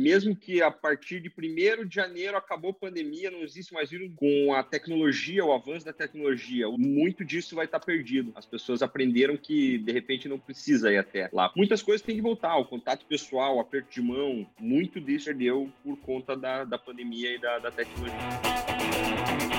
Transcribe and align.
mesmo 0.00 0.36
que 0.36 0.62
a 0.62 0.70
partir 0.70 1.20
de 1.20 1.28
1 1.28 1.86
de 1.86 1.94
janeiro 1.94 2.36
acabou 2.36 2.70
a 2.70 2.74
pandemia, 2.74 3.30
não 3.30 3.42
existe 3.42 3.74
mais 3.74 3.90
vírus, 3.90 4.10
com 4.16 4.54
a 4.54 4.62
tecnologia, 4.62 5.44
o 5.44 5.52
avanço 5.52 5.84
da 5.84 5.92
tecnologia, 5.92 6.68
muito 6.70 7.24
disso 7.24 7.54
vai 7.54 7.64
estar 7.64 7.80
perdido. 7.80 8.32
As 8.34 8.46
pessoas 8.46 8.82
aprenderam 8.82 9.36
que, 9.36 9.78
de 9.78 9.92
repente, 9.92 10.28
não 10.28 10.38
precisa 10.38 10.92
ir 10.92 10.98
até 10.98 11.28
lá. 11.32 11.52
Muitas 11.56 11.82
coisas 11.82 12.04
têm 12.04 12.16
que 12.16 12.22
voltar, 12.22 12.56
o 12.56 12.64
contato 12.64 13.04
pessoal, 13.06 13.56
o 13.56 13.60
aperto 13.60 13.90
de 13.90 14.00
mão, 14.00 14.46
muito 14.58 15.00
disso 15.00 15.26
perdeu 15.26 15.70
por 15.82 15.96
conta 15.98 16.36
da, 16.36 16.64
da 16.64 16.78
pandemia 16.78 17.34
e 17.34 17.38
da, 17.38 17.58
da 17.58 17.70
tecnologia. 17.70 19.49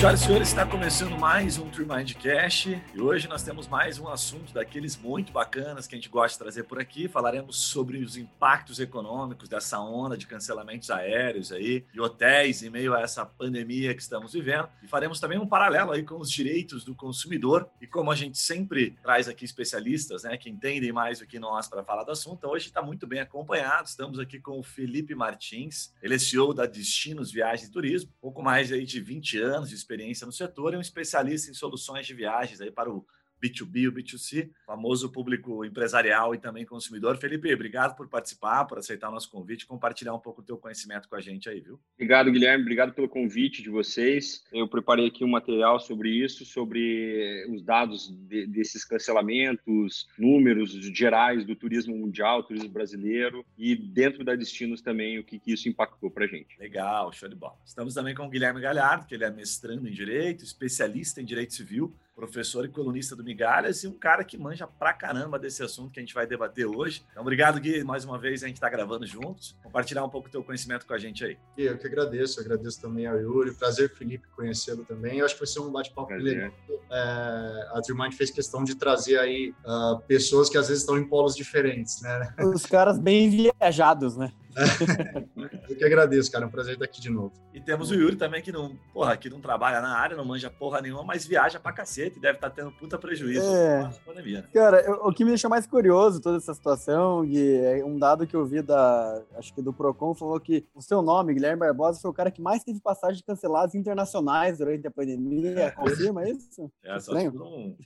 Senhoras 0.00 0.22
e 0.22 0.24
senhores, 0.24 0.48
está 0.48 0.64
começando 0.64 1.18
mais 1.18 1.58
um 1.58 1.68
True 1.68 1.86
Mindcast 1.86 2.82
e 2.94 3.00
hoje 3.02 3.28
nós 3.28 3.42
temos 3.42 3.68
mais 3.68 3.98
um 3.98 4.08
assunto 4.08 4.50
daqueles 4.50 4.96
muito 4.96 5.30
bacanas 5.30 5.86
que 5.86 5.94
a 5.94 5.98
gente 5.98 6.08
gosta 6.08 6.32
de 6.32 6.38
trazer 6.38 6.62
por 6.62 6.80
aqui. 6.80 7.06
Falaremos 7.06 7.56
sobre 7.56 7.98
os 7.98 8.16
impactos 8.16 8.80
econômicos 8.80 9.46
dessa 9.46 9.78
onda 9.78 10.16
de 10.16 10.26
cancelamentos 10.26 10.90
aéreos 10.90 11.52
aí, 11.52 11.84
de 11.92 12.00
hotéis 12.00 12.62
em 12.62 12.70
meio 12.70 12.94
a 12.94 13.02
essa 13.02 13.26
pandemia 13.26 13.94
que 13.94 14.00
estamos 14.00 14.32
vivendo. 14.32 14.70
E 14.82 14.88
faremos 14.88 15.20
também 15.20 15.38
um 15.38 15.46
paralelo 15.46 15.92
aí 15.92 16.02
com 16.02 16.16
os 16.16 16.30
direitos 16.30 16.82
do 16.82 16.94
consumidor. 16.94 17.68
E 17.78 17.86
como 17.86 18.10
a 18.10 18.16
gente 18.16 18.38
sempre 18.38 18.96
traz 19.02 19.28
aqui 19.28 19.44
especialistas, 19.44 20.22
né, 20.22 20.38
que 20.38 20.48
entendem 20.48 20.92
mais 20.92 21.18
do 21.18 21.26
que 21.26 21.38
nós 21.38 21.68
para 21.68 21.84
falar 21.84 22.04
do 22.04 22.12
assunto, 22.12 22.48
hoje 22.48 22.68
está 22.68 22.80
muito 22.80 23.06
bem 23.06 23.20
acompanhado. 23.20 23.86
Estamos 23.86 24.18
aqui 24.18 24.40
com 24.40 24.58
o 24.58 24.62
Felipe 24.62 25.14
Martins, 25.14 25.92
ele 26.02 26.14
é 26.14 26.18
CEO 26.18 26.54
da 26.54 26.64
Destinos 26.64 27.30
Viagens 27.30 27.68
e 27.68 27.70
Turismo, 27.70 28.10
pouco 28.18 28.42
mais 28.42 28.72
aí 28.72 28.86
de 28.86 28.98
20 28.98 29.36
anos 29.38 29.68
de 29.68 29.76
experiência 29.90 30.26
no 30.26 30.32
setor 30.32 30.74
e 30.74 30.76
um 30.76 30.80
especialista 30.80 31.50
em 31.50 31.54
soluções 31.54 32.06
de 32.06 32.14
viagens 32.14 32.60
aí 32.60 32.70
para 32.70 32.90
o 32.90 33.04
B2B, 33.42 33.88
o 33.88 33.92
B2C, 33.92 34.50
famoso 34.66 35.10
público 35.10 35.64
empresarial 35.64 36.34
e 36.34 36.38
também 36.38 36.64
consumidor. 36.64 37.16
Felipe, 37.16 37.52
obrigado 37.52 37.96
por 37.96 38.08
participar, 38.08 38.64
por 38.64 38.78
aceitar 38.78 39.08
o 39.08 39.12
nosso 39.12 39.30
convite 39.30 39.66
compartilhar 39.66 40.14
um 40.14 40.18
pouco 40.18 40.42
do 40.42 40.46
teu 40.46 40.58
conhecimento 40.58 41.08
com 41.08 41.16
a 41.16 41.20
gente 41.20 41.48
aí, 41.48 41.60
viu? 41.60 41.78
Obrigado, 41.94 42.30
Guilherme. 42.30 42.62
Obrigado 42.62 42.92
pelo 42.92 43.08
convite 43.08 43.62
de 43.62 43.70
vocês. 43.70 44.44
Eu 44.52 44.68
preparei 44.68 45.06
aqui 45.06 45.24
um 45.24 45.28
material 45.28 45.78
sobre 45.80 46.10
isso, 46.10 46.44
sobre 46.44 47.46
os 47.48 47.62
dados 47.62 48.10
de, 48.10 48.46
desses 48.46 48.84
cancelamentos, 48.84 50.08
números 50.18 50.72
gerais 50.96 51.44
do 51.44 51.54
turismo 51.54 51.96
mundial, 51.96 52.42
turismo 52.42 52.68
brasileiro 52.68 53.44
e 53.56 53.74
dentro 53.74 54.24
da 54.24 54.34
Destinos 54.34 54.80
também 54.80 55.18
o 55.18 55.24
que, 55.24 55.38
que 55.38 55.52
isso 55.52 55.68
impactou 55.68 56.10
para 56.10 56.24
a 56.24 56.28
gente. 56.28 56.58
Legal, 56.58 57.12
show 57.12 57.28
de 57.28 57.36
bola. 57.36 57.56
Estamos 57.64 57.94
também 57.94 58.14
com 58.14 58.26
o 58.26 58.30
Guilherme 58.30 58.60
Galhardo, 58.60 59.06
que 59.06 59.14
ele 59.14 59.24
é 59.24 59.30
mestrando 59.30 59.88
em 59.88 59.92
Direito, 59.92 60.44
especialista 60.44 61.20
em 61.20 61.24
Direito 61.24 61.54
Civil, 61.54 61.94
professor 62.20 62.66
e 62.66 62.68
colunista 62.68 63.16
do 63.16 63.24
Migalhas 63.24 63.82
e 63.82 63.88
um 63.88 63.92
cara 63.92 64.22
que 64.22 64.36
manja 64.36 64.66
pra 64.66 64.92
caramba 64.92 65.38
desse 65.38 65.62
assunto 65.62 65.90
que 65.90 65.98
a 65.98 66.02
gente 66.02 66.12
vai 66.12 66.26
debater 66.26 66.66
hoje. 66.66 67.02
Então, 67.10 67.22
obrigado, 67.22 67.58
Gui. 67.58 67.82
Mais 67.82 68.04
uma 68.04 68.18
vez 68.18 68.44
a 68.44 68.46
gente 68.46 68.56
está 68.56 68.68
gravando 68.68 69.06
juntos. 69.06 69.56
Compartilhar 69.62 70.04
um 70.04 70.08
pouco 70.10 70.28
do 70.28 70.32
teu 70.32 70.44
conhecimento 70.44 70.86
com 70.86 70.92
a 70.92 70.98
gente 70.98 71.24
aí. 71.24 71.38
Eu 71.56 71.78
que 71.78 71.86
agradeço, 71.86 72.38
eu 72.38 72.44
agradeço 72.44 72.78
também 72.80 73.06
ao 73.06 73.18
Yuri. 73.18 73.54
Prazer, 73.54 73.90
Felipe, 73.94 74.28
conhecê-lo 74.36 74.84
também. 74.84 75.18
Eu 75.18 75.24
acho 75.24 75.34
que 75.34 75.40
vai 75.40 75.46
ser 75.46 75.60
um 75.60 75.72
bate-papo 75.72 76.12
legal. 76.12 76.52
É, 76.90 77.68
a 77.72 77.80
Trimind 77.82 78.12
fez 78.12 78.30
questão 78.30 78.64
de 78.64 78.74
trazer 78.74 79.18
aí 79.18 79.54
uh, 79.64 79.98
pessoas 80.06 80.50
que 80.50 80.58
às 80.58 80.68
vezes 80.68 80.82
estão 80.82 80.98
em 80.98 81.08
polos 81.08 81.34
diferentes, 81.34 82.02
né? 82.02 82.34
Os 82.54 82.66
caras 82.66 82.98
bem 82.98 83.30
viajados, 83.30 84.16
né? 84.16 84.30
Eu 85.68 85.76
que 85.76 85.84
agradeço, 85.84 86.30
cara. 86.30 86.44
É 86.44 86.48
um 86.48 86.50
prazer 86.50 86.74
estar 86.74 86.84
aqui 86.84 87.00
de 87.00 87.10
novo. 87.10 87.32
E 87.52 87.60
temos 87.60 87.90
o 87.90 87.94
Yuri 87.94 88.16
também, 88.16 88.42
que 88.42 88.52
não, 88.52 88.76
porra, 88.92 89.16
que 89.16 89.30
não 89.30 89.40
trabalha 89.40 89.80
na 89.80 89.96
área, 89.96 90.16
não 90.16 90.24
manja 90.24 90.50
porra 90.50 90.80
nenhuma, 90.80 91.02
mas 91.04 91.26
viaja 91.26 91.58
pra 91.58 91.72
cacete 91.72 92.18
e 92.18 92.20
deve 92.20 92.36
estar 92.36 92.50
tendo 92.50 92.70
puta 92.72 92.98
prejuízo 92.98 93.46
é. 93.46 93.90
pandemia. 94.04 94.42
Né? 94.42 94.48
Cara, 94.52 94.80
eu, 94.82 94.94
o 95.04 95.12
que 95.12 95.24
me 95.24 95.30
deixou 95.30 95.50
mais 95.50 95.66
curioso 95.66 96.20
toda 96.20 96.38
essa 96.38 96.54
situação, 96.54 97.24
Gui, 97.24 97.56
é 97.56 97.84
um 97.84 97.98
dado 97.98 98.26
que 98.26 98.34
eu 98.34 98.44
vi 98.46 98.62
da, 98.62 99.22
acho 99.36 99.54
que 99.54 99.62
do 99.62 99.72
Procon, 99.72 100.14
falou 100.14 100.38
que 100.40 100.66
o 100.74 100.82
seu 100.82 101.02
nome, 101.02 101.34
Guilherme 101.34 101.60
Barbosa, 101.60 102.00
foi 102.00 102.10
o 102.10 102.14
cara 102.14 102.30
que 102.30 102.42
mais 102.42 102.62
teve 102.64 102.80
passagens 102.80 103.22
canceladas 103.22 103.74
internacionais 103.74 104.58
durante 104.58 104.86
a 104.86 104.90
pandemia. 104.90 105.60
É. 105.60 105.70
Confirma 105.72 106.28
isso? 106.28 106.70
É, 106.82 106.98
só 106.98 107.18
se, 107.18 107.30
for 107.30 107.42
um, 107.42 107.76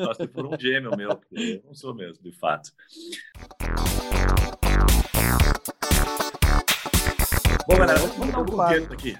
só 0.00 0.14
se 0.14 0.28
for 0.28 0.46
um 0.46 0.58
gêmeo 0.58 0.96
meu, 0.96 1.16
porque 1.16 1.60
eu 1.62 1.66
não 1.66 1.74
sou 1.74 1.94
mesmo, 1.94 2.22
de 2.22 2.32
fato. 2.32 2.72
Bom, 7.68 7.76
galera, 7.76 7.98
vamos, 7.98 8.32
dar 8.32 8.40
um 8.40 8.46
contexto 8.46 8.92
aqui. 8.94 9.18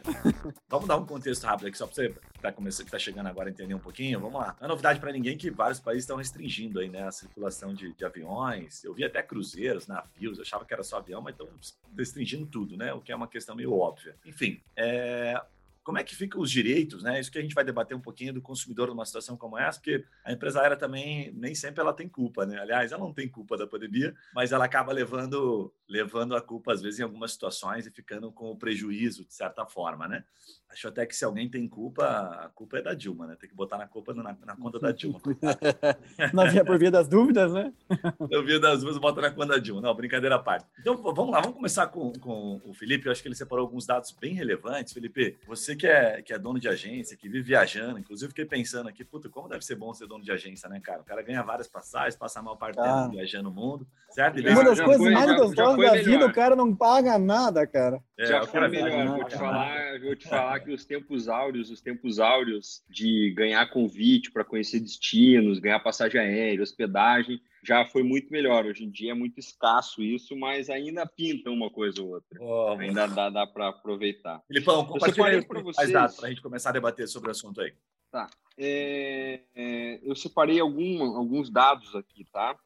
vamos 0.71 0.89
dar 0.89 0.97
um 0.97 1.05
contexto 1.05 1.45
rápido 1.45 1.67
aqui, 1.67 1.77
só 1.77 1.87
para 1.87 1.95
você 1.95 2.09
que 2.09 2.41
tá, 2.41 2.51
começando, 2.51 2.87
que 2.87 2.91
tá 2.91 2.99
chegando 2.99 3.27
agora 3.27 3.51
entender 3.51 3.75
um 3.75 3.79
pouquinho. 3.79 4.19
Vamos 4.19 4.41
lá. 4.41 4.57
Não 4.59 4.65
é 4.65 4.69
novidade 4.69 4.99
para 4.99 5.13
ninguém 5.13 5.37
que 5.37 5.51
vários 5.51 5.79
países 5.79 6.05
estão 6.05 6.17
restringindo 6.17 6.81
aí, 6.81 6.89
né, 6.89 7.03
a 7.03 7.13
circulação 7.13 7.75
de, 7.75 7.93
de, 7.93 8.05
aviões. 8.07 8.83
Eu 8.83 8.95
vi 8.95 9.05
até 9.05 9.23
cruzeiros, 9.23 9.87
navios, 9.87 10.39
eu 10.39 10.43
achava 10.45 10.65
que 10.65 10.73
era 10.73 10.83
só 10.83 10.97
avião, 10.97 11.21
mas 11.21 11.35
estão 11.35 11.47
restringindo 11.95 12.47
tudo, 12.47 12.75
né? 12.75 12.91
O 12.95 13.03
que 13.03 13.13
é 13.13 13.17
uma 13.17 13.29
questão 13.29 13.55
meio 13.55 13.75
óbvia. 13.75 14.17
Enfim, 14.25 14.63
é, 14.75 15.39
como 15.85 15.99
é 15.99 16.03
que 16.03 16.17
ficam 16.17 16.41
os 16.41 16.51
direitos, 16.51 17.03
né? 17.03 17.21
Isso 17.21 17.31
que 17.31 17.39
a 17.39 17.43
gente 17.43 17.55
vai 17.55 17.65
debater 17.65 17.95
um 17.95 18.01
pouquinho 18.01 18.33
do 18.33 18.41
consumidor 18.41 18.89
numa 18.89 19.05
situação 19.05 19.37
como 19.37 19.59
essa, 19.59 19.79
porque 19.79 20.05
a 20.25 20.33
empresa 20.33 20.63
aérea 20.63 20.77
também 20.77 21.33
nem 21.35 21.55
sempre 21.55 21.83
ela 21.83 21.93
tem 21.93 22.09
culpa, 22.09 22.47
né? 22.47 22.59
Aliás, 22.59 22.93
ela 22.93 23.03
não 23.05 23.13
tem 23.13 23.29
culpa 23.29 23.59
da 23.59 23.67
pandemia, 23.67 24.15
mas 24.35 24.53
ela 24.53 24.65
acaba 24.65 24.91
levando 24.91 25.71
levando 25.89 26.37
a 26.37 26.41
culpa 26.41 26.73
às 26.73 26.83
vezes 26.83 27.01
em 27.01 27.03
algumas 27.03 27.33
situações 27.33 27.87
e 27.87 27.91
ficando 27.91 28.31
com 28.31 28.51
o 28.51 28.57
prejuízo 28.57 29.25
de 29.25 29.35
certa 29.35 29.65
forma, 29.65 30.07
né? 30.07 30.25
Acho 30.71 30.89
até 30.89 31.07
que 31.07 31.17
se 31.17 31.25
alguém 31.25 31.49
tem 31.49 31.67
culpa, 31.67 32.05
a 32.05 32.49
culpa 32.51 32.79
é 32.79 32.83
da 32.83 32.93
Dilma, 32.93 33.27
né? 33.27 33.37
Tem 33.41 33.49
que 33.49 33.55
botar 33.55 33.79
na 33.79 33.87
culpa 33.87 34.13
na, 34.13 34.37
na 34.45 34.55
conta 34.55 34.79
da 34.79 34.93
Dilma. 34.93 35.19
na 36.35 36.45
via 36.45 36.63
por 36.63 36.79
via 36.79 36.91
das 36.91 37.09
dúvidas, 37.09 37.53
né? 37.53 37.73
Por 38.19 38.45
via 38.45 38.61
das 38.61 38.81
dúvidas, 38.81 38.99
bota 38.99 39.23
na 39.23 39.31
conta 39.31 39.55
da 39.55 39.59
Dilma. 39.59 39.81
Não, 39.81 39.95
brincadeira 39.95 40.37
à 40.37 40.39
parte. 40.39 40.67
Então, 40.79 40.95
vamos 40.97 41.31
lá, 41.31 41.41
vamos 41.41 41.57
começar 41.57 41.87
com, 41.87 42.13
com 42.13 42.61
o 42.65 42.75
Felipe. 42.75 43.07
Eu 43.07 43.13
acho 43.13 43.23
que 43.23 43.29
ele 43.29 43.35
separou 43.35 43.65
alguns 43.65 43.87
dados 43.87 44.13
bem 44.13 44.35
relevantes. 44.35 44.93
Felipe, 44.93 45.39
você 45.47 45.75
que 45.75 45.87
é, 45.87 46.21
que 46.21 46.35
é 46.35 46.39
dono 46.39 46.61
de 46.61 46.69
agência, 46.69 47.17
que 47.17 47.29
vive 47.29 47.45
viajando, 47.45 47.99
inclusive 47.99 48.29
fiquei 48.29 48.45
pensando 48.45 48.89
aqui, 48.91 49.03
puta, 49.05 49.29
como 49.31 49.49
deve 49.49 49.65
ser 49.65 49.75
bom 49.75 49.95
ser 49.95 50.07
dono 50.07 50.23
de 50.23 50.31
agência, 50.31 50.69
né, 50.69 50.81
cara? 50.81 51.01
O 51.01 51.05
cara 51.05 51.23
ganha 51.23 51.43
várias 51.43 51.67
passagens, 51.67 52.15
passa 52.15 52.41
a 52.41 52.43
maior 52.43 52.57
parte 52.57 52.77
do 52.77 52.83
ah. 52.83 53.05
tempo 53.05 53.17
viajando 53.17 53.49
o 53.49 53.53
mundo, 53.53 53.87
certo? 54.11 54.39
E 54.39 54.47
Uma 54.47 54.65
das 54.65 54.81
coisas 54.81 55.13
mais 55.13 55.35
gostosas 55.35 55.78
da 55.79 55.95
vida, 55.95 56.27
o 56.27 56.33
cara 56.33 56.57
não 56.57 56.75
paga 56.75 57.19
nada, 57.19 57.67
cara. 57.67 58.03
É, 58.19 58.27
já 58.27 58.47
foi 58.47 58.69
melhor. 58.69 59.17
Vou 59.17 59.25
te, 59.25 59.37
falar, 59.37 60.01
vou 60.01 60.17
te 60.17 60.29
falar 60.29 60.61
que 60.61 60.73
os 60.73 60.85
tempos 60.85 61.29
áureos, 61.29 61.71
os 61.71 61.81
tempos 61.81 62.19
áureos 62.19 62.83
de 62.89 63.33
ganhar 63.37 63.71
convite 63.71 64.31
para 64.31 64.45
conhecer 64.45 64.81
destinos, 64.81 65.59
ganhar 65.59 65.81
passagem 65.81 66.21
aérea, 66.21 66.63
hospedagem, 66.63 67.41
já 67.63 67.85
foi 67.85 68.03
muito 68.03 68.31
melhor. 68.31 68.67
Hoje 68.67 68.85
em 68.85 68.91
dia 68.91 69.13
é 69.13 69.15
muito 69.15 69.39
escasso 69.39 70.03
isso, 70.03 70.37
mas 70.37 70.71
ainda 70.71 71.07
pinta 71.07 71.51
uma 71.51 71.71
coisa 71.71 72.03
ou 72.03 72.15
outra. 72.15 72.39
Oh, 72.41 72.77
ainda 72.79 73.07
dá, 73.07 73.31
dá 73.31 73.47
para 73.47 73.69
aproveitar. 73.69 74.43
Filipão, 74.47 74.85
compartilha 74.87 75.43
para 75.47 75.63
vocês 75.63 75.91
para 75.91 76.27
a 76.27 76.29
gente 76.29 76.43
começar 76.43 76.71
a 76.71 76.73
debater 76.73 77.09
sobre 77.09 77.29
o 77.29 77.33
assunto 77.33 77.61
aí. 77.61 77.73
Tá. 78.11 78.27
É, 78.57 79.41
é, 79.55 80.01
eu 80.03 80.17
separei 80.17 80.59
algum, 80.59 81.03
alguns 81.17 81.51
dados 81.51 81.95
aqui, 81.95 82.25
tá? 82.33 82.57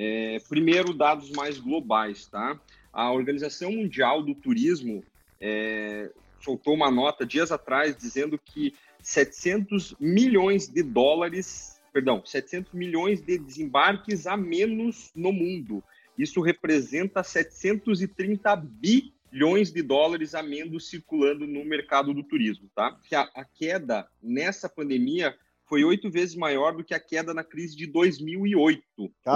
É, 0.00 0.38
primeiro, 0.48 0.94
dados 0.94 1.28
mais 1.32 1.58
globais, 1.58 2.26
tá? 2.26 2.56
A 2.92 3.10
Organização 3.10 3.72
Mundial 3.72 4.22
do 4.22 4.32
Turismo 4.32 5.02
é, 5.40 6.08
soltou 6.40 6.74
uma 6.74 6.88
nota 6.88 7.26
dias 7.26 7.50
atrás 7.50 7.96
dizendo 7.96 8.38
que 8.38 8.72
700 9.02 9.96
milhões 9.98 10.68
de 10.68 10.84
dólares, 10.84 11.80
perdão, 11.92 12.24
700 12.24 12.72
milhões 12.74 13.20
de 13.20 13.38
desembarques 13.38 14.28
a 14.28 14.36
menos 14.36 15.10
no 15.16 15.32
mundo. 15.32 15.82
Isso 16.16 16.40
representa 16.40 17.24
730 17.24 18.54
bilhões 18.54 19.72
de 19.72 19.82
dólares 19.82 20.32
a 20.32 20.44
menos 20.44 20.88
circulando 20.88 21.44
no 21.44 21.64
mercado 21.64 22.14
do 22.14 22.22
turismo, 22.22 22.70
tá? 22.72 22.96
A, 23.12 23.40
a 23.40 23.44
queda 23.44 24.08
nessa 24.22 24.68
pandemia 24.68 25.36
foi 25.68 25.84
oito 25.84 26.10
vezes 26.10 26.34
maior 26.34 26.76
do 26.76 26.84
que 26.84 26.94
a 26.94 27.00
queda 27.00 27.34
na 27.34 27.44
crise 27.44 27.76
de 27.76 27.86
2008. 27.86 28.82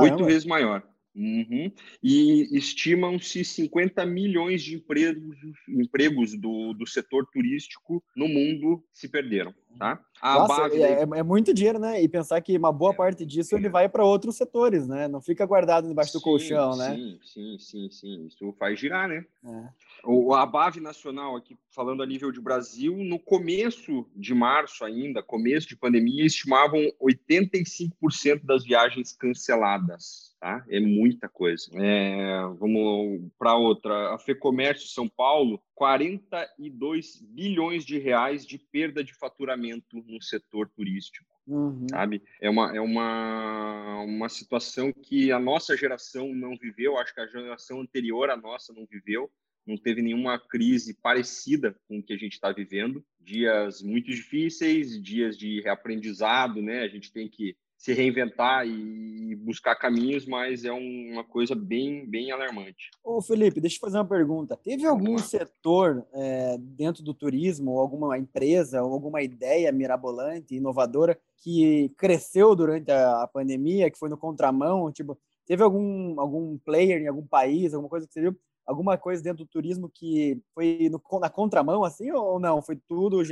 Oito 0.03 0.25
vezes 0.25 0.45
maior. 0.45 0.83
Uhum. 1.15 1.71
E 2.03 2.57
estimam-se 2.57 3.45
50 3.45 4.05
milhões 4.07 4.63
de 4.63 4.77
empregos, 4.77 5.37
empregos 5.69 6.35
do, 6.39 6.73
do 6.73 6.87
setor 6.87 7.27
turístico 7.31 8.03
no 8.17 8.27
mundo 8.27 8.83
se 8.93 9.09
perderam. 9.09 9.55
Tá? 9.79 10.01
A 10.21 10.35
Nossa, 10.35 10.63
base... 10.63 10.83
é, 10.83 11.03
é, 11.03 11.23
muito 11.23 11.53
dinheiro, 11.53 11.79
né? 11.79 12.01
E 12.01 12.09
pensar 12.09 12.41
que 12.41 12.57
uma 12.57 12.73
boa 12.73 12.93
é. 12.93 12.97
parte 12.97 13.27
disso 13.27 13.57
ele 13.57 13.69
vai 13.69 13.89
para 13.89 14.05
outros 14.05 14.37
setores, 14.37 14.87
né? 14.87 15.09
Não 15.09 15.21
fica 15.21 15.45
guardado 15.45 15.89
debaixo 15.89 16.13
sim, 16.13 16.19
do 16.19 16.23
colchão, 16.23 16.77
né? 16.77 16.95
Sim, 16.95 17.19
sim, 17.25 17.59
sim, 17.59 17.91
sim. 17.91 18.27
Isso 18.27 18.55
faz 18.59 18.79
girar, 18.79 19.09
né? 19.09 19.25
É. 19.45 19.69
O, 20.05 20.33
a 20.35 20.47
BAV 20.47 20.77
nacional, 20.77 21.37
aqui 21.37 21.57
falando 21.71 22.03
a 22.03 22.07
nível 22.07 22.31
de 22.31 22.41
Brasil, 22.41 22.97
no 22.99 23.19
começo 23.19 24.07
de 24.15 24.35
março 24.35 24.85
ainda, 24.85 25.23
começo 25.23 25.69
de 25.69 25.77
pandemia, 25.77 26.25
estimavam 26.25 26.81
85% 27.01 28.45
das 28.45 28.65
viagens 28.65 29.13
canceladas 29.13 30.33
tá? 30.43 30.65
É 30.69 30.81
muita 30.81 31.29
coisa. 31.29 31.71
É, 31.75 32.43
vamos 32.59 33.31
para 33.39 33.55
outra. 33.55 34.13
A 34.13 34.19
FEComércio 34.19 34.89
São 34.89 35.09
Paulo, 35.09 35.63
42 35.77 37.23
bilhões 37.23 37.85
de 37.85 37.97
reais 37.97 38.45
de 38.45 38.59
perda 38.59 39.05
de 39.05 39.15
faturamento 39.15 39.62
no 39.63 40.23
setor 40.23 40.69
turístico. 40.69 41.27
Uhum. 41.47 41.87
Sabe? 41.91 42.23
É, 42.41 42.49
uma, 42.49 42.77
é 42.77 42.81
uma, 42.81 44.01
uma 44.03 44.29
situação 44.29 44.93
que 44.93 45.33
a 45.33 45.39
nossa 45.39 45.77
geração 45.77 46.33
não 46.35 46.57
viveu, 46.57 46.97
acho 46.99 47.15
que 47.15 47.21
a 47.21 47.27
geração 47.27 47.81
anterior 47.81 48.31
à 48.31 48.37
nossa 48.37 48.73
não 48.73 48.87
viveu. 48.87 49.31
não 49.67 49.77
teve 49.77 50.03
nenhuma 50.03 50.39
crise 50.39 50.95
parecida 50.95 51.77
com 51.87 51.99
o 51.99 52.03
que 52.03 52.13
a 52.13 52.17
gente 52.17 52.35
está 52.35 52.53
vivendo. 52.53 53.05
Dias 53.21 53.83
muito 53.83 54.07
difíceis, 54.11 55.01
dias 55.01 55.37
de 55.37 55.61
reaprendizado, 55.61 56.61
né? 56.61 56.83
A 56.83 56.89
gente 56.89 57.13
tem 57.13 57.29
que 57.29 57.57
se 57.83 57.93
reinventar 57.93 58.65
e 58.65 59.35
buscar 59.35 59.75
caminhos, 59.75 60.25
mas 60.25 60.65
é 60.65 60.71
uma 60.71 61.25
coisa 61.25 61.53
bem, 61.53 62.07
bem 62.07 62.31
alarmante. 62.31 62.91
Ô 63.03 63.21
Felipe, 63.21 63.61
deixa 63.61 63.75
eu 63.75 63.81
fazer 63.81 63.99
uma 63.99 64.05
pergunta. 64.05 64.57
Teve 64.57 64.87
algum 64.87 65.19
setor 65.19 66.07
é, 66.15 66.57
dentro 66.61 67.03
do 67.03 67.13
turismo, 67.13 67.81
alguma 67.81 68.17
empresa, 68.17 68.85
ou 68.85 68.93
alguma 68.93 69.21
ideia 69.21 69.73
mirabolante, 69.73 70.55
inovadora, 70.55 71.19
que 71.39 71.93
cresceu 71.99 72.55
durante 72.55 72.93
a, 72.93 73.25
a 73.25 73.27
pandemia, 73.27 73.91
que 73.91 73.99
foi 73.99 74.09
no 74.09 74.17
contramão? 74.17 74.93
Tipo, 74.93 75.19
teve 75.45 75.65
algum, 75.65 76.21
algum 76.21 76.57
player 76.59 77.03
em 77.03 77.09
algum 77.09 77.27
país, 77.27 77.75
alguma 77.75 77.91
coisa 77.91 78.07
que 78.07 78.13
você 78.13 78.21
viu? 78.21 78.39
Alguma 78.73 78.99
coisa 78.99 79.23
dentro 79.23 79.45
do 79.45 79.51
turismo 79.51 79.91
que 79.93 80.41
foi 80.55 80.91
no, 80.91 81.01
na 81.21 81.31
contramão, 81.31 81.85
assim, 81.85 82.11
ou 82.11 82.41
não? 82.41 82.63
Foi 82.63 82.77
tudo, 82.89 83.23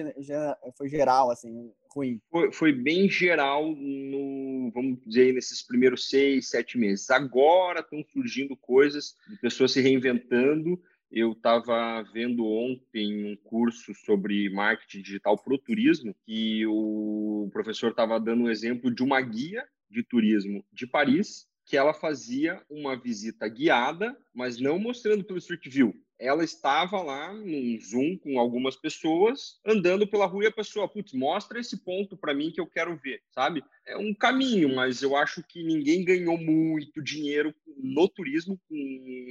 foi 0.76 0.88
geral, 0.88 1.30
assim, 1.30 1.72
ruim? 1.94 2.20
Foi, 2.30 2.52
foi, 2.52 2.72
bem 2.72 3.08
geral, 3.08 3.74
no, 3.74 4.70
vamos 4.72 5.00
dizer, 5.04 5.34
nesses 5.34 5.62
primeiros 5.62 6.08
seis, 6.08 6.48
sete 6.48 6.78
meses. 6.78 7.10
Agora 7.10 7.80
estão 7.80 8.02
surgindo 8.12 8.56
coisas 8.56 9.14
pessoas 9.40 9.72
se 9.72 9.80
reinventando. 9.80 10.80
Eu 11.10 11.32
estava 11.32 12.02
vendo 12.12 12.46
ontem 12.46 13.32
um 13.32 13.36
curso 13.42 13.92
sobre 13.94 14.48
marketing 14.50 15.02
digital 15.02 15.36
para 15.36 15.54
o 15.54 15.58
turismo 15.58 16.14
e 16.26 16.64
o 16.66 17.48
professor 17.52 17.90
estava 17.90 18.20
dando 18.20 18.44
um 18.44 18.50
exemplo 18.50 18.94
de 18.94 19.02
uma 19.02 19.20
guia 19.20 19.64
de 19.90 20.04
turismo 20.04 20.64
de 20.72 20.86
Paris 20.86 21.50
que 21.70 21.76
ela 21.76 21.94
fazia 21.94 22.60
uma 22.68 22.96
visita 22.96 23.46
guiada, 23.46 24.16
mas 24.34 24.60
não 24.60 24.78
mostrando 24.78 25.24
pelo 25.24 25.38
Street 25.38 25.66
View 25.68 25.94
ela 26.20 26.44
estava 26.44 27.02
lá 27.02 27.32
num 27.32 27.78
Zoom 27.80 28.18
com 28.18 28.38
algumas 28.38 28.76
pessoas, 28.76 29.58
andando 29.66 30.06
pela 30.06 30.26
rua 30.26 30.44
e 30.44 30.46
a 30.48 30.52
pessoa, 30.52 30.86
putz, 30.86 31.14
mostra 31.14 31.58
esse 31.58 31.82
ponto 31.82 32.14
para 32.14 32.34
mim 32.34 32.52
que 32.52 32.60
eu 32.60 32.66
quero 32.66 32.94
ver, 32.94 33.22
sabe? 33.30 33.64
É 33.86 33.96
um 33.96 34.14
caminho, 34.14 34.74
mas 34.76 35.02
eu 35.02 35.16
acho 35.16 35.42
que 35.42 35.64
ninguém 35.64 36.04
ganhou 36.04 36.36
muito 36.36 37.02
dinheiro 37.02 37.54
no 37.82 38.06
turismo 38.06 38.60
com 38.68 38.74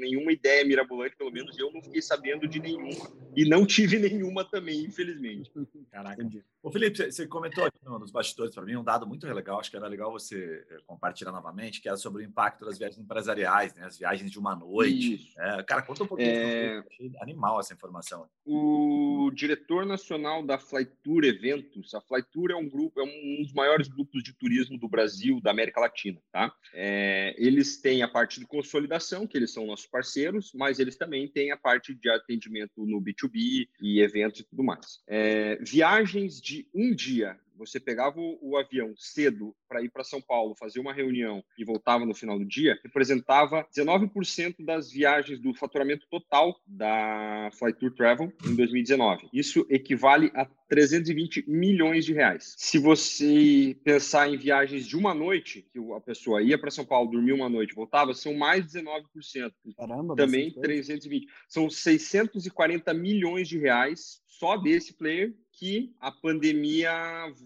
nenhuma 0.01 0.31
ideia 0.31 0.65
mirabolante, 0.65 1.15
pelo 1.15 1.31
menos 1.31 1.57
eu 1.59 1.71
não 1.71 1.81
fiquei 1.83 2.01
sabendo 2.01 2.47
de 2.47 2.59
nenhuma. 2.59 2.89
E 3.35 3.47
não 3.47 3.65
tive 3.67 3.99
nenhuma 3.99 4.43
também, 4.43 4.83
infelizmente. 4.83 5.51
Caraca. 5.91 6.21
Entendi. 6.21 6.43
Ô, 6.63 6.71
Felipe, 6.71 7.11
você 7.11 7.27
comentou 7.27 7.63
aqui 7.63 7.77
nos 7.85 8.11
bastidores 8.11 8.55
para 8.55 8.65
mim 8.65 8.75
um 8.75 8.83
dado 8.83 9.05
muito 9.05 9.27
legal, 9.27 9.59
acho 9.59 9.69
que 9.69 9.77
era 9.77 9.87
legal 9.87 10.11
você 10.11 10.65
eh, 10.69 10.77
compartilhar 10.87 11.31
novamente, 11.31 11.81
que 11.81 11.87
era 11.87 11.97
sobre 11.97 12.23
o 12.23 12.25
impacto 12.25 12.65
das 12.65 12.77
viagens 12.77 12.99
empresariais, 12.99 13.73
né? 13.75 13.85
As 13.85 13.97
viagens 13.97 14.31
de 14.31 14.39
uma 14.39 14.55
noite. 14.55 14.88
É, 15.37 15.63
cara, 15.63 15.81
conta 15.81 16.03
um 16.03 16.07
pouquinho. 16.07 16.29
É 16.29 16.83
Achei 16.89 17.11
animal 17.21 17.59
essa 17.59 17.73
informação. 17.73 18.27
O 18.45 19.31
diretor 19.33 19.85
nacional 19.85 20.43
da 20.43 20.57
Flytour 20.57 21.23
Eventos, 21.23 21.93
a 21.93 22.01
Flytour 22.01 22.51
é 22.51 22.55
um 22.55 22.67
grupo, 22.67 22.99
é 22.99 23.03
um 23.03 23.43
dos 23.43 23.53
maiores 23.53 23.87
grupos 23.87 24.23
de 24.23 24.33
turismo 24.33 24.77
do 24.77 24.87
Brasil, 24.87 25.39
da 25.41 25.51
América 25.51 25.79
Latina, 25.79 26.19
tá? 26.31 26.53
É, 26.73 27.35
eles 27.37 27.79
têm 27.81 28.01
a 28.01 28.07
parte 28.07 28.39
de 28.39 28.45
consolidação, 28.45 29.27
que 29.27 29.37
eles 29.37 29.51
são 29.51 29.65
nossos 29.65 29.85
parceiros, 29.85 30.51
mas 30.53 30.79
eles 30.79 30.97
também 30.97 31.27
têm 31.27 31.51
a 31.51 31.57
parte 31.57 31.93
de 31.93 32.09
atendimento 32.09 32.85
no 32.85 33.01
B2B 33.01 33.67
e 33.81 34.01
eventos 34.01 34.41
e 34.41 34.43
tudo 34.43 34.63
mais. 34.63 35.01
É, 35.07 35.55
viagens 35.57 36.41
de 36.41 36.67
um 36.73 36.93
dia 36.93 37.39
você 37.59 37.79
pegava 37.79 38.19
o, 38.19 38.39
o 38.41 38.57
avião 38.57 38.93
cedo 38.97 39.53
para 39.67 39.83
ir 39.83 39.89
para 39.89 40.03
São 40.03 40.21
Paulo, 40.21 40.55
fazer 40.55 40.79
uma 40.79 40.93
reunião 40.93 41.43
e 41.57 41.65
voltava 41.65 42.05
no 42.05 42.15
final 42.15 42.39
do 42.39 42.45
dia, 42.45 42.79
representava 42.81 43.67
19% 43.75 44.55
das 44.59 44.89
viagens 44.89 45.39
do 45.39 45.53
faturamento 45.53 46.07
total 46.09 46.59
da 46.65 47.49
Flight 47.53 47.77
Tour 47.77 47.93
Travel 47.93 48.33
em 48.45 48.55
2019. 48.55 49.29
Isso 49.33 49.65
equivale 49.69 50.31
a 50.33 50.45
320 50.69 51.45
milhões 51.47 52.05
de 52.05 52.13
reais. 52.13 52.55
Se 52.57 52.77
você 52.77 53.75
pensar 53.83 54.29
em 54.29 54.37
viagens 54.37 54.85
de 54.85 54.95
uma 54.95 55.13
noite, 55.13 55.67
que 55.73 55.79
a 55.93 55.99
pessoa 55.99 56.41
ia 56.41 56.57
para 56.57 56.71
São 56.71 56.85
Paulo, 56.85 57.11
dormia 57.11 57.35
uma 57.35 57.49
noite, 57.49 57.73
voltava, 57.73 58.13
são 58.13 58.35
mais 58.35 58.65
de 58.65 58.79
19%. 58.79 59.51
Caramba, 59.75 60.15
Também 60.15 60.51
320. 60.51 61.27
São 61.47 61.69
640 61.69 62.93
milhões 62.93 63.49
de 63.49 63.57
reais 63.57 64.21
só 64.39 64.55
desse 64.55 64.93
player 64.93 65.35
que 65.51 65.93
a 65.99 66.09
pandemia, 66.09 66.91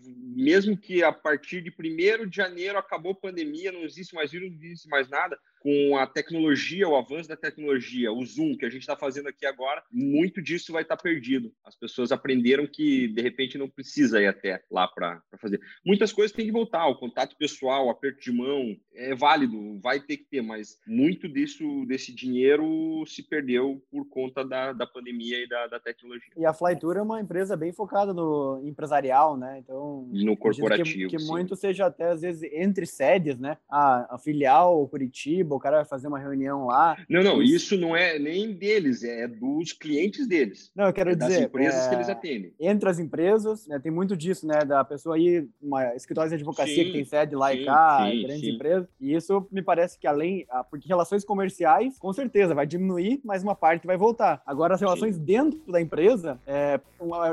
mesmo 0.05 0.77
que 0.77 1.03
a 1.03 1.11
partir 1.11 1.63
de 1.63 1.71
1 1.71 2.29
de 2.29 2.35
janeiro 2.35 2.77
acabou 2.77 3.13
a 3.13 3.15
pandemia, 3.15 3.71
não 3.71 3.81
existe 3.81 4.13
mais 4.13 4.31
vírus, 4.31 4.51
não 4.51 4.57
existe 4.57 4.87
mais 4.87 5.09
nada, 5.09 5.35
com 5.63 5.97
a 5.97 6.05
tecnologia, 6.05 6.89
o 6.89 6.95
avanço 6.97 7.29
da 7.29 7.37
tecnologia, 7.37 8.11
o 8.11 8.23
Zoom 8.25 8.57
que 8.57 8.65
a 8.65 8.69
gente 8.69 8.81
está 8.81 8.97
fazendo 8.97 9.29
aqui 9.29 9.45
agora, 9.45 9.81
muito 9.89 10.41
disso 10.41 10.73
vai 10.73 10.81
estar 10.81 10.97
tá 10.97 11.01
perdido. 11.01 11.53
As 11.63 11.73
pessoas 11.73 12.11
aprenderam 12.11 12.67
que, 12.67 13.07
de 13.07 13.21
repente, 13.21 13.57
não 13.57 13.69
precisa 13.69 14.21
ir 14.21 14.27
até 14.27 14.61
lá 14.69 14.89
para 14.89 15.21
fazer. 15.39 15.61
Muitas 15.85 16.11
coisas 16.11 16.35
têm 16.35 16.45
que 16.45 16.51
voltar, 16.51 16.85
o 16.87 16.97
contato 16.97 17.37
pessoal, 17.37 17.87
o 17.87 17.89
aperto 17.89 18.19
de 18.19 18.31
mão, 18.33 18.75
é 18.93 19.15
válido, 19.15 19.79
vai 19.79 20.01
ter 20.01 20.17
que 20.17 20.25
ter, 20.25 20.41
mas 20.41 20.77
muito 20.85 21.29
disso, 21.29 21.63
desse 21.87 22.13
dinheiro 22.13 23.05
se 23.07 23.23
perdeu 23.23 23.81
por 23.89 24.05
conta 24.09 24.43
da, 24.43 24.73
da 24.73 24.85
pandemia 24.85 25.41
e 25.41 25.47
da, 25.47 25.67
da 25.67 25.79
tecnologia. 25.79 26.33
E 26.35 26.45
a 26.45 26.53
Flytour 26.53 26.97
é 26.97 27.01
uma 27.01 27.21
empresa 27.21 27.55
bem 27.55 27.71
focada 27.71 28.13
no 28.13 28.61
empresarial, 28.65 29.37
né? 29.37 29.59
Então, 29.59 30.09
no 30.11 30.35
corporativo. 30.35 31.09
Que, 31.09 31.17
que 31.17 31.23
muito 31.23 31.55
seja 31.55 31.85
até, 31.85 32.09
às 32.09 32.21
vezes, 32.21 32.51
entre 32.51 32.85
sedes, 32.85 33.39
né? 33.39 33.57
A, 33.69 34.15
a 34.15 34.17
filial, 34.17 34.85
Curitiba, 34.89 35.52
o 35.55 35.59
cara 35.59 35.77
vai 35.77 35.85
fazer 35.85 36.07
uma 36.07 36.19
reunião 36.19 36.65
lá. 36.67 36.97
Não, 37.09 37.23
não, 37.23 37.41
isso 37.41 37.77
não 37.77 37.95
é 37.95 38.17
nem 38.17 38.53
deles, 38.53 39.03
é 39.03 39.27
dos 39.27 39.73
clientes 39.73 40.27
deles. 40.27 40.71
Não, 40.75 40.85
eu 40.85 40.93
quero 40.93 41.11
é 41.11 41.15
dizer. 41.15 41.29
Das 41.29 41.41
empresas 41.41 41.85
é, 41.85 41.89
que 41.89 41.95
eles 41.95 42.09
atendem. 42.09 42.53
Entre 42.59 42.89
as 42.89 42.99
empresas, 42.99 43.67
né, 43.67 43.79
tem 43.79 43.91
muito 43.91 44.15
disso, 44.15 44.47
né? 44.47 44.59
Da 44.65 44.83
pessoa 44.83 45.17
ir, 45.17 45.47
uma 45.61 45.95
escritório 45.95 46.29
de 46.29 46.35
advocacia 46.35 46.75
sim, 46.75 46.85
que 46.85 46.91
tem 46.91 47.05
sede 47.05 47.35
lá 47.35 47.51
sim, 47.51 47.57
e 47.57 47.65
cá, 47.65 48.09
sim, 48.09 48.23
grandes 48.23 48.47
empresas. 48.47 48.87
E 48.99 49.13
isso 49.13 49.47
me 49.51 49.61
parece 49.61 49.97
que 49.97 50.07
além. 50.07 50.45
Porque 50.69 50.87
relações 50.87 51.23
comerciais, 51.23 51.97
com 51.97 52.11
certeza, 52.13 52.53
vai 52.53 52.65
diminuir, 52.65 53.21
mas 53.23 53.43
uma 53.43 53.55
parte 53.55 53.85
vai 53.85 53.97
voltar. 53.97 54.41
Agora, 54.45 54.75
as 54.75 54.81
relações 54.81 55.17
dentro 55.17 55.59
da 55.71 55.81
empresa, 55.81 56.39
é, 56.45 56.79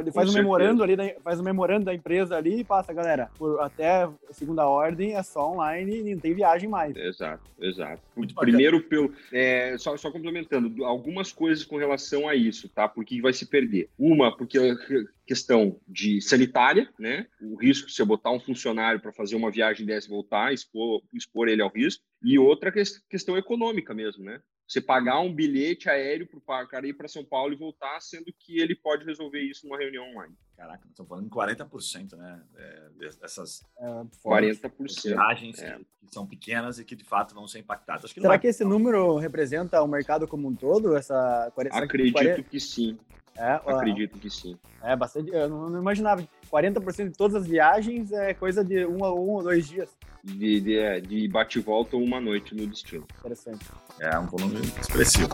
ele 0.00 0.12
faz 0.12 0.30
um 0.30 0.34
memorando 0.34 0.82
ali, 0.82 0.96
faz 1.22 1.40
um 1.40 1.42
memorando 1.42 1.84
da 1.86 1.94
empresa 1.94 2.36
ali 2.36 2.60
e 2.60 2.64
passa, 2.64 2.92
galera, 2.92 3.30
por 3.38 3.60
até 3.60 4.08
segunda 4.30 4.66
ordem 4.66 5.14
é 5.14 5.22
só 5.22 5.52
online 5.52 6.00
e 6.00 6.14
não 6.14 6.20
tem 6.20 6.34
viagem 6.34 6.68
mais. 6.68 6.96
Exato, 6.96 7.42
exato. 7.60 8.02
Muito 8.20 8.34
Primeiro, 8.34 8.82
pelo, 8.82 9.12
é, 9.32 9.76
só, 9.78 9.96
só 9.96 10.10
complementando, 10.10 10.84
algumas 10.84 11.32
coisas 11.32 11.64
com 11.64 11.76
relação 11.76 12.28
a 12.28 12.34
isso, 12.34 12.68
tá? 12.68 12.88
Por 12.88 13.04
que 13.04 13.20
vai 13.20 13.32
se 13.32 13.46
perder? 13.46 13.88
Uma, 13.98 14.36
porque 14.36 14.58
questão 15.30 15.80
de 15.86 16.20
sanitária, 16.20 16.92
né? 16.98 17.24
O 17.40 17.54
risco 17.54 17.88
se 17.88 18.02
eu 18.02 18.06
botar 18.06 18.32
um 18.32 18.40
funcionário 18.40 18.98
para 18.98 19.12
fazer 19.12 19.36
uma 19.36 19.48
viagem 19.48 19.86
dessa 19.86 20.08
e 20.08 20.10
voltar, 20.10 20.52
expor, 20.52 21.00
expor 21.14 21.48
ele 21.48 21.62
ao 21.62 21.70
risco. 21.70 22.02
E 22.20 22.36
outra 22.36 22.72
questão 22.72 23.38
econômica 23.38 23.94
mesmo, 23.94 24.24
né? 24.24 24.42
você 24.70 24.80
pagar 24.80 25.18
um 25.18 25.34
bilhete 25.34 25.90
aéreo 25.90 26.28
para 26.28 26.62
o 26.62 26.68
cara 26.68 26.86
ir 26.86 26.94
para 26.94 27.08
São 27.08 27.24
Paulo 27.24 27.52
e 27.52 27.56
voltar, 27.56 28.00
sendo 28.00 28.32
que 28.38 28.60
ele 28.60 28.76
pode 28.76 29.04
resolver 29.04 29.40
isso 29.40 29.66
numa 29.66 29.76
reunião 29.76 30.08
online. 30.10 30.32
Caraca, 30.56 30.86
estamos 30.88 31.08
falando 31.08 31.26
em 31.26 31.28
40%, 31.28 32.16
né? 32.16 32.40
É, 32.56 32.88
dessas 33.20 33.62
é, 33.76 34.04
40%. 34.24 35.08
viagens 35.08 35.58
é. 35.60 35.76
que 35.76 36.14
são 36.14 36.24
pequenas 36.24 36.78
e 36.78 36.84
que 36.84 36.94
de 36.94 37.02
fato 37.02 37.34
vão 37.34 37.48
ser 37.48 37.58
impactadas. 37.58 38.12
Que 38.12 38.20
Será 38.20 38.38
que 38.38 38.46
esse 38.46 38.64
número 38.64 39.16
representa 39.16 39.82
o 39.82 39.88
mercado 39.88 40.28
como 40.28 40.46
um 40.46 40.54
todo? 40.54 40.94
Essa, 40.96 41.52
Acredito 41.72 42.14
que, 42.14 42.24
40... 42.24 42.42
que 42.44 42.60
sim. 42.60 42.96
É, 43.36 43.52
Acredito 43.52 44.18
que 44.18 44.28
sim. 44.28 44.58
É 44.82 44.94
bastante. 44.94 45.30
Eu 45.30 45.48
não, 45.48 45.70
não 45.70 45.80
imaginava. 45.80 46.26
40% 46.50 47.10
de 47.10 47.16
todas 47.16 47.42
as 47.42 47.46
viagens 47.46 48.12
é 48.12 48.34
coisa 48.34 48.64
de 48.64 48.84
um 48.84 49.04
a 49.04 49.14
um 49.14 49.30
ou 49.30 49.42
dois 49.42 49.68
dias. 49.68 49.96
De, 50.22 50.60
de, 50.60 50.78
é, 50.78 51.00
de 51.00 51.26
bate 51.28 51.58
e 51.58 51.62
volta 51.62 51.96
uma 51.96 52.20
noite 52.20 52.54
no 52.54 52.66
destino. 52.66 53.06
Interessante. 53.18 53.64
É 54.00 54.18
um 54.18 54.26
volume 54.26 54.60
expressivo. 54.80 55.30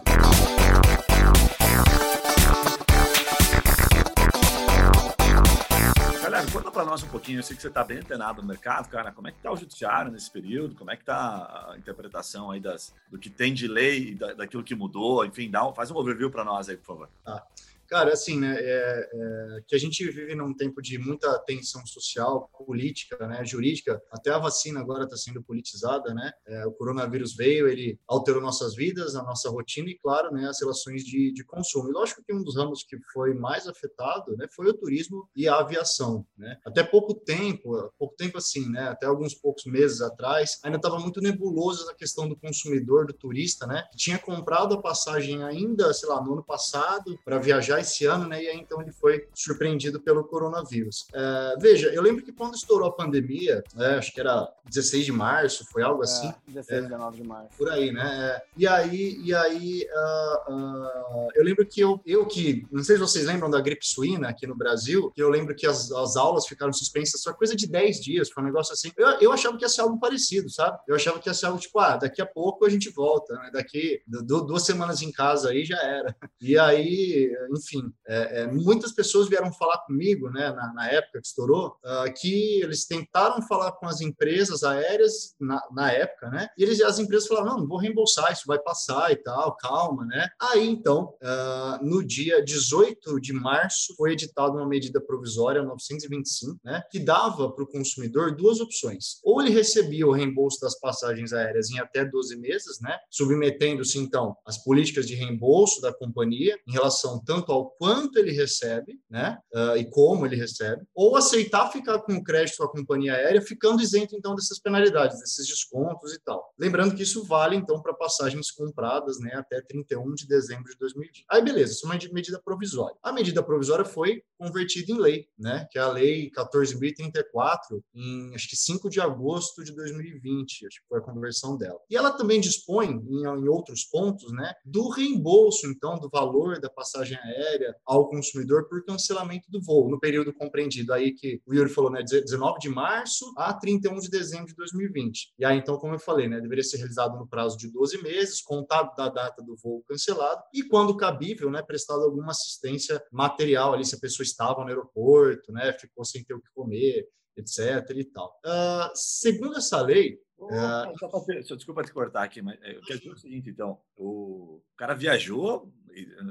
Galera, 6.23 6.53
conta 6.53 6.71
para 6.71 6.85
nós 6.85 7.03
um 7.03 7.09
pouquinho. 7.09 7.39
Eu 7.39 7.43
sei 7.43 7.57
que 7.57 7.63
você 7.63 7.69
está 7.69 7.83
bem 7.83 7.99
antenado 7.99 8.43
no 8.43 8.49
mercado, 8.49 8.89
cara. 8.89 9.11
Como 9.11 9.27
é 9.27 9.33
que 9.33 9.39
está 9.39 9.51
o 9.51 9.57
judiciário 9.57 10.13
nesse 10.13 10.31
período? 10.31 10.75
Como 10.75 10.91
é 10.91 10.97
que 10.97 11.03
está 11.03 11.71
a 11.71 11.79
interpretação 11.79 12.51
aí 12.51 12.61
das, 12.61 12.95
do 13.11 13.19
que 13.19 13.31
tem 13.31 13.55
de 13.55 13.67
lei, 13.67 14.15
da, 14.15 14.35
daquilo 14.35 14.63
que 14.63 14.75
mudou? 14.75 15.25
Enfim, 15.25 15.51
dá 15.51 15.67
um, 15.67 15.73
faz 15.73 15.91
um 15.91 15.97
overview 15.97 16.31
para 16.31 16.45
nós 16.45 16.69
aí, 16.69 16.77
por 16.77 16.87
favor. 16.87 17.09
Tá. 17.25 17.45
Cara, 17.89 18.13
assim, 18.13 18.39
né, 18.39 18.57
é, 18.59 19.11
é, 19.13 19.61
que 19.67 19.77
a 19.77 19.79
gente 19.79 20.05
vive 20.11 20.35
num 20.35 20.55
tempo 20.55 20.83
de 20.83 20.99
muita 20.99 21.39
tensão 21.41 21.85
social, 21.87 22.51
política, 22.67 23.27
né, 23.27 23.45
jurídica, 23.45 24.03
até 24.11 24.31
a 24.31 24.39
vacina 24.39 24.81
agora 24.81 25.05
está 25.05 25.17
sendo 25.17 25.43
politizada, 25.43 26.13
né, 26.13 26.33
é, 26.47 26.67
o 26.67 26.73
coronavírus 26.73 27.35
veio, 27.35 27.69
ele 27.69 27.99
alterou 28.09 28.43
nossas 28.43 28.75
vidas, 28.75 29.15
a 29.15 29.23
nossa 29.23 29.49
rotina 29.49 29.89
e, 29.89 29.99
claro, 29.99 30.33
né, 30.33 30.49
as 30.49 30.61
relações 30.61 31.05
de, 31.05 31.33
de 31.33 31.45
consumo. 31.45 31.89
E 31.89 31.93
lógico 31.93 32.23
que 32.25 32.35
um 32.35 32.43
dos 32.43 32.57
ramos 32.57 32.83
que 32.83 32.97
foi 33.13 33.35
mais 33.35 33.67
afetado, 33.69 34.37
né, 34.37 34.47
foi 34.55 34.69
o 34.69 34.75
turismo 34.75 35.29
e 35.37 35.47
a 35.49 35.57
aviação, 35.57 36.27
né. 36.37 36.59
Até 36.67 36.83
pouco 36.83 37.15
tempo, 37.15 37.93
pouco 37.99 38.17
tempo 38.17 38.39
assim, 38.39 38.69
né, 38.69 38.89
até 38.89 39.07
alguns 39.07 39.35
poucos 39.35 39.65
meses 39.65 40.01
atrás, 40.01 40.59
ainda 40.65 40.77
estava 40.77 40.99
muito 40.99 41.21
nebuloso 41.21 41.89
a 41.89 41.95
questão 41.95 42.29
do 42.29 42.37
consumidor, 42.37 43.07
do 43.07 43.13
turista, 43.13 43.67
né, 43.67 43.85
que 43.93 43.97
tinha 43.97 44.19
comprado 44.19 44.75
a 44.75 44.83
passagem 44.83 45.43
ainda, 45.45 45.93
sei 45.95 46.09
lá, 46.09 46.23
no 46.23 46.33
ano 46.33 46.45
passado 46.45 47.17
para 47.25 47.39
viajar 47.39 47.76
já 47.77 47.81
esse 47.81 48.07
ano, 48.07 48.27
né? 48.29 48.43
E 48.43 48.49
aí 48.49 48.57
então 48.57 48.81
ele 48.81 48.93
foi 48.93 49.27
surpreendido 49.35 50.01
pelo 50.01 50.25
coronavírus. 50.25 51.07
É, 51.15 51.55
veja, 51.59 51.89
eu 51.89 52.03
lembro 52.03 52.25
que 52.25 52.33
quando 52.33 52.55
estourou 52.55 52.89
a 52.89 52.93
pandemia, 52.93 53.63
né, 53.75 53.97
acho 53.97 54.13
que 54.13 54.21
era 54.21 54.49
16 54.69 55.05
de 55.05 55.13
março, 55.13 55.67
foi 55.71 55.83
algo 55.83 56.03
é, 56.03 56.05
assim. 56.05 56.33
16, 56.49 56.79
é, 56.79 56.83
19 56.89 57.23
de 57.23 57.29
março. 57.29 57.57
Por 57.57 57.71
aí, 57.71 57.93
né? 57.93 58.07
É, 58.07 58.43
e 58.57 58.67
aí, 58.67 59.21
e 59.23 59.35
aí 59.35 59.87
uh, 59.93 60.53
uh, 60.53 61.29
eu 61.35 61.45
lembro 61.45 61.67
que 61.67 61.81
eu, 61.81 62.01
eu 62.07 62.27
que, 62.27 62.67
não 62.71 62.83
sei 62.83 62.97
se 62.97 63.01
vocês 63.01 63.27
lembram 63.27 63.51
da 63.51 63.61
gripe 63.61 63.87
suína 63.87 64.29
aqui 64.29 64.47
no 64.47 64.57
Brasil, 64.57 65.11
que 65.15 65.23
eu 65.23 65.29
lembro 65.29 65.55
que 65.55 65.67
as, 65.67 65.91
as 65.93 66.17
aulas 66.17 66.47
ficaram 66.47 66.73
suspensas 66.73 67.21
só 67.21 67.33
coisa 67.33 67.55
de 67.55 67.67
10 67.67 68.01
dias, 68.01 68.31
foi 68.31 68.43
um 68.43 68.47
negócio 68.47 68.73
assim. 68.73 68.91
Eu, 68.97 69.07
eu 69.21 69.33
achava 69.33 69.57
que 69.57 69.65
ia 69.65 69.69
ser 69.69 69.83
algo 69.83 69.99
parecido, 69.99 70.49
sabe? 70.51 70.79
Eu 70.89 70.97
achava 70.97 71.19
que 71.19 71.29
ia 71.29 71.35
ser 71.35 71.47
algo 71.47 71.59
tipo, 71.59 71.79
ah, 71.79 71.97
daqui 71.97 72.23
a 72.23 72.27
pouco 72.27 72.65
a 72.65 72.69
gente 72.69 72.91
volta, 72.91 73.35
né? 73.35 73.51
Daqui 73.53 74.01
duas 74.07 74.65
semanas 74.65 75.03
em 75.03 75.13
casa 75.13 75.51
aí 75.51 75.65
já 75.65 75.81
era. 75.83 76.15
E 76.41 76.59
aí, 76.59 77.33
enfim, 77.51 77.66
enfim, 77.67 77.93
é, 78.07 78.43
é, 78.43 78.47
muitas 78.47 78.93
pessoas 78.93 79.29
vieram 79.29 79.53
falar 79.53 79.79
comigo, 79.79 80.31
né, 80.31 80.53
na, 80.53 80.73
na 80.73 80.91
época 80.91 81.21
que 81.21 81.27
estourou, 81.27 81.77
uh, 81.85 82.13
que 82.15 82.63
eles 82.63 82.87
tentaram 82.87 83.43
falar 83.43 83.73
com 83.73 83.87
as 83.87 84.01
empresas 84.01 84.63
aéreas 84.63 85.35
na, 85.41 85.61
na, 85.73 85.93
época, 85.93 86.31
né, 86.31 86.49
e 86.57 86.63
eles, 86.63 86.81
as 86.81 86.99
empresas 86.99 87.29
falaram, 87.29 87.47
não, 87.47 87.59
não 87.59 87.67
vou 87.67 87.79
reembolsar, 87.79 88.33
isso 88.33 88.45
vai 88.47 88.59
passar 88.59 89.11
e 89.13 89.17
tal, 89.17 89.57
calma, 89.57 90.05
né. 90.07 90.29
Aí, 90.41 90.67
então, 90.69 91.15
uh, 91.23 91.85
no 91.85 92.05
dia 92.05 92.43
18 92.43 93.21
de 93.21 93.33
março, 93.33 93.95
foi 93.97 94.13
editada 94.13 94.53
uma 94.53 94.69
medida 94.69 95.01
provisória 95.01 95.63
925, 95.63 96.61
né, 96.65 96.83
que 96.91 96.99
dava 96.99 97.51
para 97.51 97.65
o 97.65 97.69
consumidor 97.69 98.37
duas 98.37 98.61
opções. 98.61 99.21
Ou 99.25 99.41
ele 99.41 99.51
recebia 99.51 100.07
o 100.07 100.13
reembolso 100.13 100.61
das 100.61 100.79
passagens 100.79 101.33
aéreas 101.33 101.71
em 101.71 101.79
até 101.79 102.05
12 102.05 102.37
meses, 102.37 102.81
né, 102.81 102.97
submetendo-se, 103.11 103.99
então, 103.99 104.37
às 104.47 104.63
políticas 104.63 105.07
de 105.07 105.15
reembolso 105.15 105.81
da 105.81 105.93
companhia 105.93 106.59
em 106.67 106.73
relação 106.73 107.21
tanto 107.25 107.53
ao 107.53 107.56
quanto 107.65 108.19
ele 108.19 108.33
recebe, 108.33 109.01
né, 109.09 109.39
uh, 109.55 109.77
e 109.77 109.89
como 109.89 110.27
ele 110.27 110.37
recebe, 110.37 110.85
ou 110.95 111.17
aceitar 111.17 111.71
ficar 111.71 112.01
com 112.01 112.15
o 112.15 112.23
crédito 112.23 112.59
com 112.59 112.65
a 112.65 112.71
companhia 112.71 113.15
aérea, 113.15 113.41
ficando 113.41 113.83
isento 113.83 114.15
então 114.15 114.35
dessas 114.35 114.59
penalidades, 114.59 115.19
desses 115.19 115.47
descontos 115.47 116.13
e 116.13 116.21
tal. 116.23 116.53
Lembrando 116.59 116.95
que 116.95 117.03
isso 117.03 117.25
vale 117.25 117.57
então 117.57 117.81
para 117.81 117.95
passagens 117.95 118.51
compradas, 118.51 119.19
né, 119.19 119.33
até 119.35 119.61
31 119.63 120.15
de 120.15 120.27
dezembro 120.27 120.71
de 120.71 120.79
2020. 120.79 121.25
Aí 121.31 121.43
beleza, 121.43 121.73
isso 121.73 121.87
é 121.87 121.91
uma 121.91 121.99
medida 122.13 122.41
provisória. 122.45 122.97
A 123.03 123.13
medida 123.13 123.43
provisória 123.43 123.85
foi 123.85 124.23
convertida 124.39 124.93
em 124.93 124.99
lei, 124.99 125.29
né, 125.39 125.67
que 125.71 125.79
é 125.79 125.83
a 125.83 125.91
lei 125.91 126.31
14.034 126.31 127.83
em 127.95 128.35
acho 128.35 128.49
que 128.49 128.57
5 128.57 128.89
de 128.89 129.01
agosto 129.01 129.65
de 129.65 129.75
2020, 129.75 130.67
acho 130.67 130.81
que 130.81 130.89
foi 130.89 130.99
a 130.99 131.03
conversão 131.03 131.57
dela. 131.57 131.79
E 131.91 131.97
ela 131.97 132.13
também 132.13 132.41
dispõe 132.41 132.89
em, 132.89 133.23
em 133.23 133.49
outros 133.49 133.85
pontos, 133.85 134.33
né, 134.33 134.53
do 134.65 134.89
reembolso 134.89 135.67
então 135.67 135.99
do 135.99 136.09
valor 136.09 136.61
da 136.61 136.71
passagem 136.71 137.17
aérea 137.19 137.75
ao 137.85 138.09
consumidor 138.09 138.69
por 138.69 138.85
cancelamento 138.85 139.51
do 139.51 139.63
voo, 139.63 139.89
no 139.89 139.99
período 139.99 140.33
compreendido 140.33 140.93
aí 140.93 141.13
que 141.13 141.41
o 141.47 141.55
Yuri 141.55 141.71
falou, 141.71 141.91
né, 141.91 142.03
19 142.03 142.59
de 142.59 142.69
março 142.69 143.25
a 143.37 143.53
31 143.55 143.99
de 143.99 144.11
dezembro 144.11 144.47
de 144.47 144.55
2020. 144.55 145.35
E 145.39 145.45
aí, 145.45 145.59
então, 145.59 145.79
como 145.79 145.95
eu 145.95 145.99
falei, 145.99 146.29
né, 146.29 146.41
deveria 146.41 146.65
ser 146.65 146.79
realizado 146.79 147.19
no 147.19 147.27
prazo 147.27 147.57
de 147.57 147.71
12 147.71 148.03
meses, 148.03 148.41
contado 148.41 148.95
da 148.97 149.09
data 149.09 149.43
do 149.43 149.57
voo 149.57 149.83
cancelado, 149.89 150.43
e 150.53 150.63
quando 150.63 150.97
cabível, 150.97 151.51
né, 151.51 151.63
prestado 151.63 152.03
alguma 152.03 152.31
assistência 152.31 153.03
material 153.11 153.75
ali, 153.75 153.85
se 153.85 153.95
a 153.95 153.99
pessoa 153.99 154.25
estava 154.27 154.63
no 154.63 154.69
aeroporto, 154.69 155.53
né, 155.53 155.73
ficou 155.73 156.05
sem 156.05 156.25
ter 156.25 156.35
o 156.35 156.41
que 156.41 156.51
comer, 156.55 157.09
etc. 157.37 157.91
e 157.95 158.05
tal. 158.05 158.39
Uh, 158.45 158.91
segundo 158.95 159.57
essa 159.59 159.81
lei, 159.83 160.19
uh, 160.39 161.57
desculpa 161.57 161.83
te 161.83 161.93
cortar 161.93 162.23
aqui, 162.23 162.41
mas 162.41 162.59
eu 162.63 162.81
quero 162.83 162.99
dizer 162.99 163.13
o 163.13 163.19
seguinte, 163.19 163.51
então, 163.51 163.79
o 163.97 164.61
cara 164.77 164.95
viajou, 164.95 165.73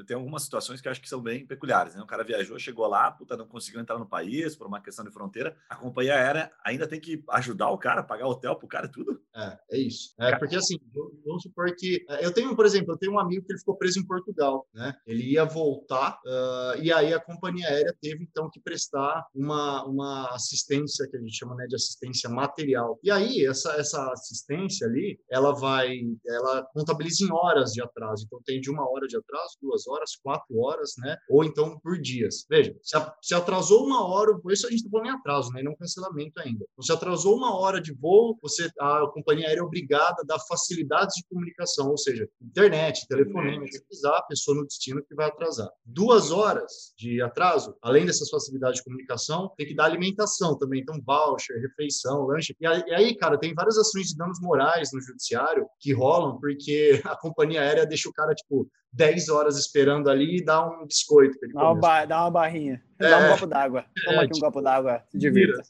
tem 0.06 0.16
algumas 0.16 0.44
situações 0.44 0.82
que 0.82 0.88
eu 0.88 0.92
acho 0.92 1.02
que 1.02 1.10
são 1.10 1.22
bem 1.22 1.46
peculiares. 1.46 1.96
Né? 1.96 2.02
O 2.02 2.08
cara 2.08 2.24
viajou, 2.24 2.58
chegou 2.60 2.88
lá, 2.88 3.12
puta, 3.12 3.38
não 3.38 3.48
conseguiu 3.48 3.82
entrar 3.82 3.98
no 3.98 4.06
país 4.06 4.56
por 4.56 4.68
uma 4.68 4.82
questão 4.82 5.04
de 5.04 5.12
fronteira. 5.12 5.56
A 5.70 5.76
companhia 5.76 6.16
aérea 6.16 6.52
ainda 6.64 6.88
tem 6.88 7.00
que 7.00 7.24
ajudar 7.30 7.70
o 7.70 7.78
cara, 7.78 8.04
pagar 8.04 8.28
hotel 8.28 8.56
pro 8.56 8.68
cara 8.68 8.88
e 8.88 8.92
tudo. 8.92 9.22
É, 9.36 9.60
é 9.72 9.78
isso. 9.78 10.14
É, 10.20 10.38
porque 10.38 10.56
assim, 10.56 10.78
vamos 11.26 11.44
supor 11.44 11.74
que. 11.76 12.06
É, 12.10 12.26
eu 12.26 12.34
tenho, 12.34 12.56
por 12.56 12.66
exemplo, 12.66 12.94
eu 12.94 12.98
tenho 12.98 13.14
um 13.14 13.20
amigo 13.20 13.46
que 13.46 13.52
ele 13.52 13.60
ficou 13.60 13.78
preso 13.78 14.00
em 14.00 14.06
Portugal, 14.06 14.68
né? 14.74 14.96
Ele 15.06 15.32
ia 15.32 15.44
voltar, 15.44 16.20
uh, 16.26 16.82
e 16.82 16.92
aí 16.92 17.14
a 17.14 17.20
companhia 17.20 17.68
aérea 17.68 17.96
teve 18.02 18.24
então 18.24 18.50
que 18.50 18.60
prestar 18.60 19.26
uma, 19.34 19.84
uma 19.86 20.30
assistência 20.34 21.08
que 21.10 21.18
a 21.18 21.20
gente 21.20 21.36
chama 21.36 21.56
né, 21.56 21.66
de 21.68 21.76
assistência 21.76 22.30
material. 22.30 23.00
E 23.04 23.12
aí, 23.12 23.46
essa, 23.46 23.74
essa 23.74 24.12
assistência 24.12 24.88
ali, 24.88 25.20
ela 25.30 25.54
vai, 25.54 26.00
ela 26.28 26.64
contabiliza 26.74 27.24
em 27.24 27.32
horas 27.32 27.72
de 27.72 27.82
atraso. 27.82 28.26
Então, 28.26 28.42
tem 28.46 28.62
de 28.62 28.70
uma 28.70 28.90
hora 28.90 29.08
de 29.08 29.18
atraso 29.18 29.55
duas 29.62 29.88
horas, 29.88 30.16
quatro 30.22 30.60
horas, 30.60 30.94
né? 30.98 31.18
Ou 31.30 31.44
então 31.44 31.80
por 31.80 32.00
dias. 32.00 32.46
Veja, 32.50 32.76
se 33.22 33.34
atrasou 33.34 33.86
uma 33.86 34.06
hora, 34.08 34.38
por 34.40 34.52
isso 34.52 34.68
a 34.68 34.70
gente 34.70 34.80
está 34.80 34.90
falando 34.90 35.08
em 35.08 35.12
atraso, 35.12 35.52
né? 35.52 35.62
E 35.62 35.64
não 35.64 35.76
cancelamento 35.76 36.40
ainda. 36.40 36.66
Então, 36.72 36.84
se 36.84 36.92
atrasou 36.92 37.36
uma 37.36 37.58
hora 37.58 37.82
de 37.82 37.94
voo, 37.94 38.38
você, 38.42 38.70
a 38.80 39.08
companhia 39.14 39.48
aérea 39.48 39.62
é 39.62 39.64
obrigada 39.64 40.22
a 40.22 40.26
dar 40.26 40.40
facilidades 40.40 41.16
de 41.16 41.24
comunicação, 41.28 41.90
ou 41.90 41.98
seja, 41.98 42.28
internet, 42.42 43.08
telefonema, 43.08 43.66
se 43.68 43.84
precisar, 43.84 44.18
a 44.18 44.24
pessoa 44.24 44.58
no 44.58 44.66
destino 44.66 45.04
que 45.04 45.16
vai 45.16 45.28
atrasar. 45.28 45.70
Duas 45.84 46.32
horas 46.32 46.94
de 46.98 47.22
atraso, 47.22 47.76
além 47.82 48.06
dessas 48.06 48.30
facilidades 48.30 48.80
de 48.80 48.84
comunicação, 48.84 49.52
tem 49.58 49.68
que 49.68 49.76
dar 49.76 49.86
alimentação 49.86 50.58
também, 50.58 50.82
então 50.82 51.02
voucher, 51.06 51.60
refeição, 51.62 52.26
lanche. 52.26 52.56
E 52.60 52.68
aí, 52.94 53.16
cara, 53.16 53.38
tem 53.38 53.54
várias 53.54 53.78
ações 53.78 54.08
de 54.08 54.18
danos 54.18 54.40
morais 54.42 54.90
no 54.94 55.02
judiciário 55.02 55.68
que 55.80 55.94
rolam 55.94 56.40
porque 56.40 57.02
a 57.06 57.16
companhia 57.16 57.62
aérea 57.62 57.86
deixa 57.86 58.10
o 58.10 58.14
cara, 58.14 58.34
tipo, 58.34 58.68
10 58.96 59.30
horas 59.30 59.58
esperando 59.58 60.10
ali 60.10 60.38
e 60.38 60.44
dá 60.44 60.66
um 60.66 60.86
biscoito. 60.86 61.38
Dá 61.54 61.72
uma, 61.72 62.06
dá 62.06 62.22
uma 62.22 62.32
barrinha. 62.32 62.82
É, 63.00 63.10
dá 63.10 63.18
um 63.18 63.32
copo 63.32 63.46
d'água. 63.46 63.86
Toma 64.06 64.16
é, 64.16 64.20
aqui 64.20 64.28
um 64.28 64.32
tipo, 64.32 64.46
copo 64.46 64.62
d'água. 64.62 65.04
Se 65.10 65.18
divirta. 65.18 65.62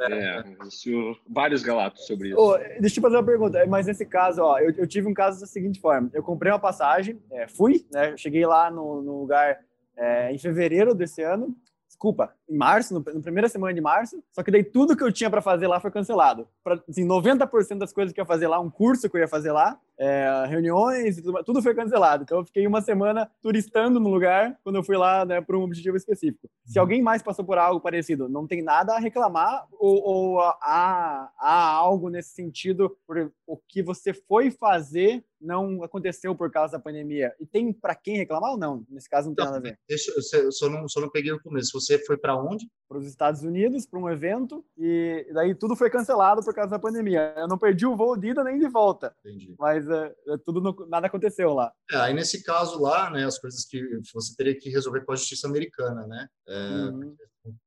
É, 0.00 0.44
isso, 0.66 1.16
vários 1.28 1.62
galatos 1.62 2.04
sobre 2.04 2.30
isso. 2.30 2.38
Oh, 2.38 2.58
deixa 2.58 2.78
eu 2.80 2.90
te 2.90 3.00
fazer 3.00 3.16
uma 3.16 3.24
pergunta. 3.24 3.64
Mas 3.66 3.86
nesse 3.86 4.04
caso, 4.04 4.42
ó, 4.42 4.58
eu, 4.58 4.72
eu 4.76 4.86
tive 4.86 5.08
um 5.08 5.14
caso 5.14 5.40
da 5.40 5.46
seguinte 5.46 5.80
forma. 5.80 6.10
Eu 6.12 6.22
comprei 6.22 6.50
uma 6.50 6.58
passagem, 6.58 7.22
é, 7.30 7.46
fui, 7.46 7.86
né? 7.92 8.16
Cheguei 8.16 8.44
lá 8.44 8.70
no, 8.70 9.02
no 9.02 9.20
lugar 9.20 9.60
é, 9.96 10.32
em 10.32 10.38
fevereiro 10.38 10.94
desse 10.94 11.22
ano 11.22 11.56
desculpa, 11.96 12.34
em 12.48 12.56
março, 12.56 12.94
no, 12.94 13.00
na 13.00 13.20
primeira 13.20 13.48
semana 13.48 13.74
de 13.74 13.80
março, 13.80 14.22
só 14.32 14.42
que 14.42 14.50
daí 14.50 14.62
tudo 14.62 14.96
que 14.96 15.02
eu 15.02 15.12
tinha 15.12 15.30
para 15.30 15.42
fazer 15.42 15.66
lá 15.66 15.80
foi 15.80 15.90
cancelado. 15.90 16.48
Pra, 16.62 16.80
assim, 16.88 17.06
90% 17.06 17.78
das 17.78 17.92
coisas 17.92 18.12
que 18.12 18.20
eu 18.20 18.22
ia 18.22 18.26
fazer 18.26 18.48
lá, 18.48 18.60
um 18.60 18.70
curso 18.70 19.08
que 19.08 19.16
eu 19.16 19.20
ia 19.20 19.28
fazer 19.28 19.52
lá, 19.52 19.78
é, 19.98 20.44
reuniões, 20.48 21.20
tudo, 21.20 21.44
tudo, 21.44 21.62
foi 21.62 21.74
cancelado. 21.74 22.22
Então 22.22 22.38
eu 22.38 22.44
fiquei 22.44 22.66
uma 22.66 22.80
semana 22.80 23.30
turistando 23.42 23.98
no 23.98 24.10
lugar 24.10 24.58
quando 24.62 24.76
eu 24.76 24.82
fui 24.82 24.96
lá 24.96 25.24
né, 25.24 25.40
para 25.40 25.56
um 25.56 25.62
objetivo 25.62 25.96
específico. 25.96 26.48
Se 26.64 26.78
uhum. 26.78 26.82
alguém 26.82 27.02
mais 27.02 27.22
passou 27.22 27.44
por 27.44 27.58
algo 27.58 27.80
parecido, 27.80 28.28
não 28.28 28.46
tem 28.46 28.62
nada 28.62 28.94
a 28.94 28.98
reclamar 28.98 29.66
ou, 29.72 30.02
ou 30.02 30.40
há, 30.40 31.30
há 31.38 31.70
algo 31.72 32.10
nesse 32.10 32.30
sentido 32.30 32.96
por 33.06 33.32
o 33.46 33.56
que 33.56 33.82
você 33.82 34.12
foi 34.12 34.50
fazer 34.50 35.24
não 35.40 35.82
aconteceu 35.82 36.34
por 36.34 36.50
causa 36.50 36.72
da 36.72 36.82
pandemia. 36.82 37.32
E 37.38 37.46
tem 37.46 37.72
para 37.72 37.94
quem 37.94 38.16
reclamar 38.16 38.52
ou 38.52 38.58
não? 38.58 38.84
Nesse 38.88 39.08
caso 39.08 39.28
não 39.28 39.34
tem 39.34 39.44
não, 39.44 39.52
nada 39.52 39.68
a 39.68 39.70
ver. 39.70 39.78
Deixa, 39.88 40.12
eu 40.36 40.52
só 40.52 40.68
não, 40.68 40.88
só 40.88 41.00
não 41.00 41.10
peguei 41.10 41.32
o 41.32 41.40
começo. 41.40 41.78
Você 41.78 41.98
foi 41.98 42.16
para 42.16 42.35
onde? 42.36 42.68
Para 42.88 42.98
os 42.98 43.06
Estados 43.06 43.42
Unidos, 43.42 43.84
para 43.84 43.98
um 43.98 44.08
evento, 44.08 44.64
e 44.78 45.26
daí 45.32 45.54
tudo 45.54 45.74
foi 45.74 45.90
cancelado 45.90 46.44
por 46.44 46.54
causa 46.54 46.70
da 46.70 46.78
pandemia. 46.78 47.34
Eu 47.36 47.48
não 47.48 47.58
perdi 47.58 47.84
o 47.84 47.96
voo 47.96 48.16
de 48.16 48.28
ida 48.28 48.44
nem 48.44 48.58
de 48.58 48.68
volta. 48.68 49.14
Entendi. 49.24 49.56
Mas 49.58 49.88
é, 49.88 50.14
tudo 50.44 50.60
no, 50.60 50.86
nada 50.88 51.08
aconteceu 51.08 51.52
lá. 51.52 51.72
É, 51.90 51.96
aí 51.96 52.14
nesse 52.14 52.44
caso 52.44 52.80
lá, 52.80 53.10
né, 53.10 53.24
as 53.24 53.38
coisas 53.38 53.64
que 53.64 53.82
você 54.14 54.36
teria 54.36 54.56
que 54.56 54.70
resolver 54.70 55.04
com 55.04 55.12
a 55.12 55.16
justiça 55.16 55.48
americana, 55.48 56.06
né? 56.06 56.28
É, 56.48 56.68
uhum 56.90 57.16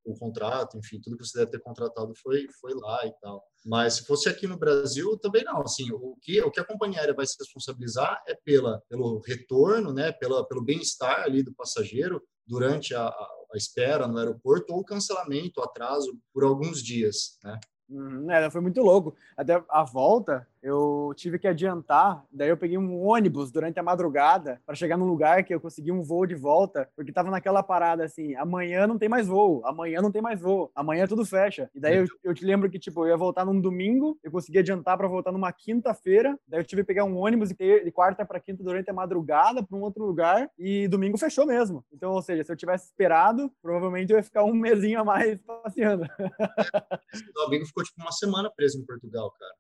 o 0.06 0.18
contrato, 0.18 0.78
enfim, 0.78 1.00
tudo 1.00 1.18
que 1.18 1.26
você 1.26 1.40
deve 1.40 1.52
ter 1.52 1.60
contratado 1.60 2.14
foi, 2.16 2.48
foi 2.60 2.74
lá 2.74 3.06
e 3.06 3.12
tal. 3.22 3.44
Mas 3.66 3.96
se 3.96 4.06
fosse 4.06 4.30
aqui 4.30 4.48
no 4.48 4.58
Brasil, 4.58 5.18
também 5.18 5.44
não. 5.44 5.62
Assim, 5.62 5.92
o 5.92 6.16
que, 6.22 6.42
o 6.42 6.52
que 6.52 6.60
a 6.60 6.66
companhia 6.66 7.00
aérea 7.00 7.14
vai 7.14 7.26
se 7.26 7.36
responsabilizar 7.40 8.22
é 8.28 8.36
pela, 8.44 8.82
pelo 8.90 9.20
retorno, 9.20 9.94
né, 9.94 10.12
pela, 10.12 10.46
pelo 10.48 10.64
bem-estar 10.64 11.22
ali 11.22 11.44
do 11.44 11.54
passageiro 11.54 12.22
durante 12.48 12.96
a, 12.96 13.06
a, 13.08 13.39
espera 13.58 14.08
no 14.08 14.18
aeroporto 14.18 14.74
ou 14.74 14.84
cancelamento, 14.84 15.62
atraso 15.62 16.18
por 16.34 16.44
alguns 16.44 16.84
dias, 16.84 17.38
né? 17.44 17.60
Uhum, 17.90 18.30
é, 18.32 18.50
foi 18.50 18.62
muito 18.62 18.82
louco. 18.82 19.16
Até 19.36 19.62
a 19.70 19.84
volta, 19.84 20.48
eu 20.62 21.12
tive 21.16 21.40
que 21.40 21.48
adiantar, 21.48 22.24
daí 22.32 22.50
eu 22.50 22.58
peguei 22.58 22.78
um 22.78 23.02
ônibus 23.02 23.52
durante 23.52 23.80
a 23.80 23.84
madrugada 23.84 24.62
para 24.66 24.76
chegar 24.76 24.98
num 24.98 25.08
lugar 25.08 25.44
que 25.44 25.54
eu 25.54 25.60
consegui 25.60 25.92
um 25.92 26.04
voo 26.04 26.26
de 26.26 26.36
volta, 26.36 26.90
porque 26.96 27.12
tava 27.12 27.32
naquela 27.32 27.64
parada 27.64 28.04
assim, 28.04 28.36
amanhã 28.36 28.86
não 28.86 28.98
tem 28.98 29.10
mais 29.10 29.28
voo, 29.28 29.62
amanhã 29.66 30.02
não 30.02 30.12
tem 30.12 30.22
mais 30.22 30.40
voo, 30.40 30.72
amanhã 30.76 31.08
tudo 31.08 31.26
fecha. 31.26 31.70
E 31.74 31.80
daí 31.80 31.98
eu, 31.98 32.06
eu 32.24 32.34
te 32.34 32.46
lembro 32.46 32.70
que, 32.70 32.78
tipo, 32.78 33.06
eu 33.06 33.10
ia 33.10 33.18
voltar 33.18 33.46
num 33.46 33.60
domingo, 33.60 34.20
eu 34.24 34.32
consegui 34.32 34.60
adiantar 34.60 34.98
para 34.98 35.08
voltar 35.08 35.32
numa 35.32 35.52
quinta-feira, 35.52 36.38
daí 36.48 36.60
eu 36.60 36.66
tive 36.66 36.84
que 36.84 36.88
pegar 36.88 37.06
um 37.06 37.18
ônibus 37.18 37.50
de 37.50 37.92
quarta 37.92 38.26
para 38.26 38.40
quinta 38.40 38.64
durante 38.64 38.90
a 38.90 38.94
madrugada 38.94 39.64
para 39.64 39.78
um 39.78 39.82
outro 39.82 40.06
lugar, 40.06 40.50
e 40.58 40.88
domingo 40.88 41.18
fechou 41.18 41.46
mesmo. 41.46 41.84
Então, 41.92 42.12
ou 42.12 42.22
seja, 42.22 42.44
se 42.44 42.52
eu 42.52 42.56
tivesse 42.56 42.86
esperado, 42.86 43.52
provavelmente 43.62 44.12
eu 44.12 44.18
ia 44.18 44.24
ficar 44.24 44.44
um 44.44 44.54
mesinho 44.54 45.00
a 45.00 45.04
mais 45.04 45.40
passeando. 45.64 46.06
domingo 47.34 47.66
ficou 47.66 47.79
ficou 47.80 47.84
tipo 47.84 48.02
uma 48.02 48.12
semana 48.12 48.52
preso 48.56 48.80
em 48.80 48.86
Portugal, 48.86 49.32
cara. 49.32 49.54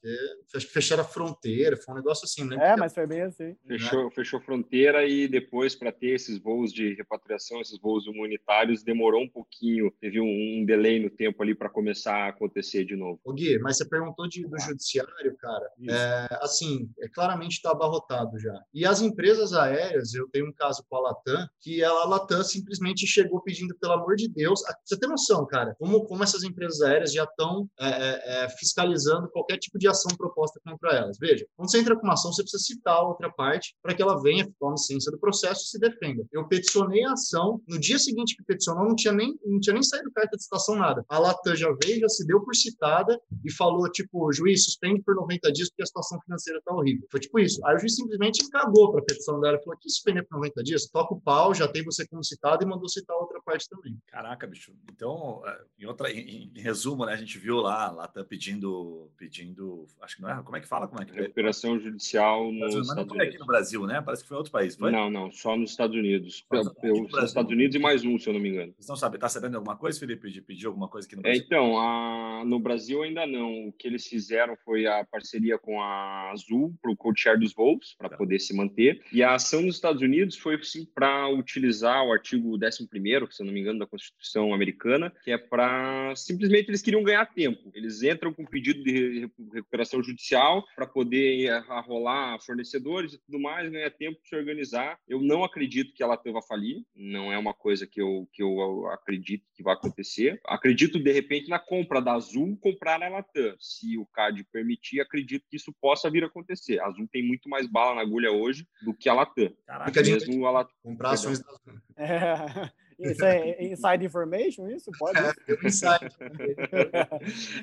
Acho 0.55 0.67
que 0.67 0.73
fecharam 0.73 1.03
a 1.03 1.05
fronteira, 1.05 1.77
foi 1.77 1.93
um 1.93 1.97
negócio 1.97 2.25
assim, 2.25 2.43
né? 2.43 2.57
É, 2.59 2.75
mas 2.75 2.93
foi 2.93 3.07
bem 3.07 3.21
assim. 3.21 3.55
Fechou, 3.67 4.05
né? 4.05 4.11
fechou 4.11 4.39
fronteira 4.41 5.05
e 5.05 5.27
depois, 5.27 5.75
para 5.75 5.91
ter 5.91 6.15
esses 6.15 6.37
voos 6.39 6.71
de 6.71 6.93
repatriação, 6.95 7.61
esses 7.61 7.79
voos 7.79 8.07
humanitários, 8.07 8.83
demorou 8.83 9.21
um 9.21 9.29
pouquinho. 9.29 9.91
Teve 9.99 10.19
um, 10.19 10.61
um 10.61 10.65
delay 10.65 10.99
no 10.99 11.09
tempo 11.09 11.41
ali 11.41 11.55
para 11.55 11.69
começar 11.69 12.15
a 12.15 12.29
acontecer 12.29 12.85
de 12.85 12.95
novo. 12.95 13.19
Ô 13.23 13.33
Gui, 13.33 13.59
mas 13.59 13.77
você 13.77 13.87
perguntou 13.87 14.27
de, 14.27 14.47
do 14.47 14.59
judiciário, 14.59 15.35
cara. 15.37 15.69
É, 15.89 16.39
assim, 16.41 16.89
é, 16.99 17.07
claramente 17.07 17.53
está 17.53 17.71
abarrotado 17.71 18.39
já. 18.39 18.59
E 18.73 18.85
as 18.85 19.01
empresas 19.01 19.53
aéreas, 19.53 20.13
eu 20.13 20.27
tenho 20.29 20.47
um 20.47 20.53
caso 20.53 20.83
com 20.89 20.95
a 20.97 21.01
Latam, 21.01 21.47
que 21.61 21.83
a 21.83 21.91
Latam 22.05 22.43
simplesmente 22.43 23.05
chegou 23.05 23.41
pedindo, 23.41 23.75
pelo 23.79 23.93
amor 23.93 24.15
de 24.15 24.27
Deus, 24.29 24.61
você 24.83 24.99
tem 24.99 25.09
noção, 25.09 25.45
cara, 25.45 25.75
como, 25.77 26.05
como 26.05 26.23
essas 26.23 26.43
empresas 26.43 26.81
aéreas 26.81 27.13
já 27.13 27.23
estão 27.23 27.69
é, 27.79 28.08
é 28.09 28.39
é, 28.39 28.49
fiscalizando 28.49 29.29
qualquer 29.29 29.57
tipo 29.57 29.77
de 29.77 29.87
ação 29.87 30.15
proposta 30.15 30.59
contra 30.63 30.91
elas. 30.95 31.17
Veja, 31.19 31.45
quando 31.55 31.69
você 31.69 31.79
entra 31.79 31.95
com 31.95 32.03
uma 32.03 32.13
ação, 32.13 32.31
você 32.31 32.41
precisa 32.41 32.63
citar 32.63 32.95
a 32.95 33.07
outra 33.07 33.29
parte 33.31 33.75
para 33.81 33.93
que 33.93 34.01
ela 34.01 34.21
venha, 34.21 34.49
tome 34.59 34.77
ciência 34.77 35.11
do 35.11 35.19
processo 35.19 35.61
e 35.61 35.67
se 35.67 35.79
defenda. 35.79 36.25
Eu 36.31 36.47
peticionei 36.47 37.03
a 37.03 37.13
ação, 37.13 37.61
no 37.67 37.79
dia 37.79 37.99
seguinte 37.99 38.35
que 38.35 38.43
peticionou, 38.43 38.87
não 38.87 38.95
tinha 38.95 39.13
nem, 39.13 39.37
não 39.43 39.59
tinha 39.59 39.73
nem 39.73 39.83
saído 39.83 40.11
carta 40.11 40.37
de 40.37 40.43
citação, 40.43 40.75
nada. 40.75 41.03
A 41.09 41.19
Latam 41.19 41.55
já 41.55 41.69
veio, 41.83 41.99
já 41.99 42.09
se 42.09 42.25
deu 42.25 42.41
por 42.41 42.55
citada 42.55 43.19
e 43.43 43.51
falou, 43.51 43.89
tipo, 43.91 44.31
juiz, 44.31 44.65
suspende 44.65 45.01
por 45.01 45.15
90 45.15 45.51
dias 45.51 45.69
porque 45.69 45.83
a 45.83 45.85
situação 45.85 46.19
financeira 46.21 46.59
está 46.59 46.73
horrível. 46.73 47.07
Foi 47.11 47.19
tipo 47.19 47.39
isso. 47.39 47.65
Aí 47.65 47.75
o 47.75 47.79
juiz 47.79 47.95
simplesmente 47.95 48.47
cagou 48.49 48.91
para 48.91 49.01
a 49.01 49.05
petição 49.05 49.39
dela 49.39 49.59
falou, 49.59 49.77
que 49.79 49.89
suspender 49.89 50.23
por 50.23 50.37
90 50.37 50.63
dias? 50.63 50.87
Toca 50.87 51.13
o 51.13 51.21
pau, 51.21 51.53
já 51.53 51.67
tem 51.67 51.83
você 51.83 52.07
como 52.07 52.23
citado 52.23 52.63
e 52.63 52.67
mandou 52.67 52.87
citar 52.87 53.15
a 53.15 53.19
outra 53.19 53.41
parte 53.43 53.67
também. 53.69 53.97
Caraca, 54.07 54.47
bicho. 54.47 54.73
Então, 54.91 55.41
é, 55.45 55.61
em, 55.79 55.85
outra, 55.85 56.11
em, 56.11 56.51
em 56.55 56.61
resumo, 56.61 57.05
né, 57.05 57.13
a 57.13 57.17
gente 57.17 57.37
viu 57.37 57.57
lá, 57.57 57.91
lá 57.99 58.07
tá 58.07 58.23
pedindo, 58.23 59.09
pedindo, 59.17 59.85
acho 60.01 60.15
que 60.15 60.21
não 60.21 60.29
é, 60.29 60.41
como 60.41 60.55
é 60.55 60.61
que 60.61 60.67
fala? 60.67 60.87
Como 60.87 61.01
é 61.01 61.05
que 61.05 61.11
Recuperação 61.19 61.77
judicial 61.79 62.51
no 62.51 62.59
Brasil, 62.59 62.95
não 62.95 63.07
foi 63.07 63.27
aqui 63.27 63.37
no 63.37 63.45
Brasil, 63.45 63.85
né? 63.85 64.01
Parece 64.01 64.23
que 64.23 64.29
foi 64.29 64.37
outro 64.37 64.51
país, 64.51 64.75
foi? 64.75 64.89
Não, 64.91 65.09
não, 65.09 65.31
só 65.31 65.57
nos 65.57 65.71
Estados 65.71 65.95
Unidos. 65.95 66.45
nos 66.49 67.23
Estados 67.23 67.51
Unidos 67.51 67.75
e 67.75 67.79
mais 67.79 68.05
um, 68.05 68.17
se 68.17 68.29
eu 68.29 68.33
não 68.33 68.39
me 68.39 68.49
engano. 68.49 68.73
Você 68.79 68.89
não 68.89 68.95
sabe, 68.95 69.17
tá 69.17 69.27
sabendo 69.27 69.55
alguma 69.55 69.75
coisa, 69.75 69.99
Felipe, 69.99 70.31
de 70.31 70.41
pedir 70.41 70.67
alguma 70.67 70.87
coisa 70.87 71.07
aqui 71.07 71.15
no 71.15 71.21
é, 71.21 71.23
Brasil? 71.23 71.41
É, 71.41 71.45
então, 71.45 71.77
a, 71.77 72.43
no 72.45 72.59
Brasil 72.59 73.03
ainda 73.03 73.27
não. 73.27 73.67
O 73.67 73.73
que 73.73 73.87
eles 73.87 74.07
fizeram 74.07 74.55
foi 74.63 74.87
a 74.87 75.03
parceria 75.03 75.57
com 75.57 75.81
a 75.81 76.31
Azul 76.31 76.73
para 76.81 76.91
o 76.91 76.95
code-share 76.95 77.39
dos 77.39 77.53
voos, 77.53 77.95
para 77.97 78.09
tá. 78.09 78.17
poder 78.17 78.39
se 78.39 78.55
manter. 78.55 79.01
E 79.11 79.21
a 79.21 79.35
ação 79.35 79.61
nos 79.61 79.75
Estados 79.75 80.01
Unidos 80.01 80.37
foi 80.37 80.61
sim 80.63 80.85
para 80.85 81.27
utilizar 81.29 82.05
o 82.05 82.13
artigo 82.13 82.55
11 82.55 82.87
se 83.31 83.41
eu 83.41 83.45
não 83.45 83.53
me 83.53 83.59
engano, 83.59 83.79
da 83.79 83.85
Constituição 83.85 84.53
americana, 84.53 85.11
que 85.23 85.31
é 85.31 85.37
para 85.37 86.13
simplesmente 86.15 86.69
eles 86.69 86.81
queriam 86.81 87.03
ganhar 87.03 87.25
tempo. 87.25 87.69
Eles 87.73 87.88
entram 87.89 88.29
entram 88.29 88.33
com 88.33 88.45
pedido 88.45 88.83
de 88.83 89.29
recuperação 89.53 90.01
judicial 90.03 90.63
para 90.75 90.85
poder 90.85 91.49
arrolar 91.69 92.39
fornecedores 92.43 93.13
e 93.13 93.19
tudo 93.19 93.39
mais, 93.39 93.69
ganhar 93.69 93.89
tempo 93.91 94.19
para 94.19 94.29
se 94.29 94.35
organizar. 94.35 94.97
Eu 95.07 95.21
não 95.21 95.43
acredito 95.43 95.93
que 95.93 96.03
ela 96.03 96.09
Latam 96.09 96.41
falir, 96.41 96.83
não 96.95 97.31
é 97.31 97.37
uma 97.37 97.53
coisa 97.53 97.87
que 97.87 98.01
eu, 98.01 98.27
que 98.33 98.43
eu 98.43 98.87
acredito 98.87 99.45
que 99.53 99.63
vai 99.63 99.73
acontecer. 99.73 100.39
Acredito, 100.45 101.01
de 101.01 101.11
repente, 101.11 101.49
na 101.49 101.59
compra 101.59 102.01
da 102.01 102.13
Azul, 102.13 102.57
comprar 102.61 103.01
a 103.01 103.09
Latam. 103.09 103.55
Se 103.59 103.97
o 103.97 104.05
CAD 104.07 104.43
permitir, 104.51 104.99
acredito 104.99 105.45
que 105.49 105.57
isso 105.57 105.73
possa 105.81 106.09
vir 106.09 106.23
a 106.23 106.27
acontecer. 106.27 106.79
A 106.79 106.87
Azul 106.87 107.07
tem 107.11 107.25
muito 107.25 107.49
mais 107.49 107.67
bala 107.67 107.95
na 107.95 108.01
agulha 108.01 108.31
hoje 108.31 108.67
do 108.81 108.93
que 108.93 109.09
a 109.09 109.13
Latam. 109.13 109.53
Caraca, 109.65 110.01
mesmo 110.01 110.45
a 110.45 110.51
Latam. 110.51 110.75
Comprar 110.83 111.11
ações 111.11 111.41
da 111.41 111.49
Azul. 111.49 111.81
É. 111.97 112.71
Isso 112.99 113.23
é 113.23 113.63
inside 113.63 114.05
information, 114.05 114.67
isso? 114.67 114.91
Pode? 114.99 115.17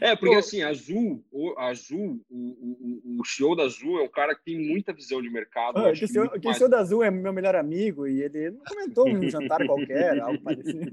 É, 0.00 0.12
é 0.12 0.16
porque 0.16 0.36
assim, 0.36 0.62
Azul, 0.62 1.22
o, 1.30 1.58
Azul, 1.58 2.20
o, 2.30 2.36
o, 2.36 3.20
o 3.20 3.24
CEO 3.24 3.54
da 3.54 3.64
Azul 3.64 4.00
é 4.00 4.02
um 4.02 4.08
cara 4.08 4.34
que 4.34 4.44
tem 4.44 4.58
muita 4.58 4.94
visão 4.94 5.20
de 5.20 5.28
mercado. 5.28 5.78
Ah, 5.78 5.92
que 5.92 6.04
o 6.04 6.08
CEO, 6.08 6.30
mais... 6.42 6.56
CEO 6.56 6.68
da 6.68 6.80
Azul 6.80 7.02
é 7.02 7.10
meu 7.10 7.32
melhor 7.32 7.54
amigo 7.54 8.06
e 8.06 8.22
ele 8.22 8.50
não 8.50 8.60
comentou 8.64 9.08
um 9.08 9.28
jantar 9.28 9.64
qualquer, 9.66 10.18
algo 10.20 10.40
parecido. 10.40 10.90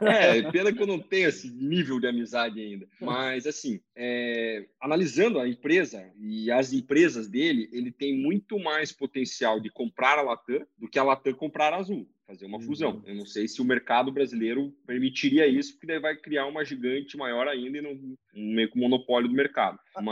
É, 0.00 0.50
pena 0.50 0.72
que 0.72 0.82
eu 0.82 0.86
não 0.86 0.98
tenho 0.98 1.28
esse 1.28 1.50
nível 1.50 2.00
de 2.00 2.06
amizade 2.06 2.60
ainda. 2.60 2.88
Mas, 3.00 3.46
assim, 3.46 3.80
é, 3.94 4.64
analisando 4.80 5.38
a 5.38 5.46
empresa 5.46 6.10
e 6.18 6.50
as 6.50 6.72
empresas 6.72 7.28
dele, 7.28 7.68
ele 7.72 7.92
tem 7.92 8.16
muito 8.16 8.58
mais 8.58 8.92
potencial 8.92 9.60
de 9.60 9.70
comprar 9.70 10.18
a 10.18 10.22
Latam 10.22 10.66
do 10.78 10.88
que 10.88 10.98
a 10.98 11.04
Latam 11.04 11.34
comprar 11.34 11.72
a 11.72 11.76
Azul 11.76 12.08
fazer 12.32 12.46
uma 12.46 12.60
fusão. 12.60 12.94
Uhum. 12.94 13.02
Eu 13.06 13.14
não 13.14 13.26
sei 13.26 13.46
se 13.46 13.60
o 13.60 13.64
mercado 13.64 14.10
brasileiro 14.10 14.74
permitiria 14.86 15.46
isso, 15.46 15.74
porque 15.74 15.86
daí 15.86 15.98
vai 15.98 16.16
criar 16.16 16.46
uma 16.46 16.64
gigante 16.64 17.16
maior 17.16 17.46
ainda 17.46 17.78
e 17.78 17.82
não, 17.82 17.92
um 17.92 18.54
meio 18.54 18.70
que 18.70 18.78
monopólio 18.78 19.28
do 19.28 19.34
mercado. 19.34 19.78
Ah. 19.94 20.02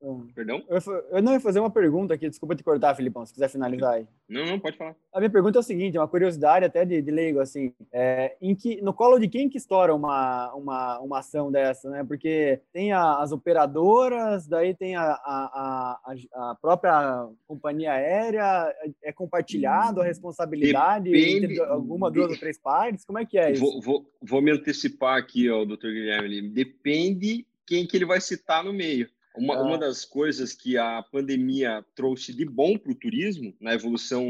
Mas 0.00 0.32
Perdão? 0.32 0.62
Eu, 0.68 0.78
eu, 1.10 1.22
não 1.22 1.32
ia 1.32 1.40
fazer 1.40 1.58
uma 1.58 1.70
pergunta 1.70 2.14
aqui, 2.14 2.28
desculpa 2.28 2.54
te 2.54 2.62
cortar, 2.62 2.94
Filipão, 2.94 3.26
se 3.26 3.32
quiser 3.32 3.48
finalizar 3.48 3.94
aí. 3.94 4.06
Não, 4.28 4.46
não, 4.46 4.60
pode 4.60 4.76
falar. 4.76 4.94
A 5.12 5.18
minha 5.18 5.30
pergunta 5.30 5.58
é 5.58 5.60
o 5.60 5.64
seguinte, 5.64 5.96
é 5.96 6.00
uma 6.00 6.08
curiosidade 6.08 6.64
até 6.64 6.84
de, 6.84 7.02
de 7.02 7.10
leigo, 7.10 7.40
assim, 7.40 7.72
é, 7.92 8.36
em 8.40 8.54
que, 8.54 8.80
no 8.80 8.94
colo 8.94 9.18
de 9.18 9.28
quem 9.28 9.48
que 9.48 9.58
estoura 9.58 9.94
uma, 9.94 10.54
uma, 10.54 11.00
uma 11.00 11.18
ação 11.18 11.50
dessa, 11.50 11.90
né? 11.90 12.04
Porque 12.04 12.60
tem 12.72 12.92
a, 12.92 13.18
as 13.18 13.32
operadoras, 13.32 14.46
daí 14.46 14.74
tem 14.74 14.94
a, 14.94 15.02
a, 15.02 16.00
a, 16.04 16.50
a, 16.50 16.54
própria 16.54 17.28
companhia 17.46 17.92
aérea, 17.92 18.72
é 19.02 19.12
compartilhado 19.12 20.00
a 20.00 20.04
responsabilidade 20.04 21.10
Depende, 21.10 21.44
entre 21.44 21.60
alguma, 21.60 22.10
duas 22.10 22.30
ou 22.30 22.38
três 22.38 22.58
partes? 22.58 23.04
Como 23.04 23.18
é 23.18 23.26
que 23.26 23.38
é 23.38 23.52
isso? 23.52 23.60
Vou, 23.60 23.80
vou, 23.80 24.12
vou 24.22 24.42
me 24.42 24.52
antecipar 24.52 25.18
aqui, 25.18 25.50
ó, 25.50 25.64
doutor 25.64 25.90
Guilherme, 25.90 26.48
depende 26.48 27.46
quem 27.66 27.86
que 27.86 27.96
ele 27.96 28.06
vai 28.06 28.20
citar 28.20 28.64
no 28.64 28.72
meio. 28.72 29.08
Uma, 29.36 29.56
ah. 29.56 29.62
uma 29.62 29.78
das 29.78 30.04
coisas 30.04 30.52
que 30.54 30.76
a 30.76 31.02
pandemia 31.02 31.84
trouxe 31.94 32.34
de 32.34 32.44
bom 32.44 32.76
para 32.76 32.92
o 32.92 32.94
turismo, 32.94 33.56
na 33.60 33.74
evolução 33.74 34.26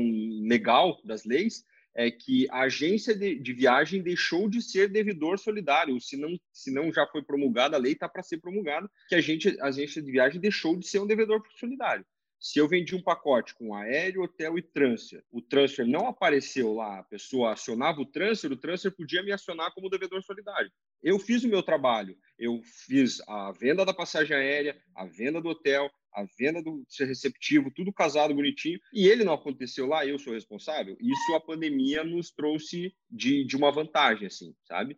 legal 0.46 1.00
das 1.04 1.24
leis, 1.24 1.64
é 1.94 2.12
que 2.12 2.46
a 2.50 2.60
agência 2.60 3.12
de, 3.12 3.40
de, 3.40 3.52
viagem 3.52 4.00
deixou 4.00 4.48
de 4.48 4.62
ser 4.62 4.88
devedor 4.88 5.36
solidário. 5.36 6.00
Se 6.00 6.16
não, 6.16 6.38
se 6.52 6.70
não 6.70 6.92
já 6.92 7.04
foi 7.06 7.22
promulgada 7.22 7.76
a 7.76 7.80
lei, 7.80 7.92
está 7.92 8.08
para 8.08 8.22
ser 8.22 8.38
promulgada, 8.38 8.88
que 9.08 9.16
a, 9.16 9.20
gente, 9.20 9.60
a 9.60 9.66
agência 9.66 10.00
de 10.00 10.12
viagem 10.12 10.40
deixou 10.40 10.76
de 10.76 10.86
ser 10.86 11.00
um 11.00 11.06
devedor 11.06 11.42
solidário. 11.58 12.06
Se 12.40 12.60
eu 12.60 12.68
vendi 12.68 12.94
um 12.94 13.02
pacote 13.02 13.52
com 13.52 13.74
aéreo, 13.74 14.22
hotel 14.22 14.56
e 14.56 14.62
transfer, 14.62 15.24
o 15.32 15.42
transfer 15.42 15.84
não 15.84 16.06
apareceu 16.06 16.72
lá, 16.72 17.00
a 17.00 17.02
pessoa 17.02 17.52
acionava 17.52 18.00
o 18.00 18.06
transfer, 18.06 18.52
o 18.52 18.56
transfer 18.56 18.92
podia 18.92 19.24
me 19.24 19.32
acionar 19.32 19.74
como 19.74 19.90
devedor 19.90 20.22
solidário. 20.22 20.70
Eu 21.02 21.18
fiz 21.18 21.42
o 21.42 21.48
meu 21.48 21.64
trabalho, 21.64 22.16
eu 22.38 22.60
fiz 22.62 23.20
a 23.26 23.52
venda 23.52 23.84
da 23.84 23.92
passagem 23.92 24.36
aérea, 24.36 24.76
a 24.94 25.04
venda 25.04 25.40
do 25.40 25.48
hotel, 25.48 25.90
a 26.14 26.24
venda 26.38 26.62
do 26.62 26.84
receptivo, 27.00 27.70
tudo 27.70 27.92
casado 27.92 28.34
bonitinho, 28.34 28.78
e 28.92 29.06
ele 29.06 29.24
não 29.24 29.34
aconteceu 29.34 29.86
lá, 29.86 30.06
eu 30.06 30.18
sou 30.18 30.32
responsável. 30.32 30.96
Isso 31.00 31.34
a 31.34 31.40
pandemia 31.40 32.04
nos 32.04 32.30
trouxe 32.30 32.94
de, 33.10 33.44
de 33.44 33.56
uma 33.56 33.70
vantagem, 33.70 34.26
assim, 34.26 34.54
sabe? 34.64 34.96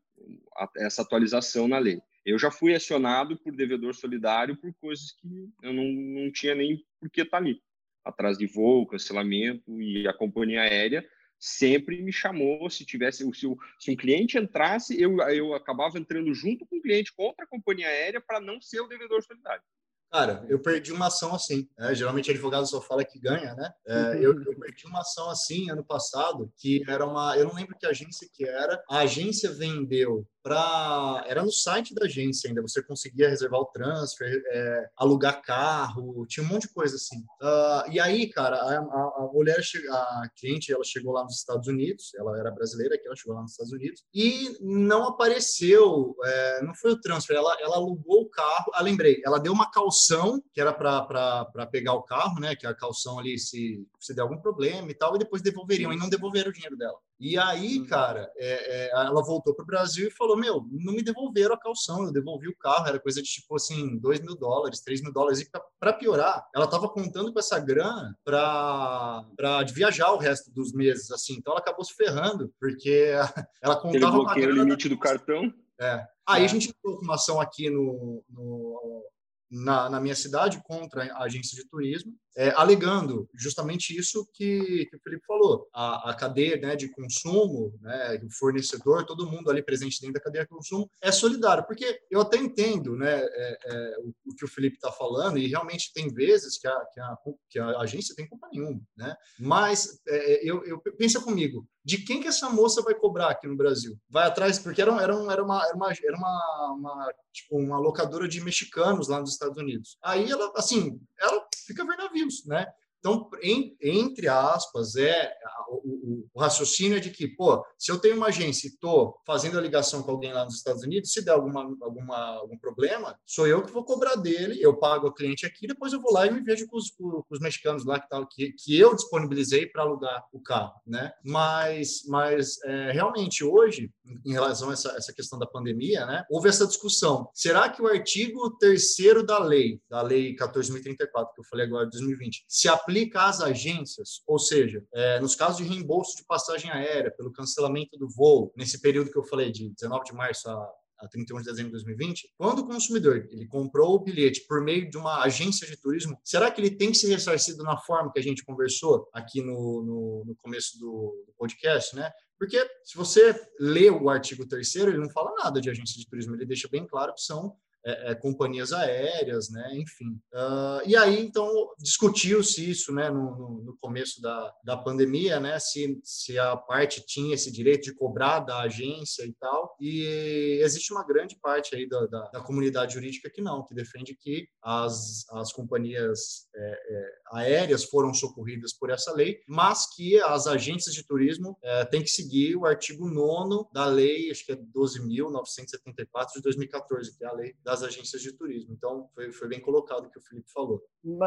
Essa 0.76 1.02
atualização 1.02 1.66
na 1.66 1.78
lei. 1.78 2.00
Eu 2.24 2.38
já 2.38 2.50
fui 2.50 2.74
acionado 2.74 3.38
por 3.38 3.56
devedor 3.56 3.94
solidário 3.94 4.56
por 4.56 4.72
coisas 4.74 5.12
que 5.12 5.48
eu 5.62 5.72
não, 5.72 5.84
não 5.84 6.30
tinha 6.30 6.54
nem 6.54 6.84
por 7.00 7.10
que 7.10 7.22
estar 7.22 7.38
tá 7.38 7.42
ali. 7.42 7.60
Atrás 8.04 8.38
de 8.38 8.46
voo, 8.46 8.86
cancelamento 8.86 9.80
e 9.80 10.06
a 10.06 10.12
companhia 10.12 10.62
aérea 10.62 11.06
sempre 11.40 12.02
me 12.02 12.12
chamou. 12.12 12.68
Se 12.68 12.84
tivesse, 12.84 13.24
se, 13.32 13.56
se 13.78 13.90
um 13.90 13.96
cliente 13.96 14.38
entrasse, 14.38 15.00
eu, 15.00 15.18
eu 15.30 15.54
acabava 15.54 15.98
entrando 15.98 16.32
junto 16.34 16.66
com 16.66 16.76
o 16.76 16.82
cliente 16.82 17.12
contra 17.12 17.44
a 17.44 17.48
companhia 17.48 17.88
aérea 17.88 18.20
para 18.20 18.38
não 18.38 18.60
ser 18.60 18.80
o 18.80 18.86
devedor 18.86 19.22
solidário. 19.22 19.62
Cara, 20.10 20.44
eu 20.48 20.58
perdi 20.58 20.92
uma 20.92 21.06
ação 21.06 21.34
assim. 21.34 21.68
Né? 21.78 21.94
Geralmente 21.94 22.30
advogado 22.30 22.66
só 22.66 22.80
fala 22.80 23.04
que 23.04 23.18
ganha, 23.18 23.54
né? 23.54 23.72
É, 23.86 24.16
eu, 24.16 24.42
eu, 24.42 24.58
perdi 24.58 24.86
uma 24.86 25.00
ação 25.00 25.30
assim 25.30 25.70
ano 25.70 25.84
passado, 25.84 26.52
que 26.58 26.82
era 26.88 27.06
uma. 27.06 27.36
Eu 27.36 27.46
não 27.46 27.54
lembro 27.54 27.76
que 27.78 27.86
agência 27.86 28.28
que 28.32 28.44
era. 28.44 28.82
A 28.88 28.98
agência 29.00 29.52
vendeu 29.52 30.26
para. 30.42 31.24
Era 31.26 31.42
no 31.42 31.52
site 31.52 31.94
da 31.94 32.06
agência 32.06 32.48
ainda, 32.48 32.62
você 32.62 32.82
conseguia 32.82 33.28
reservar 33.28 33.60
o 33.60 33.66
transfer, 33.66 34.42
é, 34.50 34.88
alugar 34.96 35.42
carro, 35.42 36.26
tinha 36.26 36.44
um 36.44 36.48
monte 36.48 36.62
de 36.62 36.74
coisa 36.74 36.96
assim. 36.96 37.18
Uh, 37.40 37.90
e 37.90 38.00
aí, 38.00 38.28
cara, 38.30 38.56
a, 38.56 38.78
a, 38.78 39.24
a 39.24 39.30
mulher, 39.32 39.60
a 39.90 40.22
cliente, 40.36 40.72
ela 40.72 40.84
chegou 40.84 41.12
lá 41.12 41.24
nos 41.24 41.36
Estados 41.36 41.68
Unidos, 41.68 42.12
ela 42.16 42.38
era 42.38 42.50
brasileira, 42.50 42.98
que 42.98 43.06
ela 43.06 43.16
chegou 43.16 43.34
lá 43.34 43.42
nos 43.42 43.52
Estados 43.52 43.72
Unidos, 43.72 44.02
e 44.14 44.56
não 44.60 45.04
apareceu, 45.08 46.16
é, 46.24 46.62
não 46.62 46.74
foi 46.74 46.92
o 46.92 47.00
transfer, 47.00 47.36
ela, 47.36 47.56
ela 47.60 47.76
alugou 47.76 48.22
o 48.22 48.30
carro. 48.30 48.70
Ah, 48.74 48.82
lembrei, 48.82 49.20
ela 49.24 49.38
deu 49.38 49.52
uma 49.52 49.70
calção, 50.00 50.42
que 50.52 50.60
era 50.60 50.72
para 50.72 51.66
pegar 51.70 51.94
o 51.94 52.02
carro, 52.02 52.40
né? 52.40 52.56
Que 52.56 52.66
é 52.66 52.70
a 52.70 52.74
calção 52.74 53.18
ali 53.18 53.38
se, 53.38 53.86
se 53.98 54.14
der 54.14 54.22
algum 54.22 54.38
problema 54.38 54.90
e 54.90 54.94
tal, 54.94 55.14
e 55.14 55.18
depois 55.18 55.42
devolveriam, 55.42 55.92
e 55.92 55.98
não 55.98 56.08
devolveram 56.08 56.50
o 56.50 56.52
dinheiro 56.52 56.76
dela. 56.76 56.96
E 57.18 57.36
aí, 57.36 57.78
uhum. 57.78 57.86
cara, 57.86 58.30
é, 58.36 58.86
é, 58.86 58.90
ela 58.90 59.22
voltou 59.22 59.54
para 59.54 59.62
o 59.62 59.66
Brasil 59.66 60.08
e 60.08 60.12
falou: 60.12 60.36
Meu, 60.36 60.66
não 60.70 60.94
me 60.94 61.02
devolveram 61.02 61.54
a 61.54 61.60
calção, 61.60 62.04
eu 62.04 62.12
devolvi 62.12 62.48
o 62.48 62.56
carro, 62.56 62.88
era 62.88 62.98
coisa 62.98 63.22
de 63.22 63.28
tipo 63.28 63.54
assim, 63.54 63.98
2 63.98 64.20
mil 64.20 64.34
dólares, 64.34 64.80
3 64.80 65.02
mil 65.02 65.12
dólares. 65.12 65.40
E 65.40 65.50
para 65.78 65.92
piorar, 65.92 66.48
ela 66.54 66.64
estava 66.64 66.88
contando 66.88 67.32
com 67.32 67.38
essa 67.38 67.58
grana 67.58 68.16
para 68.24 69.26
viajar 69.72 70.12
o 70.12 70.18
resto 70.18 70.50
dos 70.50 70.72
meses, 70.72 71.10
assim. 71.10 71.34
Então 71.34 71.52
ela 71.52 71.60
acabou 71.60 71.84
se 71.84 71.94
ferrando, 71.94 72.52
porque 72.58 73.12
ela 73.60 73.76
contava 73.76 74.16
Ele 74.16 74.24
com 74.24 74.30
a 74.30 74.34
grana. 74.34 74.52
o 74.52 74.64
limite 74.64 74.88
do 74.88 74.98
cartão? 74.98 75.52
É. 75.78 76.06
Aí 76.26 76.42
é. 76.42 76.44
a 76.44 76.48
gente 76.48 76.72
colocou 76.80 77.02
uma 77.02 77.14
ação 77.14 77.40
aqui 77.40 77.68
no, 77.68 78.22
no 78.28 79.04
na, 79.50 79.90
na 79.90 80.00
minha 80.00 80.14
cidade 80.14 80.62
contra 80.62 81.12
a 81.12 81.24
agência 81.24 81.56
de 81.56 81.68
turismo 81.68 82.14
é, 82.40 82.54
alegando 82.56 83.28
justamente 83.34 83.94
isso 83.94 84.26
que, 84.32 84.86
que, 84.86 84.96
o 84.96 85.00
Felipe 85.00 85.26
falou, 85.26 85.68
a, 85.74 86.10
a 86.10 86.14
cadeia 86.14 86.56
né, 86.56 86.74
de 86.74 86.88
consumo, 86.88 87.78
né, 87.82 88.18
o 88.24 88.30
fornecedor, 88.30 89.04
todo 89.04 89.30
mundo 89.30 89.50
ali 89.50 89.62
presente 89.62 90.00
dentro 90.00 90.14
da 90.14 90.20
cadeia 90.20 90.44
de 90.44 90.48
consumo 90.48 90.90
é 91.02 91.12
solidário, 91.12 91.66
porque 91.66 92.00
eu 92.10 92.22
até 92.22 92.38
entendo 92.38 92.96
né, 92.96 93.20
é, 93.20 93.58
é, 93.62 93.94
o, 93.98 94.14
o, 94.30 94.34
que 94.34 94.46
o 94.46 94.48
Felipe 94.48 94.76
está 94.76 94.90
falando 94.90 95.36
e 95.36 95.48
realmente 95.48 95.92
tem 95.92 96.08
vezes 96.08 96.56
que 96.56 96.66
a, 96.66 96.84
que 96.86 97.00
a, 97.00 97.16
que 97.50 97.58
a 97.58 97.80
agência 97.80 98.14
tem 98.14 98.26
culpa 98.26 98.48
nenhuma, 98.50 98.80
né? 98.96 99.14
mas 99.38 100.00
é, 100.08 100.48
eu, 100.48 100.64
eu 100.64 100.80
pensa 100.96 101.20
comigo, 101.20 101.68
de 101.84 101.98
quem 101.98 102.20
que 102.20 102.28
essa 102.28 102.48
moça 102.50 102.82
vai 102.82 102.94
cobrar 102.94 103.30
aqui 103.30 103.46
no 103.46 103.56
Brasil? 103.56 103.98
Vai 104.08 104.26
atrás, 104.26 104.58
porque 104.58 104.82
era, 104.82 104.92
era, 105.02 105.16
uma, 105.16 105.32
era, 105.32 105.42
uma, 105.42 105.64
era 105.64 106.16
uma, 106.16 106.74
uma, 106.76 107.14
tipo, 107.32 107.58
uma 107.58 107.78
locadora 107.78 108.28
de 108.28 108.40
mexicanos 108.40 109.08
lá 109.08 109.20
nos 109.20 109.32
Estados 109.32 109.56
Unidos. 109.56 109.96
Aí 110.02 110.30
ela, 110.30 110.52
assim, 110.56 111.00
ela 111.18 111.46
fica 111.66 111.84
ver 111.84 111.96
navios, 111.96 112.29
né? 112.46 112.66
Então, 113.00 113.28
em, 113.42 113.76
entre 113.80 114.28
aspas, 114.28 114.94
é 114.94 115.32
o, 115.70 116.28
o, 116.34 116.40
raciocínio 116.40 116.96
é 116.96 117.00
de 117.00 117.10
que, 117.10 117.28
pô, 117.28 117.64
se 117.78 117.90
eu 117.90 117.98
tenho 117.98 118.16
uma 118.16 118.26
agência 118.26 118.66
e 118.66 118.70
estou 118.70 119.16
fazendo 119.26 119.58
a 119.58 119.60
ligação 119.60 120.02
com 120.02 120.10
alguém 120.10 120.32
lá 120.32 120.44
nos 120.44 120.56
Estados 120.56 120.82
Unidos, 120.82 121.12
se 121.12 121.24
der 121.24 121.32
alguma, 121.32 121.62
alguma, 121.80 122.16
algum 122.36 122.58
problema, 122.58 123.18
sou 123.24 123.46
eu 123.46 123.62
que 123.62 123.72
vou 123.72 123.84
cobrar 123.84 124.16
dele, 124.16 124.58
eu 124.60 124.76
pago 124.76 125.08
o 125.08 125.12
cliente 125.12 125.46
aqui, 125.46 125.66
depois 125.66 125.92
eu 125.92 126.00
vou 126.00 126.12
lá 126.12 126.26
e 126.26 126.30
me 126.30 126.42
vejo 126.42 126.66
com 126.66 126.76
os, 126.76 126.90
com 126.90 127.24
os 127.30 127.40
mexicanos 127.40 127.84
lá 127.84 127.98
que, 127.98 128.08
tá, 128.08 128.24
que, 128.26 128.52
que 128.52 128.78
eu 128.78 128.94
disponibilizei 128.94 129.66
para 129.66 129.82
alugar 129.82 130.24
o 130.32 130.40
carro, 130.40 130.74
né? 130.86 131.12
Mas, 131.24 132.02
mas 132.06 132.62
é, 132.64 132.92
realmente, 132.92 133.44
hoje, 133.44 133.90
em 134.26 134.32
relação 134.32 134.70
a 134.70 134.72
essa, 134.72 134.90
essa 134.96 135.12
questão 135.12 135.38
da 135.38 135.46
pandemia, 135.46 136.04
né, 136.04 136.24
houve 136.30 136.48
essa 136.48 136.66
discussão. 136.66 137.30
Será 137.32 137.68
que 137.68 137.80
o 137.80 137.86
artigo 137.86 138.56
terceiro 138.58 139.24
da 139.24 139.38
lei, 139.38 139.80
da 139.88 140.02
lei 140.02 140.34
14.034, 140.34 141.06
que 141.34 141.40
eu 141.40 141.44
falei 141.48 141.66
agora, 141.66 141.84
de 141.84 141.92
2020, 141.92 142.44
se 142.48 142.68
aplica 142.68 142.89
aplica 142.90 143.26
às 143.26 143.40
agências, 143.40 144.22
ou 144.26 144.38
seja, 144.38 144.84
é, 144.92 145.20
nos 145.20 145.34
casos 145.34 145.58
de 145.58 145.64
reembolso 145.64 146.16
de 146.16 146.24
passagem 146.24 146.70
aérea 146.70 147.10
pelo 147.10 147.32
cancelamento 147.32 147.96
do 147.96 148.08
voo, 148.08 148.52
nesse 148.56 148.80
período 148.80 149.10
que 149.10 149.18
eu 149.18 149.24
falei, 149.24 149.52
de 149.52 149.70
19 149.70 150.04
de 150.04 150.12
março 150.12 150.50
a 150.50 150.68
a 151.02 151.08
31 151.08 151.38
de 151.38 151.44
dezembro 151.44 151.68
de 151.68 151.84
2020, 151.84 152.34
quando 152.36 152.58
o 152.58 152.66
consumidor 152.66 153.26
ele 153.30 153.46
comprou 153.46 153.94
o 153.94 154.00
bilhete 154.00 154.44
por 154.46 154.62
meio 154.62 154.90
de 154.90 154.98
uma 154.98 155.22
agência 155.22 155.66
de 155.66 155.74
turismo, 155.74 156.20
será 156.22 156.50
que 156.50 156.60
ele 156.60 156.76
tem 156.76 156.90
que 156.90 156.98
ser 156.98 157.08
ressarcido 157.08 157.62
na 157.62 157.78
forma 157.78 158.12
que 158.12 158.18
a 158.18 158.22
gente 158.22 158.44
conversou 158.44 159.08
aqui 159.14 159.40
no, 159.40 159.82
no, 159.82 160.24
no 160.26 160.36
começo 160.36 160.78
do, 160.78 161.24
do 161.26 161.32
podcast, 161.38 161.96
né? 161.96 162.10
Porque 162.38 162.58
se 162.84 162.96
você 162.96 163.34
lê 163.58 163.88
o 163.88 164.10
artigo 164.10 164.46
terceiro, 164.46 164.90
ele 164.90 164.98
não 164.98 165.08
fala 165.08 165.32
nada 165.42 165.58
de 165.58 165.70
agência 165.70 165.98
de 165.98 166.06
turismo, 166.06 166.34
ele 166.34 166.44
deixa 166.44 166.68
bem 166.70 166.86
claro 166.86 167.14
que 167.14 167.22
são 167.22 167.56
é, 167.84 168.10
é, 168.10 168.14
companhias 168.14 168.72
aéreas, 168.72 169.50
né? 169.50 169.70
Enfim. 169.74 170.20
Uh, 170.32 170.86
e 170.86 170.96
aí, 170.96 171.20
então, 171.20 171.50
discutiu-se 171.78 172.70
isso, 172.70 172.92
né? 172.92 173.10
No, 173.10 173.36
no, 173.36 173.62
no, 173.64 173.76
começo 173.80 174.20
da, 174.20 174.54
da 174.64 174.76
pandemia, 174.76 175.40
né? 175.40 175.58
Se, 175.58 175.98
se 176.04 176.38
a 176.38 176.56
parte 176.56 177.04
tinha 177.06 177.34
esse 177.34 177.50
direito 177.50 177.84
de 177.84 177.94
cobrar 177.94 178.40
da 178.40 178.60
agência 178.60 179.24
e 179.24 179.32
tal. 179.34 179.74
E 179.80 180.60
existe 180.62 180.92
uma 180.92 181.06
grande 181.06 181.36
parte 181.40 181.74
aí 181.74 181.88
da, 181.88 182.06
da, 182.06 182.30
da 182.30 182.40
comunidade 182.40 182.94
jurídica 182.94 183.30
que 183.30 183.40
não, 183.40 183.64
que 183.64 183.74
defende 183.74 184.14
que 184.14 184.46
as, 184.62 185.24
as 185.30 185.52
companhias 185.52 186.48
é, 186.54 186.72
é, 186.72 187.12
aéreas 187.32 187.84
foram 187.84 188.12
socorridas 188.12 188.72
por 188.74 188.90
essa 188.90 189.12
lei, 189.12 189.38
mas 189.48 189.86
que 189.94 190.20
as 190.20 190.46
agências 190.46 190.94
de 190.94 191.06
turismo 191.06 191.56
é, 191.62 191.84
têm 191.86 192.02
que 192.02 192.10
seguir 192.10 192.56
o 192.56 192.66
artigo 192.66 193.08
9 193.08 193.30
da 193.72 193.86
lei, 193.86 194.30
acho 194.30 194.44
que 194.44 194.52
é 194.52 194.56
12.974 194.56 196.34
de 196.34 196.42
2014, 196.42 197.16
que 197.16 197.24
é 197.24 197.28
a 197.28 197.32
lei 197.32 197.54
da 197.62 197.69
das 197.70 197.84
agências 197.84 198.20
de 198.20 198.32
turismo. 198.32 198.74
Então, 198.74 199.08
foi, 199.14 199.30
foi 199.30 199.46
bem 199.46 199.60
colocado 199.60 200.06
o 200.06 200.10
que 200.10 200.18
o 200.18 200.22
Felipe 200.22 200.50
falou. 200.50 200.82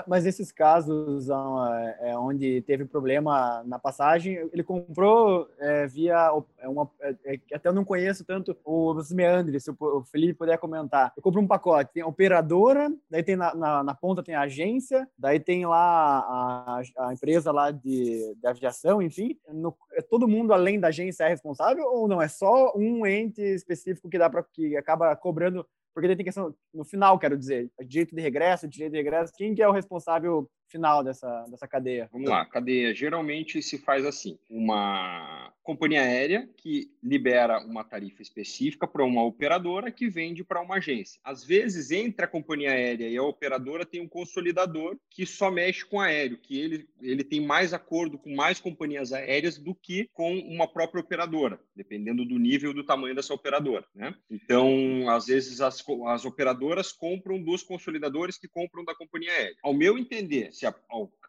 Mas 0.05 0.25
esses 0.25 0.51
casos 0.51 1.29
é, 1.29 2.11
é, 2.11 2.17
onde 2.17 2.61
teve 2.63 2.83
problema 2.83 3.63
na 3.65 3.79
passagem, 3.79 4.35
ele 4.51 4.61
comprou 4.61 5.47
é, 5.57 5.87
via 5.87 6.31
é 6.59 6.67
uma. 6.67 6.89
É, 6.99 7.15
é 7.25 7.55
até 7.55 7.69
eu 7.69 7.73
não 7.73 7.85
conheço 7.85 8.25
tanto 8.25 8.57
os 8.65 9.11
meandres, 9.11 9.63
se 9.63 9.71
o 9.71 10.03
Felipe 10.03 10.33
puder 10.33 10.57
comentar. 10.57 11.13
Eu 11.15 11.23
compro 11.23 11.39
um 11.39 11.47
pacote, 11.47 11.93
tem 11.93 12.03
a 12.03 12.07
operadora, 12.07 12.93
daí 13.09 13.23
tem 13.23 13.37
na, 13.37 13.55
na, 13.55 13.83
na 13.83 13.95
ponta 13.95 14.21
tem 14.21 14.35
a 14.35 14.41
agência, 14.41 15.07
daí 15.17 15.39
tem 15.39 15.65
lá 15.65 16.19
a, 16.19 16.81
a 16.97 17.13
empresa 17.13 17.51
lá 17.53 17.71
de, 17.71 18.35
de 18.35 18.47
aviação, 18.47 19.01
enfim. 19.01 19.39
No, 19.47 19.75
todo 20.09 20.27
mundo 20.27 20.53
além 20.53 20.77
da 20.77 20.89
agência 20.89 21.23
é 21.23 21.29
responsável 21.29 21.85
ou 21.85 22.05
não? 22.07 22.21
É 22.21 22.27
só 22.27 22.73
um 22.75 23.07
ente 23.07 23.41
específico 23.41 24.09
que 24.09 24.19
dá 24.19 24.29
para 24.29 24.43
que 24.43 24.75
acaba 24.75 25.15
cobrando 25.15 25.65
porque 25.93 26.15
tem 26.15 26.25
questão, 26.25 26.53
no 26.73 26.83
final, 26.83 27.19
quero 27.19 27.37
dizer, 27.37 27.69
direito 27.85 28.15
de 28.15 28.21
regresso, 28.21 28.67
direito 28.67 28.93
de 28.93 28.97
regresso, 28.97 29.33
quem 29.35 29.53
que 29.53 29.61
é 29.61 29.67
o 29.67 29.71
responsável 29.71 30.49
final 30.73 31.03
dessa, 31.03 31.45
dessa 31.47 31.67
cadeia? 31.67 32.09
Vamos 32.11 32.29
lá, 32.29 32.43
cadeia. 32.45 32.93
Geralmente 32.95 33.61
se 33.61 33.77
faz 33.77 34.05
assim: 34.05 34.39
uma 34.49 35.53
companhia 35.63 36.01
aérea 36.01 36.49
que 36.57 36.91
libera 37.01 37.59
uma 37.59 37.83
tarifa 37.83 38.21
específica 38.21 38.87
para 38.87 39.05
uma 39.05 39.23
operadora 39.23 39.91
que 39.91 40.09
vende 40.09 40.43
para 40.43 40.61
uma 40.61 40.75
agência. 40.75 41.21
Às 41.23 41.43
vezes, 41.43 41.91
entre 41.91 42.25
a 42.25 42.27
companhia 42.27 42.71
aérea 42.71 43.07
e 43.07 43.15
a 43.15 43.23
operadora, 43.23 43.85
tem 43.85 44.01
um 44.01 44.07
consolidador 44.07 44.97
que 45.09 45.25
só 45.25 45.49
mexe 45.49 45.85
com 45.85 46.01
aéreo, 46.01 46.37
que 46.37 46.59
ele, 46.59 46.89
ele 47.01 47.23
tem 47.23 47.39
mais 47.39 47.73
acordo 47.73 48.17
com 48.17 48.35
mais 48.35 48.59
companhias 48.59 49.13
aéreas 49.13 49.57
do 49.57 49.73
que 49.73 50.09
com 50.11 50.37
uma 50.39 50.67
própria 50.67 51.01
operadora, 51.01 51.59
dependendo 51.75 52.25
do 52.25 52.37
nível 52.39 52.73
do 52.73 52.83
tamanho 52.83 53.15
dessa 53.15 53.33
operadora. 53.33 53.85
Né? 53.95 54.13
Então, 54.29 55.09
às 55.09 55.27
vezes, 55.27 55.61
as, 55.61 55.83
as 56.07 56.25
operadoras 56.25 56.91
compram 56.91 57.41
dos 57.41 57.63
consolidadores 57.63 58.37
que 58.37 58.47
compram 58.47 58.83
da 58.83 58.95
companhia 58.95 59.31
aérea. 59.31 59.55
Ao 59.63 59.73
meu 59.73 59.97
entender, 59.97 60.51
se 60.63 60.67
a, 60.67 60.75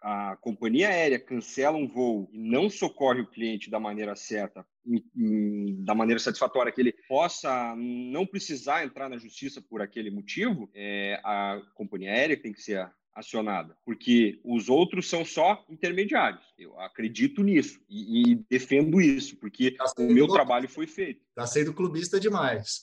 a, 0.03 0.37
companhia 0.37 0.89
aérea 0.89 1.19
cancela 1.19 1.77
um 1.77 1.89
voo 1.89 2.29
e 2.33 2.39
não 2.39 2.71
socorre 2.71 3.21
o 3.21 3.27
cliente 3.27 3.69
da 3.69 3.81
maneira 3.81 4.15
certa, 4.15 4.65
em, 4.87 5.05
em, 5.17 5.85
da 5.85 5.95
maneira 5.95 6.21
satisfatória, 6.21 6.71
que 6.71 6.81
ele 6.81 6.93
possa 7.09 7.75
não 7.77 8.25
precisar 8.25 8.85
entrar 8.85 9.09
na 9.09 9.19
justiça 9.19 9.61
por 9.61 9.83
aquele 9.83 10.11
motivo, 10.11 10.71
é, 10.75 11.21
a 11.25 11.61
companhia 11.75 12.13
aérea 12.13 12.37
tem 12.37 12.53
que 12.53 12.63
ser 12.63 12.89
acionada, 13.15 13.77
porque 13.85 14.41
os 14.43 14.69
outros 14.69 15.09
são 15.09 15.25
só 15.25 15.65
intermediários. 15.69 16.43
Eu 16.59 16.79
acredito 16.81 17.43
nisso 17.43 17.81
e, 17.89 18.33
e 18.33 18.35
defendo 18.51 19.01
isso, 19.01 19.37
porque 19.37 19.71
tá 19.71 19.85
o 19.99 20.13
meu 20.13 20.27
trabalho 20.27 20.69
foi 20.69 20.87
feito. 20.87 21.23
Está 21.29 21.47
sendo 21.47 21.73
clubista 21.73 22.19
demais. 22.19 22.83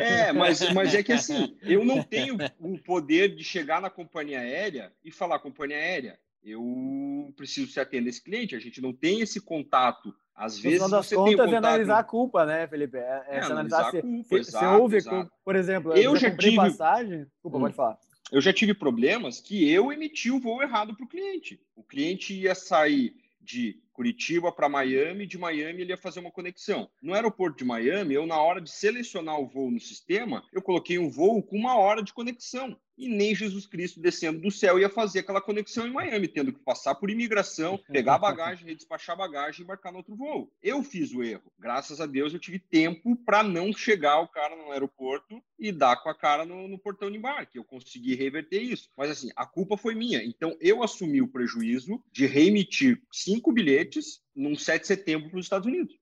É, 0.00 0.32
mas, 0.32 0.72
mas 0.72 0.94
é 0.94 1.02
que 1.02 1.12
assim, 1.12 1.56
eu 1.62 1.84
não 1.84 2.02
tenho 2.02 2.36
o 2.58 2.78
poder 2.82 3.34
de 3.34 3.44
chegar 3.44 3.80
na 3.80 3.90
companhia 3.90 4.40
aérea 4.40 4.92
e 5.04 5.10
falar, 5.10 5.38
companhia 5.38 5.76
aérea, 5.76 6.18
eu 6.42 7.32
preciso 7.36 7.70
se 7.70 7.80
atender 7.80 8.10
esse 8.10 8.22
cliente, 8.22 8.54
a 8.54 8.60
gente 8.60 8.80
não 8.80 8.92
tem 8.92 9.20
esse 9.20 9.40
contato 9.40 10.14
às 10.34 10.58
vezes 10.58 10.82
no 10.82 10.90
das 10.90 11.06
você 11.06 11.16
contas, 11.16 11.34
tem 11.34 11.34
um 11.34 11.46
contato... 11.46 11.54
é 11.54 11.68
analisar 11.68 11.98
a 11.98 12.04
culpa, 12.04 12.44
né, 12.44 12.66
Felipe? 12.66 12.98
É, 12.98 13.24
é, 13.28 13.36
é 13.36 13.40
analisar, 13.40 13.90
se, 13.90 14.02
culpa, 14.02 14.28
se, 14.28 14.34
exato, 14.34 14.58
se 14.58 14.80
houve, 14.80 14.96
exato. 14.98 15.32
por 15.42 15.56
exemplo, 15.56 15.92
eu, 15.92 16.02
eu 16.12 16.16
já 16.16 16.36
tive 16.36 16.56
passagem. 16.56 17.24
Desculpa, 17.24 17.56
hum. 17.56 17.60
pode 17.62 17.74
falar 17.74 17.98
eu 18.32 18.40
já 18.40 18.52
tive 18.52 18.74
problemas 18.74 19.40
que 19.40 19.70
eu 19.70 19.92
emiti 19.92 20.30
o 20.30 20.40
voo 20.40 20.62
errado 20.62 20.94
para 20.94 21.04
o 21.04 21.08
cliente. 21.08 21.60
O 21.74 21.82
cliente 21.82 22.34
ia 22.34 22.54
sair 22.54 23.14
de 23.40 23.80
Curitiba 23.92 24.52
para 24.52 24.68
Miami, 24.68 25.26
de 25.26 25.38
Miami 25.38 25.82
ele 25.82 25.92
ia 25.92 25.96
fazer 25.96 26.20
uma 26.20 26.30
conexão. 26.30 26.90
No 27.00 27.14
aeroporto 27.14 27.58
de 27.58 27.64
Miami, 27.64 28.14
eu, 28.14 28.26
na 28.26 28.38
hora 28.40 28.60
de 28.60 28.70
selecionar 28.70 29.40
o 29.40 29.46
voo 29.46 29.70
no 29.70 29.80
sistema, 29.80 30.44
eu 30.52 30.60
coloquei 30.60 30.98
um 30.98 31.08
voo 31.08 31.42
com 31.42 31.56
uma 31.56 31.78
hora 31.78 32.02
de 32.02 32.12
conexão. 32.12 32.78
E 32.96 33.08
nem 33.08 33.34
Jesus 33.34 33.66
Cristo 33.66 34.00
descendo 34.00 34.40
do 34.40 34.50
céu 34.50 34.78
ia 34.78 34.88
fazer 34.88 35.20
aquela 35.20 35.40
conexão 35.40 35.86
em 35.86 35.92
Miami, 35.92 36.28
tendo 36.28 36.52
que 36.52 36.58
passar 36.60 36.94
por 36.94 37.10
imigração, 37.10 37.78
pegar 37.90 38.14
a 38.14 38.18
bagagem, 38.18 38.66
redespachar 38.66 39.14
a 39.14 39.18
bagagem 39.18 39.60
e 39.60 39.64
embarcar 39.64 39.92
no 39.92 39.98
outro 39.98 40.16
voo. 40.16 40.50
Eu 40.62 40.82
fiz 40.82 41.12
o 41.12 41.22
erro. 41.22 41.52
Graças 41.58 42.00
a 42.00 42.06
Deus 42.06 42.32
eu 42.32 42.40
tive 42.40 42.58
tempo 42.58 43.16
para 43.16 43.42
não 43.42 43.72
chegar 43.72 44.20
o 44.20 44.28
cara 44.28 44.56
no 44.56 44.72
aeroporto 44.72 45.42
e 45.58 45.72
dar 45.72 45.96
com 45.96 46.08
a 46.08 46.14
cara 46.14 46.44
no, 46.44 46.68
no, 46.68 46.78
portão 46.78 47.10
de 47.10 47.16
embarque. 47.16 47.58
Eu 47.58 47.64
consegui 47.64 48.14
reverter 48.14 48.60
isso. 48.60 48.90
Mas 48.96 49.10
assim, 49.10 49.30
a 49.36 49.46
culpa 49.46 49.76
foi 49.76 49.94
minha. 49.94 50.22
Então 50.22 50.56
eu 50.60 50.82
assumi 50.82 51.20
o 51.20 51.28
prejuízo 51.28 52.02
de 52.12 52.26
reemitir 52.26 53.02
cinco 53.12 53.52
bilhetes 53.52 54.20
num 54.34 54.54
7 54.54 54.82
de 54.82 54.86
setembro 54.86 55.30
para 55.30 55.38
os 55.38 55.46
Estados 55.46 55.66
Unidos. 55.66 55.96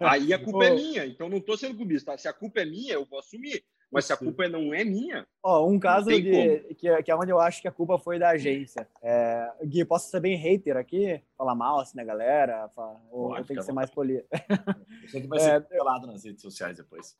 Aí 0.00 0.32
a 0.32 0.38
culpa 0.38 0.66
é 0.66 0.74
minha. 0.74 1.06
Então 1.06 1.28
não 1.28 1.38
estou 1.38 1.56
sendo 1.56 1.76
clubista. 1.76 2.16
Se 2.18 2.28
a 2.28 2.32
culpa 2.32 2.60
é 2.60 2.64
minha, 2.64 2.94
eu 2.94 3.04
vou 3.04 3.18
assumir. 3.18 3.64
Mas 3.90 4.04
se 4.04 4.12
a 4.12 4.16
culpa 4.16 4.48
não 4.48 4.74
é 4.74 4.84
minha. 4.84 5.26
Ó, 5.42 5.66
um 5.66 5.78
caso 5.78 6.10
de, 6.10 6.74
que, 6.74 7.02
que 7.02 7.10
é 7.10 7.16
onde 7.16 7.30
eu 7.30 7.38
acho 7.38 7.62
que 7.62 7.68
a 7.68 7.72
culpa 7.72 7.98
foi 7.98 8.18
da 8.18 8.30
agência. 8.30 8.88
É, 9.02 9.50
Gui, 9.64 9.84
posso 9.84 10.10
ser 10.10 10.20
bem 10.20 10.36
hater 10.36 10.76
aqui? 10.76 11.20
Falar 11.36 11.54
mal 11.54 11.80
assim 11.80 11.96
da 11.96 12.04
galera? 12.04 12.68
Falar, 12.74 13.00
ou 13.10 13.36
eu 13.36 13.44
tenho 13.44 13.60
que 13.60 13.64
ser 13.64 13.72
mais 13.72 13.90
polido? 13.90 14.24
Você 15.06 15.26
vai 15.26 15.38
ser 15.38 15.60
pelado 15.62 16.06
nas 16.06 16.24
redes 16.24 16.42
sociais 16.42 16.76
depois. 16.76 17.16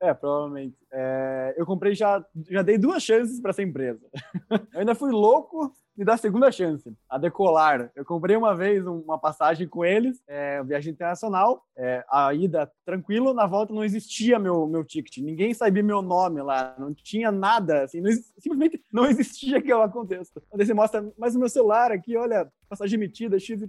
É, 0.00 0.12
provavelmente. 0.12 0.76
É, 0.92 1.54
eu 1.56 1.66
comprei 1.66 1.94
já, 1.94 2.24
já 2.48 2.62
dei 2.62 2.78
duas 2.78 3.02
chances 3.02 3.40
para 3.40 3.50
essa 3.50 3.62
empresa. 3.62 4.06
eu 4.72 4.80
ainda 4.80 4.94
fui 4.94 5.10
louco 5.10 5.74
me 5.96 6.04
dar 6.04 6.16
segunda 6.16 6.50
chance, 6.50 6.92
a 7.08 7.18
decolar. 7.18 7.90
Eu 7.94 8.04
comprei 8.04 8.36
uma 8.36 8.54
vez 8.54 8.86
uma 8.86 9.18
passagem 9.18 9.68
com 9.68 9.84
eles, 9.84 10.20
é, 10.26 10.62
viagem 10.62 10.92
internacional, 10.92 11.64
é, 11.76 12.04
a 12.10 12.34
ida 12.34 12.70
tranquilo, 12.84 13.32
na 13.32 13.46
volta 13.46 13.72
não 13.72 13.84
existia 13.84 14.38
meu, 14.38 14.66
meu 14.66 14.84
ticket, 14.84 15.18
ninguém 15.18 15.54
sabia 15.54 15.82
meu 15.82 16.02
nome 16.02 16.42
lá, 16.42 16.74
não 16.78 16.92
tinha 16.92 17.30
nada, 17.30 17.84
assim, 17.84 18.00
não, 18.00 18.10
simplesmente 18.38 18.82
não 18.92 19.06
existia 19.06 19.58
aquele 19.58 19.88
contexto. 19.88 20.42
Aí 20.52 20.66
você 20.66 20.74
mostra, 20.74 21.12
mas 21.16 21.34
o 21.34 21.38
meu 21.38 21.48
celular 21.48 21.92
aqui, 21.92 22.16
olha, 22.16 22.50
passagem 22.74 22.96
emitida, 22.96 23.38
XYZ 23.38 23.62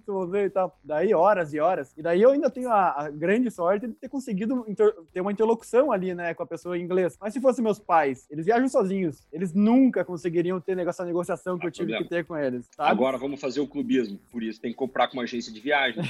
e 0.46 0.50
tal. 0.50 0.78
Daí 0.84 1.14
horas 1.14 1.54
e 1.54 1.60
horas. 1.60 1.94
E 1.98 2.02
daí 2.02 2.22
eu 2.22 2.32
ainda 2.32 2.50
tenho 2.50 2.70
a, 2.70 3.06
a 3.06 3.10
grande 3.10 3.50
sorte 3.52 3.88
de 3.88 3.94
ter 3.94 4.10
conseguido 4.10 4.66
ter 5.14 5.22
uma 5.22 5.32
interlocução 5.32 5.92
ali, 5.92 6.14
né, 6.14 6.34
com 6.34 6.44
a 6.44 6.46
pessoa 6.46 6.78
em 6.78 6.82
inglês. 6.82 7.18
Mas 7.20 7.34
se 7.34 7.42
fossem 7.42 7.64
meus 7.64 7.80
pais, 7.80 8.28
eles 8.30 8.46
viajam 8.46 8.68
sozinhos, 8.68 9.28
eles 9.32 9.54
nunca 9.54 10.04
conseguiriam 10.04 10.60
ter 10.60 10.78
essa 10.80 11.06
negociação 11.06 11.58
que 11.58 11.68
eu 11.68 11.72
tive 11.72 11.98
que 11.98 12.06
ter 12.06 12.26
com 12.26 12.38
eles. 12.38 12.68
Sabe? 12.76 12.90
Agora 12.90 13.18
vamos 13.18 13.40
fazer 13.40 13.60
o 13.62 13.68
clubismo, 13.68 14.20
por 14.32 14.44
isso 14.44 14.60
tem 14.60 14.72
que 14.72 14.78
comprar 14.78 15.08
com 15.08 15.18
uma 15.18 15.24
agência 15.24 15.54
de 15.54 15.60
viagem. 15.60 16.04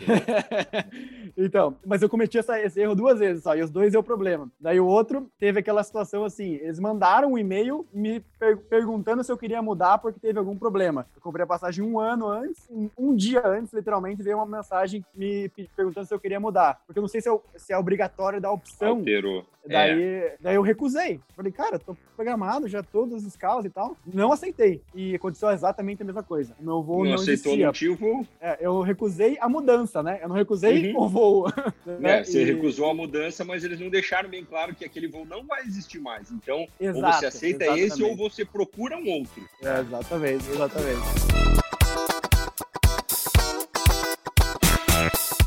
então, 1.38 1.78
mas 1.86 2.02
eu 2.02 2.10
cometi 2.10 2.38
essa, 2.38 2.60
esse 2.60 2.80
erro 2.80 2.96
duas 2.96 3.20
vezes 3.20 3.44
só, 3.44 3.56
e 3.56 3.62
os 3.62 3.70
dois 3.70 3.94
é 3.94 4.00
o 4.00 4.04
problema. 4.04 4.50
Daí 4.60 4.80
o 4.80 4.86
outro 4.86 5.30
teve 5.38 5.60
aquela 5.60 5.84
situação 5.84 6.24
assim, 6.24 6.56
eles 6.56 6.80
mandaram 6.80 7.34
um 7.34 7.38
e-mail 7.38 7.86
me 7.94 8.20
per 8.40 8.58
perguntando 8.58 9.24
se 9.24 9.32
eu 9.32 9.38
queria 9.38 9.62
mudar 9.62 9.98
porque 9.98 10.20
teve 10.20 10.40
algum 10.40 10.58
problema. 10.58 11.06
Eu 11.16 11.22
comprei 11.22 11.44
a 11.44 11.48
passagem 11.48 11.84
um 11.84 12.00
ano 12.00 12.28
antes, 12.28 12.68
um 12.98 13.16
dia 13.16 13.46
antes, 13.46 13.74
literalmente, 13.74 14.24
veio 14.24 14.38
uma 14.38 14.58
mensagem 14.58 15.06
me 15.14 15.50
perguntando 15.76 16.08
se 16.08 16.14
eu 16.14 16.20
queria 16.20 16.40
mudar. 16.40 16.82
Porque 16.86 17.00
eu 17.00 17.02
não 17.02 17.08
sei 17.08 17.22
se, 17.22 17.30
eu, 17.30 17.44
se 17.56 17.74
é 17.74 17.78
obrigatório 17.78 18.42
dar 18.42 18.52
opção. 18.52 18.98
Alterou. 18.98 19.46
Daí, 19.68 20.04
é. 20.04 20.36
daí 20.40 20.56
eu 20.56 20.62
recusei. 20.62 21.20
Falei, 21.36 21.52
cara, 21.52 21.80
tô 21.80 21.98
programado 22.16 22.68
já 22.68 22.84
todas 22.84 23.16
as 23.16 23.24
escalas 23.24 23.66
e 23.66 23.70
tal. 23.70 23.98
Não 24.06 24.32
aceitei. 24.32 24.82
E 24.94 25.16
aconteceu 25.16 25.50
exatamente 25.50 26.04
a 26.04 26.06
mesma 26.06 26.24
coisa. 26.24 26.56
Meu 26.60 26.84
voo 26.84 27.00
não, 27.00 27.12
não 27.12 27.16
aceitou 27.16 27.54
existia. 27.54 27.68
motivo? 27.68 28.28
É, 28.40 28.58
eu 28.62 28.82
recusei 28.82 29.38
a 29.42 29.50
mudança, 29.50 30.04
né? 30.04 30.20
Eu 30.22 30.30
não 30.30 30.36
recusei 30.36 30.94
uhum. 30.94 31.02
o 31.02 31.10
voo. 31.10 31.48
né? 32.00 32.20
É, 32.20 32.24
você 32.24 32.44
e... 32.44 32.46
recusou 32.46 32.90
a 32.90 32.94
mudança, 32.94 33.44
mas 33.44 33.64
eles 33.64 33.80
não 33.80 33.90
deixaram 33.90 34.30
bem 34.30 34.46
claro 34.46 34.76
que 34.76 34.86
aquele 34.86 35.08
voo 35.08 35.26
não 35.26 35.46
vai 35.46 35.64
existir 35.64 36.00
mais. 36.00 36.32
Então, 36.32 36.68
Exato, 36.80 37.06
ou 37.06 37.14
você 37.14 37.26
aceita 37.26 37.64
exatamente. 37.64 37.88
esse 37.88 38.04
ou 38.04 38.16
você 38.16 38.46
procura 38.46 38.98
um 38.98 39.10
outro. 39.10 39.44
É, 39.64 39.80
exatamente, 39.80 40.50
exatamente. 40.50 41.75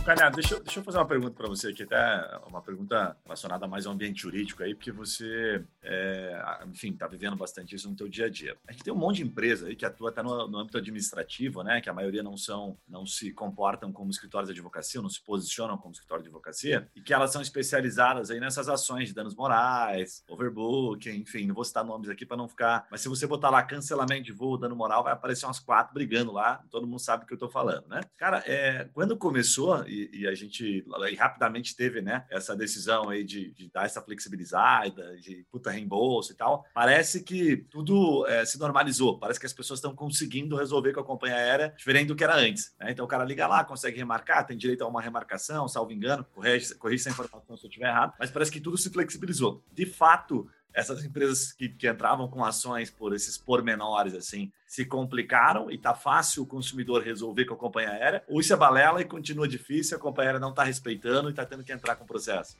Calhar, 0.09 0.35
deixa, 0.35 0.59
deixa 0.61 0.81
eu 0.81 0.83
fazer 0.83 0.97
uma 0.97 1.07
pergunta 1.07 1.35
para 1.35 1.47
você 1.47 1.69
aqui, 1.69 1.83
até 1.83 2.41
uma 2.47 2.63
pergunta 2.63 3.15
relacionada 3.27 3.69
mais 3.69 3.85
ao 3.85 3.93
ambiente 3.93 4.23
jurídico 4.23 4.63
aí, 4.63 4.75
porque 4.75 4.91
você, 4.91 5.63
é, 5.83 6.65
enfim, 6.67 6.93
está 6.93 7.07
vivendo 7.07 7.37
bastante 7.37 7.75
isso 7.75 7.91
no 7.91 7.95
teu 7.95 8.09
dia 8.09 8.25
a 8.25 8.31
dia. 8.31 8.57
A 8.67 8.73
gente 8.73 8.85
tem 8.85 8.91
um 8.91 8.97
monte 8.97 9.17
de 9.17 9.25
empresa 9.25 9.67
aí 9.67 9.77
que 9.77 9.85
atua 9.85 10.09
até 10.09 10.23
no, 10.23 10.49
no, 10.49 10.61
âmbito 10.61 10.79
administrativo, 10.79 11.63
né, 11.63 11.83
que 11.83 11.91
a 11.91 11.93
maioria 11.93 12.23
não 12.23 12.39
são, 12.39 12.79
não 12.89 13.05
se 13.05 13.35
comportam 13.35 13.93
como 13.93 14.11
escritórios 14.11 14.49
de 14.49 14.55
advocacia, 14.55 15.03
não 15.03 15.11
se 15.11 15.21
posicionam 15.21 15.77
como 15.77 15.93
escritório 15.93 16.23
de 16.23 16.31
advocacia, 16.31 16.89
e 16.97 17.03
que 17.03 17.13
elas 17.13 17.31
são 17.31 17.43
especializadas 17.43 18.31
aí 18.31 18.41
nessas 18.41 18.67
ações 18.67 19.09
de 19.09 19.15
danos 19.15 19.35
morais, 19.35 20.25
overbooking, 20.27 21.17
enfim, 21.17 21.47
não 21.47 21.55
vou 21.55 21.65
citar 21.65 21.85
nomes 21.85 22.09
aqui 22.09 22.25
para 22.25 22.39
não 22.39 22.49
ficar, 22.49 22.87
mas 22.91 23.03
se 23.03 23.11
você 23.11 23.27
botar 23.27 23.51
lá 23.51 23.63
cancelamento 23.63 24.23
de 24.23 24.33
voo, 24.33 24.57
dano 24.57 24.75
moral, 24.75 25.05
vai 25.05 25.13
aparecer 25.13 25.45
umas 25.45 25.61
quatro 25.61 25.93
brigando 25.93 26.33
lá, 26.33 26.65
todo 26.71 26.87
mundo 26.87 26.99
sabe 26.99 27.25
o 27.25 27.27
que 27.27 27.35
eu 27.35 27.37
estou 27.37 27.51
falando, 27.51 27.87
né? 27.89 28.01
Cara, 28.17 28.43
é, 28.47 28.89
quando 28.95 29.15
começou, 29.15 29.87
e, 29.87 29.98
a 30.29 30.35
gente 30.35 30.85
e 31.11 31.15
rapidamente 31.15 31.75
teve 31.77 32.01
né, 32.01 32.25
essa 32.31 32.57
decisão 32.57 33.09
aí 33.09 33.25
de, 33.25 33.51
de, 33.53 33.71
dar 33.71 33.87
essa 33.87 34.03
flexibilizada, 34.03 35.17
de 35.17 35.47
puta 35.51 35.71
reembolso 35.71 36.33
e 36.33 36.35
tal. 36.35 36.65
Parece 36.75 37.23
que 37.23 37.57
tudo 37.57 38.27
é, 38.27 38.45
se 38.45 38.59
normalizou, 38.59 39.19
parece 39.19 39.41
que 39.41 39.47
as 39.47 39.53
pessoas 39.53 39.79
estão 39.79 39.95
conseguindo 39.95 40.57
resolver 40.57 40.93
com 40.93 41.01
a 41.01 41.05
companhia 41.05 41.37
aérea 41.37 41.75
diferente 41.77 42.09
do 42.09 42.17
que 42.17 42.25
era 42.25 42.37
antes. 42.37 42.75
Né? 42.79 42.91
Então 42.91 43.05
o 43.05 43.09
cara 43.09 43.25
liga 43.25 43.47
lá, 43.47 43.65
consegue 43.65 43.99
remarcar, 43.99 44.47
tem 44.47 44.57
direito 44.57 44.83
a 44.83 44.89
uma 44.89 45.03
remarcação, 45.03 45.69
salvo 45.69 45.93
engano, 45.93 46.25
corrige 46.35 46.75
essa 46.95 47.11
informação 47.11 47.57
se 47.57 47.65
eu 47.65 47.69
estiver 47.69 47.89
errado, 47.89 48.15
mas 48.19 48.31
parece 48.31 48.51
que 48.51 48.61
tudo 48.61 48.77
se 48.77 48.91
flexibilizou. 48.91 49.63
De 49.73 49.87
fato, 49.87 50.49
essas 50.73 51.05
empresas 51.05 51.53
que, 51.53 51.69
que, 51.69 51.89
entravam 51.89 52.29
com 52.29 52.45
ações 52.45 52.91
por 52.91 53.15
esses 53.15 53.37
pormenores, 53.37 54.15
assim, 54.15 54.53
se 54.69 54.85
complicaram 54.85 55.71
e 55.71 55.79
tá 55.79 55.95
fácil 55.95 56.43
o 56.43 56.47
consumidor 56.47 57.03
resolver 57.03 57.47
com 57.47 57.55
a 57.55 57.57
companhia 57.57 57.91
aérea, 57.91 58.23
ou 58.29 58.39
isso 58.39 58.53
é 58.53 58.57
balela 58.57 59.01
e 59.01 59.05
continua 59.05 59.49
difícil, 59.49 59.97
a 59.97 60.01
companhia 60.01 60.33
aérea 60.33 60.41
não 60.41 60.51
está 60.51 60.63
respeitando 60.63 61.29
e 61.29 61.31
está 61.31 61.47
tendo 61.47 61.65
que 61.65 61.73
entrar 61.73 61.97
com 61.97 62.05
o 62.05 62.07
processo? 62.07 62.57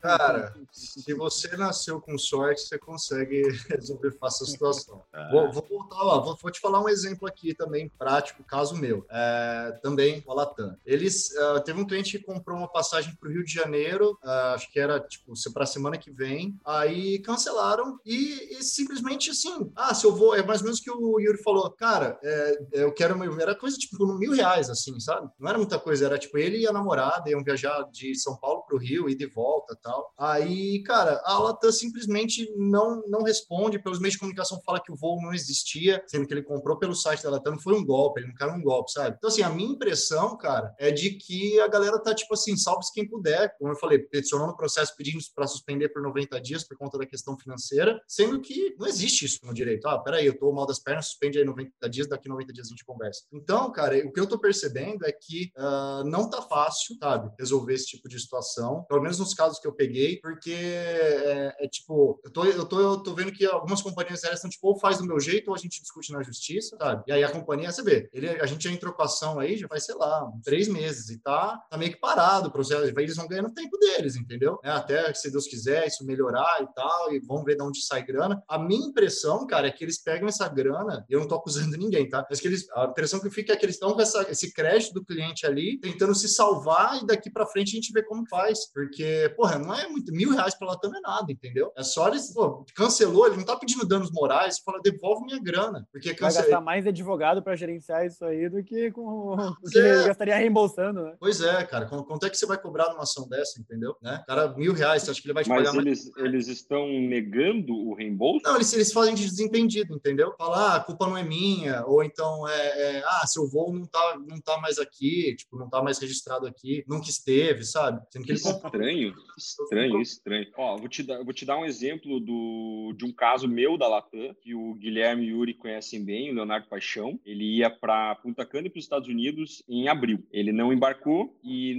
Cara, 0.00 0.54
se 0.70 1.12
você 1.14 1.56
nasceu 1.56 2.00
com 2.00 2.16
sorte, 2.16 2.62
você 2.62 2.78
consegue 2.78 3.42
resolver 3.68 4.12
fácil 4.12 4.46
a 4.46 4.48
situação. 4.48 5.02
É. 5.12 5.30
Vou, 5.30 5.52
vou, 5.52 5.66
voltar 5.68 6.02
lá, 6.02 6.18
vou, 6.18 6.36
vou, 6.40 6.50
te 6.50 6.60
falar 6.60 6.80
um 6.80 6.88
exemplo 6.88 7.28
aqui 7.28 7.54
também 7.54 7.90
prático, 7.98 8.42
caso 8.44 8.74
meu, 8.74 9.04
é, 9.10 9.78
também 9.82 10.20
com 10.20 10.32
a 10.32 10.34
Latam. 10.36 10.76
Eles, 10.86 11.30
uh, 11.32 11.60
teve 11.62 11.80
um 11.80 11.86
cliente 11.86 12.18
que 12.18 12.24
comprou 12.24 12.56
uma 12.56 12.68
passagem 12.68 13.14
para 13.16 13.28
o 13.28 13.32
Rio 13.32 13.44
de 13.44 13.52
Janeiro, 13.52 14.18
uh, 14.24 14.54
acho 14.54 14.70
que 14.70 14.78
era, 14.80 15.00
tipo, 15.00 15.32
para 15.52 15.64
a 15.64 15.66
semana 15.66 15.98
que 15.98 16.10
vem, 16.10 16.58
aí 16.64 17.18
cancelaram 17.18 17.98
e, 18.06 18.56
e, 18.56 18.62
simplesmente 18.62 19.30
assim, 19.30 19.70
ah, 19.74 19.92
se 19.92 20.06
eu 20.06 20.14
vou, 20.14 20.34
é 20.34 20.42
mais 20.42 20.60
ou 20.60 20.66
menos 20.66 20.80
que 20.80 20.90
o 20.90 21.20
Yuri 21.32 21.42
falou, 21.42 21.70
cara, 21.70 22.18
é, 22.22 22.58
eu 22.72 22.92
quero, 22.92 23.40
era 23.40 23.54
coisa 23.54 23.76
tipo 23.76 24.06
mil 24.18 24.32
reais, 24.32 24.68
assim, 24.70 24.98
sabe? 25.00 25.28
Não 25.38 25.48
era 25.48 25.58
muita 25.58 25.78
coisa, 25.78 26.06
era 26.06 26.18
tipo 26.18 26.38
ele 26.38 26.58
e 26.58 26.66
a 26.66 26.72
namorada 26.72 27.30
iam 27.30 27.42
viajar 27.42 27.82
de 27.90 28.14
São 28.14 28.36
Paulo 28.36 28.62
para 28.62 28.76
o 28.76 28.78
Rio 28.78 29.08
e 29.08 29.14
de 29.14 29.26
volta 29.26 29.76
tal. 29.82 30.12
Aí, 30.18 30.82
cara, 30.82 31.20
a 31.24 31.38
Latam 31.38 31.72
simplesmente 31.72 32.52
não, 32.56 33.02
não 33.08 33.22
responde, 33.22 33.82
pelos 33.82 33.98
meios 33.98 34.14
de 34.14 34.20
comunicação 34.20 34.60
fala 34.64 34.82
que 34.82 34.92
o 34.92 34.96
voo 34.96 35.20
não 35.20 35.32
existia, 35.32 36.02
sendo 36.06 36.26
que 36.26 36.34
ele 36.34 36.42
comprou 36.42 36.78
pelo 36.78 36.94
site 36.94 37.22
da 37.22 37.30
Latam, 37.30 37.58
foi 37.58 37.74
um 37.74 37.84
golpe, 37.84 38.20
ele 38.20 38.28
não 38.28 38.34
quer 38.34 38.46
um 38.46 38.62
golpe, 38.62 38.92
sabe? 38.92 39.16
Então, 39.16 39.28
assim, 39.28 39.42
a 39.42 39.50
minha 39.50 39.72
impressão, 39.72 40.36
cara, 40.36 40.74
é 40.78 40.90
de 40.90 41.10
que 41.12 41.58
a 41.60 41.68
galera 41.68 41.98
tá 41.98 42.14
tipo 42.14 42.34
assim, 42.34 42.56
salve-se 42.56 42.92
quem 42.92 43.08
puder, 43.08 43.56
como 43.58 43.72
eu 43.72 43.76
falei, 43.76 43.98
peticionando 43.98 44.52
o 44.52 44.56
processo 44.56 44.94
pedindo 44.96 45.22
para 45.34 45.46
suspender 45.46 45.88
por 45.88 46.02
90 46.02 46.40
dias 46.40 46.64
por 46.64 46.76
conta 46.76 46.98
da 46.98 47.06
questão 47.06 47.38
financeira, 47.38 48.00
sendo 48.06 48.40
que 48.40 48.74
não 48.78 48.86
existe 48.86 49.24
isso 49.24 49.38
no 49.44 49.54
direito. 49.54 49.86
Ah, 49.86 49.98
peraí, 49.98 50.26
eu 50.26 50.38
tô 50.38 50.52
mal 50.52 50.66
das 50.66 50.78
pernas, 50.78 51.14
suspende 51.22 51.38
aí 51.38 51.44
90 51.44 51.88
dias, 51.88 52.08
daqui 52.08 52.28
90 52.28 52.52
dias 52.52 52.66
a 52.66 52.70
gente 52.70 52.84
conversa. 52.84 53.22
Então, 53.32 53.70
cara, 53.70 53.96
o 53.98 54.12
que 54.12 54.18
eu 54.18 54.26
tô 54.26 54.38
percebendo 54.38 55.06
é 55.06 55.12
que 55.12 55.52
uh, 55.56 56.04
não 56.04 56.28
tá 56.28 56.42
fácil, 56.42 56.96
sabe, 57.00 57.30
resolver 57.38 57.74
esse 57.74 57.86
tipo 57.86 58.08
de 58.08 58.18
situação, 58.18 58.84
pelo 58.88 59.00
menos 59.00 59.18
nos 59.18 59.32
casos 59.32 59.58
que 59.58 59.66
eu 59.66 59.72
peguei, 59.72 60.18
porque 60.20 60.52
é, 60.52 61.56
é 61.60 61.68
tipo, 61.68 62.20
eu 62.24 62.30
tô, 62.30 62.44
eu, 62.44 62.64
tô, 62.64 62.80
eu 62.80 62.96
tô 62.98 63.14
vendo 63.14 63.32
que 63.32 63.46
algumas 63.46 63.80
companhias 63.80 64.24
aéreas 64.24 64.38
estão 64.38 64.50
tipo, 64.50 64.66
ou 64.68 64.78
faz 64.78 64.98
do 64.98 65.06
meu 65.06 65.20
jeito 65.20 65.48
ou 65.48 65.54
a 65.54 65.58
gente 65.58 65.80
discute 65.80 66.12
na 66.12 66.22
justiça, 66.22 66.76
sabe? 66.76 67.04
E 67.06 67.12
aí 67.12 67.22
a 67.22 67.30
companhia, 67.30 67.70
você 67.70 67.82
vê, 67.82 68.08
ele, 68.12 68.28
a 68.28 68.46
gente 68.46 68.64
já 68.64 68.70
entrou 68.70 68.92
com 68.92 69.02
a 69.02 69.04
ação 69.04 69.38
aí, 69.38 69.56
já 69.56 69.68
faz, 69.68 69.84
sei 69.84 69.94
lá, 69.94 70.28
três 70.42 70.68
meses 70.68 71.08
e 71.10 71.18
tá, 71.18 71.58
tá 71.70 71.78
meio 71.78 71.92
que 71.92 72.00
parado 72.00 72.48
o 72.48 72.52
processo, 72.52 72.82
eles 72.82 73.16
vão 73.16 73.28
ganhando 73.28 73.52
tempo 73.52 73.76
deles, 73.78 74.16
entendeu? 74.16 74.58
É, 74.64 74.70
até, 74.70 75.12
se 75.14 75.30
Deus 75.30 75.46
quiser, 75.46 75.86
isso 75.86 76.04
melhorar 76.04 76.62
e 76.62 76.66
tal, 76.74 77.12
e 77.12 77.20
vão 77.20 77.44
ver 77.44 77.56
de 77.56 77.62
onde 77.62 77.84
sai 77.84 78.04
grana. 78.04 78.42
A 78.48 78.58
minha 78.58 78.86
impressão, 78.86 79.46
cara, 79.46 79.68
é 79.68 79.70
que 79.70 79.84
eles 79.84 80.02
pegam 80.02 80.28
essa 80.28 80.48
grana, 80.48 81.04
eu 81.12 81.20
não 81.20 81.28
tô 81.28 81.34
acusando 81.34 81.76
ninguém, 81.76 82.08
tá? 82.08 82.26
Mas 82.28 82.40
que 82.40 82.48
eles, 82.48 82.66
a 82.70 82.86
impressão 82.86 83.20
que 83.20 83.28
fica 83.28 83.52
é 83.52 83.56
que 83.56 83.66
eles 83.66 83.76
estão 83.76 83.92
com 83.92 84.00
essa, 84.00 84.26
esse 84.30 84.52
crédito 84.52 84.94
do 84.94 85.04
cliente 85.04 85.46
ali, 85.46 85.78
tentando 85.78 86.14
se 86.14 86.26
salvar 86.26 87.02
e 87.02 87.06
daqui 87.06 87.30
para 87.30 87.46
frente 87.46 87.68
a 87.68 87.74
gente 87.74 87.92
vê 87.92 88.02
como 88.02 88.26
faz. 88.28 88.72
Porque, 88.72 89.30
porra, 89.36 89.58
não 89.58 89.74
é 89.74 89.86
muito, 89.88 90.10
mil 90.10 90.30
reais 90.30 90.54
pra 90.54 90.68
Latam 90.68 90.94
é 90.96 91.00
nada, 91.00 91.30
entendeu? 91.30 91.70
É 91.76 91.82
só 91.82 92.08
eles, 92.08 92.32
pô, 92.32 92.64
cancelou, 92.74 93.26
ele 93.26 93.36
não 93.36 93.44
tá 93.44 93.56
pedindo 93.56 93.86
danos 93.86 94.10
morais, 94.10 94.58
fala, 94.60 94.80
devolve 94.82 95.26
minha 95.26 95.38
grana. 95.38 95.86
Porque 95.92 96.14
cancelou. 96.14 96.32
Vai 96.32 96.42
gastar 96.42 96.60
mais 96.62 96.86
advogado 96.86 97.42
para 97.42 97.56
gerenciar 97.56 98.06
isso 98.06 98.24
aí 98.24 98.48
do 98.48 98.64
que 98.64 98.90
com 98.90 99.02
o 99.02 99.36
que 99.70 99.78
é. 99.78 100.06
gastaria 100.06 100.36
reembolsando, 100.36 101.02
né? 101.02 101.14
Pois 101.20 101.42
é, 101.42 101.62
cara. 101.64 101.84
Quanto 101.84 102.24
é 102.24 102.30
que 102.30 102.38
você 102.38 102.46
vai 102.46 102.56
cobrar 102.56 102.88
numa 102.88 103.02
ação 103.02 103.28
dessa, 103.28 103.60
entendeu? 103.60 103.94
Né? 104.00 104.24
Cara, 104.26 104.48
mil 104.56 104.72
reais, 104.72 105.02
você 105.02 105.10
acha 105.10 105.20
que 105.20 105.26
ele 105.26 105.34
vai 105.34 105.44
te 105.44 105.50
Mas 105.50 105.64
pagar 105.64 105.78
eles, 105.78 106.10
mais? 106.10 106.26
eles 106.26 106.48
estão 106.48 106.88
negando 106.88 107.74
o 107.74 107.94
reembolso? 107.94 108.40
Não, 108.44 108.56
eles, 108.56 108.72
eles 108.72 108.92
fazem 108.92 109.14
de 109.14 109.26
desentendido, 109.28 109.94
entendeu? 109.94 110.32
Falar, 110.38 110.62
ah, 110.62 110.76
a 110.76 110.80
culpa 111.02 111.08
não 111.08 111.16
é 111.16 111.22
minha, 111.22 111.84
ou 111.86 112.02
então, 112.02 112.48
é, 112.48 112.98
é, 112.98 113.02
ah, 113.04 113.26
seu 113.26 113.48
voo 113.48 113.72
não 113.72 113.86
tá, 113.86 114.20
não 114.28 114.40
tá 114.40 114.58
mais 114.60 114.78
aqui, 114.78 115.34
tipo, 115.36 115.58
não 115.58 115.68
tá 115.68 115.82
mais 115.82 115.98
registrado 115.98 116.46
aqui, 116.46 116.84
nunca 116.86 117.08
esteve, 117.08 117.64
sabe? 117.64 118.00
Sendo 118.10 118.24
que 118.24 118.32
eles... 118.32 118.44
Estranho, 118.44 119.14
estranho, 119.36 120.00
estranho. 120.00 120.46
Ó, 120.56 120.76
vou 120.76 120.88
te, 120.88 121.02
dar, 121.02 121.22
vou 121.22 121.32
te 121.32 121.44
dar 121.44 121.58
um 121.58 121.64
exemplo 121.64 122.20
do, 122.20 122.94
de 122.96 123.04
um 123.04 123.12
caso 123.12 123.48
meu 123.48 123.76
da 123.76 123.88
Latam, 123.88 124.34
que 124.40 124.54
o 124.54 124.74
Guilherme 124.74 125.24
e 125.24 125.30
Yuri 125.30 125.54
conhecem 125.54 126.04
bem, 126.04 126.30
o 126.30 126.34
Leonardo 126.34 126.68
Paixão. 126.68 127.18
Ele 127.24 127.56
ia 127.56 127.70
para 127.70 128.14
Punta 128.16 128.46
Cana 128.46 128.66
e 128.66 128.70
para 128.70 128.78
os 128.78 128.84
Estados 128.84 129.08
Unidos 129.08 129.62
em 129.68 129.88
abril. 129.88 130.24
Ele 130.30 130.52
não 130.52 130.72
embarcou 130.72 131.36
e 131.42 131.74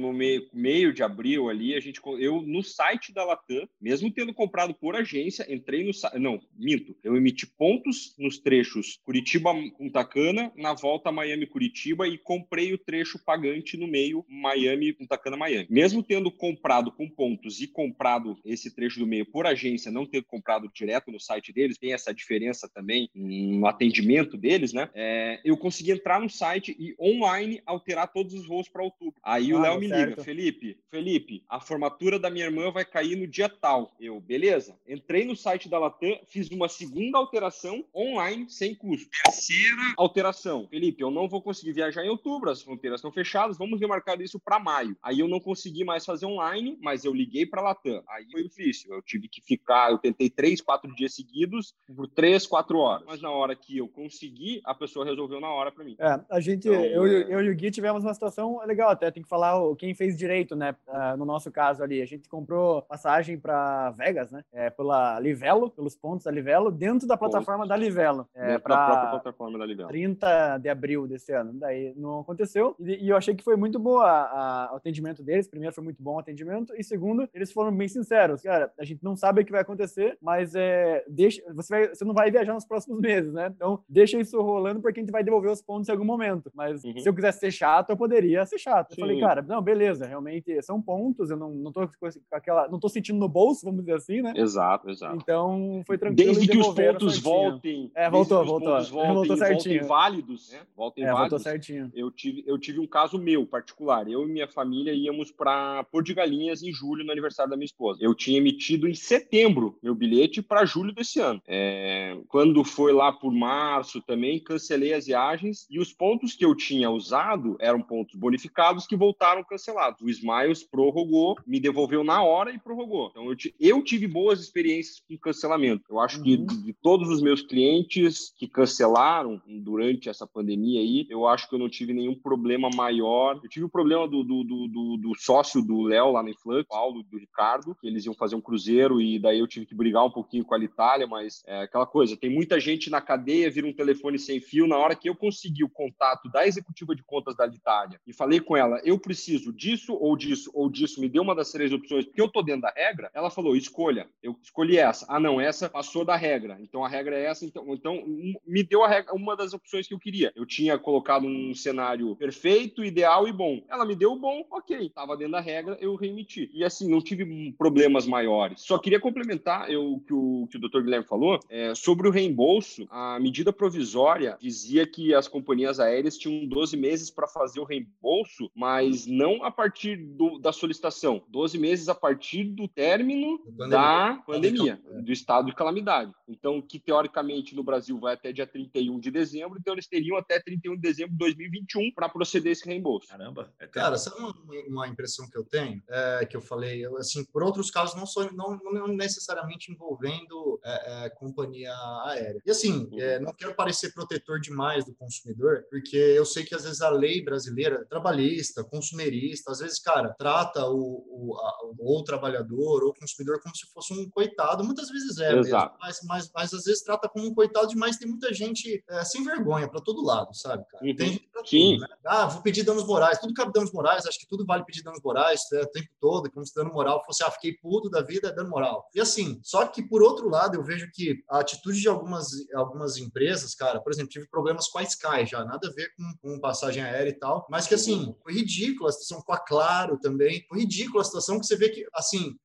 no 0.00 0.12
meio, 0.12 0.48
meio 0.52 0.92
de 0.92 1.02
abril 1.02 1.48
ali, 1.48 1.74
a 1.74 1.80
gente, 1.80 2.00
eu 2.18 2.42
no 2.42 2.62
site 2.62 3.12
da 3.12 3.24
Latam, 3.24 3.68
mesmo 3.80 4.10
tendo 4.12 4.32
comprado 4.32 4.74
por 4.74 4.94
agência, 4.94 5.46
entrei 5.52 5.84
no 5.84 5.90
não, 6.18 6.40
minto, 6.56 6.94
eu 7.02 7.16
emiti 7.16 7.46
pontos 7.46 8.14
nos 8.18 8.38
trechos 8.38 8.67
Curitiba-Punta 9.04 10.04
Cana, 10.04 10.52
na 10.56 10.74
volta 10.74 11.12
Miami-Curitiba 11.12 12.06
e 12.06 12.18
comprei 12.18 12.72
o 12.72 12.78
trecho 12.78 13.18
pagante 13.24 13.76
no 13.76 13.86
meio 13.86 14.24
Miami-Punta 14.28 15.18
Cana-Miami. 15.18 15.66
Mesmo 15.70 16.02
tendo 16.02 16.30
comprado 16.30 16.92
com 16.92 17.08
pontos 17.08 17.60
e 17.60 17.66
comprado 17.66 18.38
esse 18.44 18.74
trecho 18.74 18.98
do 18.98 19.06
meio 19.06 19.26
por 19.26 19.46
agência, 19.46 19.90
não 19.90 20.06
ter 20.06 20.22
comprado 20.24 20.70
direto 20.72 21.10
no 21.10 21.20
site 21.20 21.52
deles, 21.52 21.78
tem 21.78 21.92
essa 21.92 22.12
diferença 22.12 22.68
também 22.68 23.08
no 23.14 23.66
atendimento 23.66 24.36
deles, 24.36 24.72
né? 24.72 24.88
É, 24.94 25.40
eu 25.44 25.56
consegui 25.56 25.92
entrar 25.92 26.20
no 26.20 26.28
site 26.28 26.76
e 26.78 26.94
online 27.00 27.62
alterar 27.66 28.12
todos 28.12 28.34
os 28.34 28.46
voos 28.46 28.68
para 28.68 28.82
outubro. 28.82 29.14
Aí 29.22 29.52
ah, 29.52 29.56
o 29.56 29.60
Léo 29.60 29.80
me 29.80 29.88
certo. 29.88 30.10
liga, 30.10 30.24
Felipe, 30.24 30.78
Felipe, 30.90 31.44
a 31.48 31.60
formatura 31.60 32.18
da 32.18 32.30
minha 32.30 32.46
irmã 32.46 32.70
vai 32.70 32.84
cair 32.84 33.16
no 33.16 33.26
dia 33.26 33.48
tal. 33.48 33.94
Eu, 34.00 34.20
beleza. 34.20 34.78
Entrei 34.86 35.24
no 35.24 35.36
site 35.36 35.68
da 35.68 35.78
Latam, 35.78 36.18
fiz 36.26 36.50
uma 36.50 36.68
segunda 36.68 37.18
alteração 37.18 37.84
online 37.94 38.47
sem 38.48 38.74
custo. 38.74 39.08
Terceira 39.24 39.94
alteração, 39.96 40.66
Felipe, 40.68 41.02
eu 41.02 41.10
não 41.10 41.28
vou 41.28 41.42
conseguir 41.42 41.72
viajar 41.72 42.04
em 42.04 42.08
outubro, 42.08 42.50
as 42.50 42.62
fronteiras 42.62 42.98
estão 42.98 43.12
fechadas, 43.12 43.58
vamos 43.58 43.80
remarcar 43.80 44.20
isso 44.20 44.40
para 44.40 44.58
maio. 44.58 44.96
Aí 45.02 45.20
eu 45.20 45.28
não 45.28 45.40
consegui 45.40 45.84
mais 45.84 46.04
fazer 46.04 46.26
online, 46.26 46.78
mas 46.80 47.04
eu 47.04 47.12
liguei 47.12 47.46
para 47.46 47.62
Latam. 47.62 48.02
Aí 48.08 48.26
foi 48.30 48.42
difícil, 48.42 48.92
eu 48.92 49.02
tive 49.02 49.28
que 49.28 49.40
ficar, 49.42 49.90
eu 49.90 49.98
tentei 49.98 50.30
três, 50.30 50.60
quatro 50.60 50.94
dias 50.94 51.14
seguidos 51.14 51.74
por 51.94 52.08
três, 52.08 52.46
quatro 52.46 52.78
horas. 52.78 53.04
Mas 53.06 53.20
na 53.20 53.30
hora 53.30 53.54
que 53.54 53.78
eu 53.78 53.88
consegui, 53.88 54.60
a 54.64 54.74
pessoa 54.74 55.04
resolveu 55.04 55.40
na 55.40 55.48
hora 55.48 55.70
para 55.70 55.84
mim. 55.84 55.96
É, 55.98 56.20
a 56.30 56.40
gente, 56.40 56.68
então, 56.68 56.84
eu, 56.84 57.06
é... 57.06 57.34
eu 57.34 57.44
e 57.44 57.50
o 57.50 57.54
Gui 57.54 57.70
tivemos 57.70 58.04
uma 58.04 58.14
situação 58.14 58.60
legal 58.64 58.90
até, 58.90 59.10
tem 59.10 59.22
que 59.22 59.28
falar 59.28 59.58
quem 59.76 59.94
fez 59.94 60.16
direito, 60.16 60.54
né? 60.54 60.74
Uh, 60.86 61.16
no 61.16 61.24
nosso 61.24 61.50
caso 61.50 61.82
ali, 61.82 62.00
a 62.02 62.06
gente 62.06 62.28
comprou 62.28 62.82
passagem 62.82 63.38
para 63.38 63.90
Vegas, 63.90 64.30
né? 64.30 64.44
É, 64.52 64.70
pela 64.70 65.18
Livelo, 65.20 65.70
pelos 65.70 65.94
pontos 65.96 66.24
da 66.24 66.30
Livelo, 66.30 66.70
dentro 66.70 67.06
da 67.06 67.16
plataforma 67.16 67.66
da 67.66 67.76
Livelo. 67.76 68.28
É, 68.38 68.58
para 68.58 68.74
a 68.74 68.86
própria 68.86 69.10
plataforma 69.10 69.58
da 69.58 69.66
Livelo. 69.66 69.88
30 69.88 70.58
de 70.58 70.68
abril 70.68 71.06
desse 71.06 71.32
ano. 71.32 71.52
Daí 71.54 71.92
não 71.96 72.20
aconteceu. 72.20 72.76
E, 72.78 73.06
e 73.06 73.08
eu 73.08 73.16
achei 73.16 73.34
que 73.34 73.44
foi 73.44 73.56
muito 73.56 73.78
boa 73.78 74.70
o 74.72 74.76
atendimento 74.76 75.22
deles. 75.22 75.48
Primeiro, 75.48 75.74
foi 75.74 75.84
muito 75.84 76.02
bom 76.02 76.16
o 76.16 76.18
atendimento. 76.18 76.72
E 76.76 76.84
segundo, 76.84 77.28
eles 77.34 77.52
foram 77.52 77.74
bem 77.74 77.88
sinceros. 77.88 78.42
Cara, 78.42 78.72
a 78.78 78.84
gente 78.84 79.02
não 79.02 79.16
sabe 79.16 79.42
o 79.42 79.44
que 79.44 79.52
vai 79.52 79.62
acontecer, 79.62 80.16
mas 80.20 80.54
é, 80.54 81.04
deixa, 81.08 81.42
você, 81.52 81.74
vai, 81.74 81.88
você 81.88 82.04
não 82.04 82.14
vai 82.14 82.30
viajar 82.30 82.54
nos 82.54 82.64
próximos 82.64 83.00
meses, 83.02 83.32
né? 83.32 83.52
Então, 83.54 83.82
deixa 83.88 84.18
isso 84.18 84.40
rolando 84.40 84.80
porque 84.80 85.00
a 85.00 85.02
gente 85.02 85.12
vai 85.12 85.24
devolver 85.24 85.50
os 85.50 85.62
pontos 85.62 85.88
em 85.88 85.92
algum 85.92 86.04
momento. 86.04 86.50
Mas 86.54 86.84
uhum. 86.84 86.98
se 86.98 87.08
eu 87.08 87.14
quisesse 87.14 87.40
ser 87.40 87.50
chato, 87.50 87.90
eu 87.90 87.96
poderia 87.96 88.44
ser 88.46 88.58
chato. 88.58 88.94
Sim. 88.94 89.00
Eu 89.00 89.06
falei, 89.06 89.20
cara, 89.20 89.42
não, 89.42 89.60
beleza, 89.60 90.06
realmente 90.06 90.60
são 90.62 90.80
pontos, 90.80 91.30
eu 91.30 91.36
não, 91.36 91.50
não 91.50 91.72
tô 91.72 91.86
com 91.86 92.08
aquela. 92.32 92.68
Não 92.68 92.78
tô 92.78 92.88
sentindo 92.88 93.18
no 93.18 93.28
bolso, 93.28 93.64
vamos 93.64 93.80
dizer 93.80 93.96
assim, 93.96 94.22
né? 94.22 94.32
Exato, 94.36 94.90
exato. 94.90 95.16
Então 95.16 95.82
foi 95.86 95.98
tranquilo. 95.98 96.32
Desde 96.32 96.48
que 96.48 96.58
os 96.58 96.68
pontos 96.68 97.18
voltem. 97.18 97.90
É, 97.94 98.08
voltou, 98.28 98.60
voltou. 98.60 98.90
Voltem, 98.90 99.14
voltou 99.14 99.36
certinho. 99.36 99.80
Voltem 99.80 99.88
válidos, 99.88 100.50
né? 100.50 100.60
Voltem 100.76 101.04
é, 101.04 101.12
válidos. 101.12 101.30
Voltou 101.30 101.38
certinho. 101.38 101.90
Eu 101.94 102.10
tive, 102.10 102.44
eu 102.46 102.58
tive 102.58 102.80
um 102.80 102.86
caso 102.86 103.18
meu 103.18 103.46
particular. 103.46 104.08
Eu 104.08 104.24
e 104.24 104.32
minha 104.32 104.48
família 104.48 104.92
íamos 104.92 105.30
para 105.30 105.84
Porto 105.84 106.06
de 106.06 106.14
Galinhas 106.14 106.62
em 106.62 106.72
julho, 106.72 107.04
no 107.04 107.12
aniversário 107.12 107.50
da 107.50 107.56
minha 107.56 107.66
esposa. 107.66 107.98
Eu 108.02 108.14
tinha 108.14 108.38
emitido 108.38 108.88
em 108.88 108.94
setembro 108.94 109.78
meu 109.82 109.94
bilhete 109.94 110.42
para 110.42 110.64
julho 110.64 110.92
desse 110.92 111.20
ano. 111.20 111.42
É, 111.46 112.16
quando 112.28 112.62
foi 112.64 112.92
lá 112.92 113.12
por 113.12 113.32
março 113.32 114.00
também, 114.02 114.40
cancelei 114.40 114.92
as 114.92 115.06
viagens 115.06 115.66
e 115.70 115.78
os 115.78 115.92
pontos 115.92 116.34
que 116.34 116.44
eu 116.44 116.54
tinha 116.54 116.90
usado 116.90 117.56
eram 117.60 117.80
pontos 117.80 118.14
bonificados 118.14 118.86
que 118.86 118.96
voltaram 118.96 119.44
cancelados. 119.44 120.00
O 120.00 120.08
Smiles 120.08 120.62
prorrogou, 120.62 121.36
me 121.46 121.60
devolveu 121.60 122.04
na 122.04 122.22
hora 122.22 122.52
e 122.52 122.58
prorrogou. 122.58 123.08
Então 123.10 123.30
eu, 123.30 123.36
eu 123.58 123.82
tive 123.82 124.06
boas 124.06 124.40
experiências 124.40 125.00
com 125.00 125.16
cancelamento. 125.18 125.84
Eu 125.90 126.00
acho 126.00 126.18
uhum. 126.18 126.24
que 126.24 126.36
de, 126.36 126.62
de 126.64 126.72
todos 126.72 127.08
os 127.08 127.22
meus 127.22 127.42
clientes 127.42 128.17
que 128.36 128.46
cancelaram 128.46 129.40
durante 129.46 130.08
essa 130.08 130.26
pandemia 130.26 130.80
aí, 130.80 131.06
eu 131.08 131.26
acho 131.26 131.48
que 131.48 131.54
eu 131.54 131.58
não 131.58 131.68
tive 131.68 131.92
nenhum 131.92 132.14
problema 132.14 132.68
maior. 132.74 133.40
Eu 133.42 133.48
tive 133.48 133.64
o 133.64 133.68
problema 133.68 134.06
do, 134.08 134.22
do, 134.22 134.44
do, 134.44 134.96
do 134.96 135.14
sócio 135.18 135.62
do 135.62 135.82
Léo 135.82 136.12
lá 136.12 136.22
na 136.22 136.30
Influx, 136.30 136.66
Paulo, 136.68 137.02
do 137.02 137.18
Ricardo, 137.18 137.74
que 137.80 137.86
eles 137.86 138.04
iam 138.04 138.14
fazer 138.14 138.34
um 138.34 138.40
cruzeiro 138.40 139.00
e 139.00 139.18
daí 139.18 139.38
eu 139.38 139.46
tive 139.46 139.66
que 139.66 139.74
brigar 139.74 140.04
um 140.04 140.10
pouquinho 140.10 140.44
com 140.44 140.54
a 140.54 140.58
Itália, 140.58 141.06
mas 141.06 141.42
é 141.46 141.62
aquela 141.62 141.86
coisa, 141.86 142.16
tem 142.16 142.30
muita 142.30 142.58
gente 142.60 142.90
na 142.90 143.00
cadeia, 143.00 143.50
vira 143.50 143.66
um 143.66 143.72
telefone 143.72 144.18
sem 144.18 144.40
fio. 144.40 144.66
Na 144.66 144.76
hora 144.76 144.96
que 144.96 145.08
eu 145.08 145.16
consegui 145.16 145.64
o 145.64 145.68
contato 145.68 146.28
da 146.30 146.46
executiva 146.46 146.94
de 146.94 147.02
contas 147.02 147.36
da 147.36 147.46
Itália 147.46 148.00
e 148.06 148.12
falei 148.12 148.40
com 148.40 148.56
ela, 148.56 148.80
eu 148.84 148.98
preciso 148.98 149.52
disso 149.52 149.94
ou 149.94 150.16
disso 150.16 150.50
ou 150.54 150.68
disso, 150.70 151.00
me 151.00 151.08
deu 151.08 151.22
uma 151.22 151.34
das 151.34 151.50
três 151.50 151.72
opções, 151.72 152.04
porque 152.04 152.20
eu 152.20 152.28
tô 152.28 152.42
dentro 152.42 152.62
da 152.62 152.70
regra, 152.70 153.10
ela 153.14 153.30
falou, 153.30 153.56
escolha. 153.56 154.08
Eu 154.22 154.36
escolhi 154.42 154.78
essa. 154.78 155.06
Ah, 155.08 155.20
não, 155.20 155.40
essa 155.40 155.68
passou 155.68 156.04
da 156.04 156.16
regra. 156.16 156.58
Então 156.60 156.84
a 156.84 156.88
regra 156.88 157.16
é 157.16 157.24
essa, 157.24 157.44
então, 157.44 157.72
então 157.74 158.04
me 158.46 158.62
deu 158.62 158.84
regra, 158.86 159.14
uma 159.14 159.36
das 159.36 159.52
opções 159.52 159.86
que 159.86 159.94
eu 159.94 159.98
queria. 159.98 160.32
Eu 160.34 160.46
tinha 160.46 160.78
colocado 160.78 161.26
um 161.26 161.54
cenário 161.54 162.16
perfeito, 162.16 162.84
ideal 162.84 163.28
e 163.28 163.32
bom. 163.32 163.62
Ela 163.68 163.84
me 163.84 163.94
deu 163.94 164.12
o 164.12 164.18
bom, 164.18 164.44
ok. 164.50 164.90
Tava 164.90 165.16
dentro 165.16 165.32
da 165.32 165.40
regra, 165.40 165.76
eu 165.80 165.94
remiti. 165.94 166.50
E 166.52 166.64
assim, 166.64 166.88
não 166.88 167.00
tive 167.00 167.52
problemas 167.52 168.06
maiores. 168.06 168.62
Só 168.62 168.78
queria 168.78 169.00
complementar 169.00 169.70
eu, 169.70 170.02
que, 170.06 170.14
o, 170.14 170.48
que 170.50 170.56
o 170.56 170.60
Dr. 170.60 170.82
Guilherme 170.82 171.06
falou 171.06 171.38
é, 171.48 171.74
sobre 171.74 172.08
o 172.08 172.10
reembolso. 172.10 172.86
A 172.90 173.18
medida 173.20 173.52
provisória 173.52 174.36
dizia 174.40 174.86
que 174.86 175.14
as 175.14 175.28
companhias 175.28 175.80
aéreas 175.80 176.16
tinham 176.16 176.46
12 176.46 176.76
meses 176.76 177.10
para 177.10 177.26
fazer 177.26 177.60
o 177.60 177.64
reembolso, 177.64 178.50
mas 178.54 179.06
não 179.06 179.44
a 179.44 179.50
partir 179.50 179.96
do, 179.96 180.38
da 180.38 180.52
solicitação. 180.52 181.22
12 181.28 181.58
meses 181.58 181.88
a 181.88 181.94
partir 181.94 182.44
do 182.44 182.68
término 182.68 183.38
pandemia. 183.38 183.68
da 183.68 184.22
pandemia, 184.26 184.80
do 185.02 185.12
estado 185.12 185.46
de 185.46 185.54
calamidade. 185.54 186.12
Então, 186.28 186.60
que 186.60 186.78
teoricamente 186.78 187.54
no 187.54 187.62
Brasil 187.62 187.97
vai 187.98 188.14
até 188.14 188.32
dia 188.32 188.46
31 188.46 189.00
de 189.00 189.10
dezembro, 189.10 189.58
então 189.58 189.72
eles 189.72 189.86
teriam 189.86 190.16
até 190.16 190.40
31 190.40 190.74
de 190.74 190.80
dezembro 190.80 191.12
de 191.12 191.18
2021 191.18 191.92
para 191.94 192.08
proceder 192.08 192.52
esse 192.52 192.66
reembolso. 192.66 193.08
Caramba, 193.08 193.52
é 193.58 193.66
Cara, 193.66 193.96
sabe 193.96 194.18
uma, 194.18 194.34
uma, 194.66 194.88
impressão 194.88 195.28
que 195.28 195.36
eu 195.36 195.44
tenho? 195.44 195.82
É, 195.88 196.26
que 196.26 196.36
eu 196.36 196.40
falei, 196.40 196.84
eu, 196.84 196.96
assim, 196.96 197.24
por 197.24 197.42
outros 197.42 197.70
casos, 197.70 197.94
não, 197.94 198.06
sou, 198.06 198.32
não, 198.32 198.56
não 198.56 198.88
necessariamente 198.88 199.70
envolvendo 199.70 200.60
é, 200.64 201.06
é, 201.06 201.10
companhia 201.10 201.72
aérea. 202.04 202.40
E 202.44 202.50
assim, 202.50 202.88
uhum. 202.90 203.00
É, 203.00 203.20
não 203.20 203.32
quero 203.32 203.54
parecer 203.54 203.92
protetor 203.92 204.40
demais 204.40 204.84
do 204.84 204.94
consumidor, 204.94 205.64
porque 205.70 205.96
eu 205.96 206.24
sei 206.24 206.44
que 206.44 206.54
às 206.54 206.64
vezes 206.64 206.80
a 206.80 206.90
lei 206.90 207.22
brasileira, 207.22 207.84
trabalhista, 207.84 208.64
consumerista, 208.64 209.52
às 209.52 209.60
vezes, 209.60 209.78
cara, 209.78 210.14
trata 210.18 210.66
o, 210.66 211.04
o, 211.08 211.36
a, 211.36 211.58
o, 211.78 211.98
o 211.98 212.04
trabalhador 212.04 212.82
ou 212.84 212.90
o 212.90 212.94
consumidor 212.94 213.40
como 213.40 213.54
se 213.56 213.66
fosse 213.72 213.92
um 213.92 214.08
coitado. 214.10 214.64
Muitas 214.64 214.88
vezes 214.88 215.18
é, 215.18 215.34
mesmo, 215.34 215.52
mas, 215.80 216.00
mas, 216.04 216.30
mas 216.34 216.54
às 216.54 216.64
vezes 216.64 216.82
trata 216.82 217.08
como 217.08 217.26
um 217.26 217.34
coitado 217.34 217.68
demais. 217.68 217.87
Tem 217.96 218.08
muita 218.08 218.32
gente 218.34 218.82
é, 218.88 219.04
sem 219.04 219.24
vergonha 219.24 219.68
para 219.68 219.80
todo 219.80 220.04
lado, 220.04 220.34
sabe, 220.34 220.64
cara? 220.70 220.84
Uhum. 220.84 220.96
Tem 220.96 221.12
gente 221.12 221.28
pra 221.32 221.42
tudo, 221.42 221.78
né? 221.80 221.86
Ah, 222.04 222.26
vou 222.26 222.42
pedir 222.42 222.62
danos 222.64 222.86
morais. 222.86 223.18
Tudo 223.18 223.34
cabe 223.34 223.52
danos 223.52 223.72
morais. 223.72 224.06
Acho 224.06 224.18
que 224.18 224.26
tudo 224.26 224.44
vale 224.44 224.64
pedir 224.64 224.82
danos 224.82 225.00
morais 225.02 225.40
é, 225.52 225.62
o 225.62 225.66
tempo 225.66 225.88
todo. 226.00 226.30
Como 226.30 226.44
se 226.44 226.54
dano 226.54 226.72
moral 226.72 227.02
fosse, 227.04 227.22
ah, 227.24 227.30
fiquei 227.30 227.52
puto 227.54 227.88
da 227.88 228.02
vida, 228.02 228.28
é 228.28 228.32
dano 228.32 228.50
moral. 228.50 228.88
E 228.94 229.00
assim, 229.00 229.40
só 229.42 229.66
que 229.66 229.82
por 229.82 230.02
outro 230.02 230.28
lado, 230.28 230.56
eu 230.56 230.62
vejo 230.62 230.90
que 230.92 231.22
a 231.30 231.40
atitude 231.40 231.80
de 231.80 231.88
algumas, 231.88 232.28
algumas 232.54 232.96
empresas, 232.96 233.54
cara, 233.54 233.80
por 233.80 233.92
exemplo, 233.92 234.10
tive 234.10 234.28
problemas 234.28 234.68
com 234.68 234.78
a 234.78 234.82
Sky 234.82 235.26
já, 235.26 235.44
nada 235.44 235.68
a 235.68 235.72
ver 235.72 235.92
com, 235.96 236.12
com 236.20 236.40
passagem 236.40 236.82
aérea 236.82 237.10
e 237.10 237.18
tal, 237.18 237.46
mas 237.48 237.66
que 237.66 237.74
assim, 237.74 238.14
foi 238.22 238.32
ridícula 238.32 238.90
a 238.90 238.92
situação 238.92 239.22
com 239.22 239.32
a 239.32 239.38
Claro 239.38 239.98
também. 239.98 240.44
Foi 240.48 240.60
ridícula 240.60 241.02
a 241.02 241.04
situação 241.04 241.38
que 241.38 241.46
você 241.46 241.56
vê 241.56 241.68
que, 241.68 241.86
assim, 241.94 242.36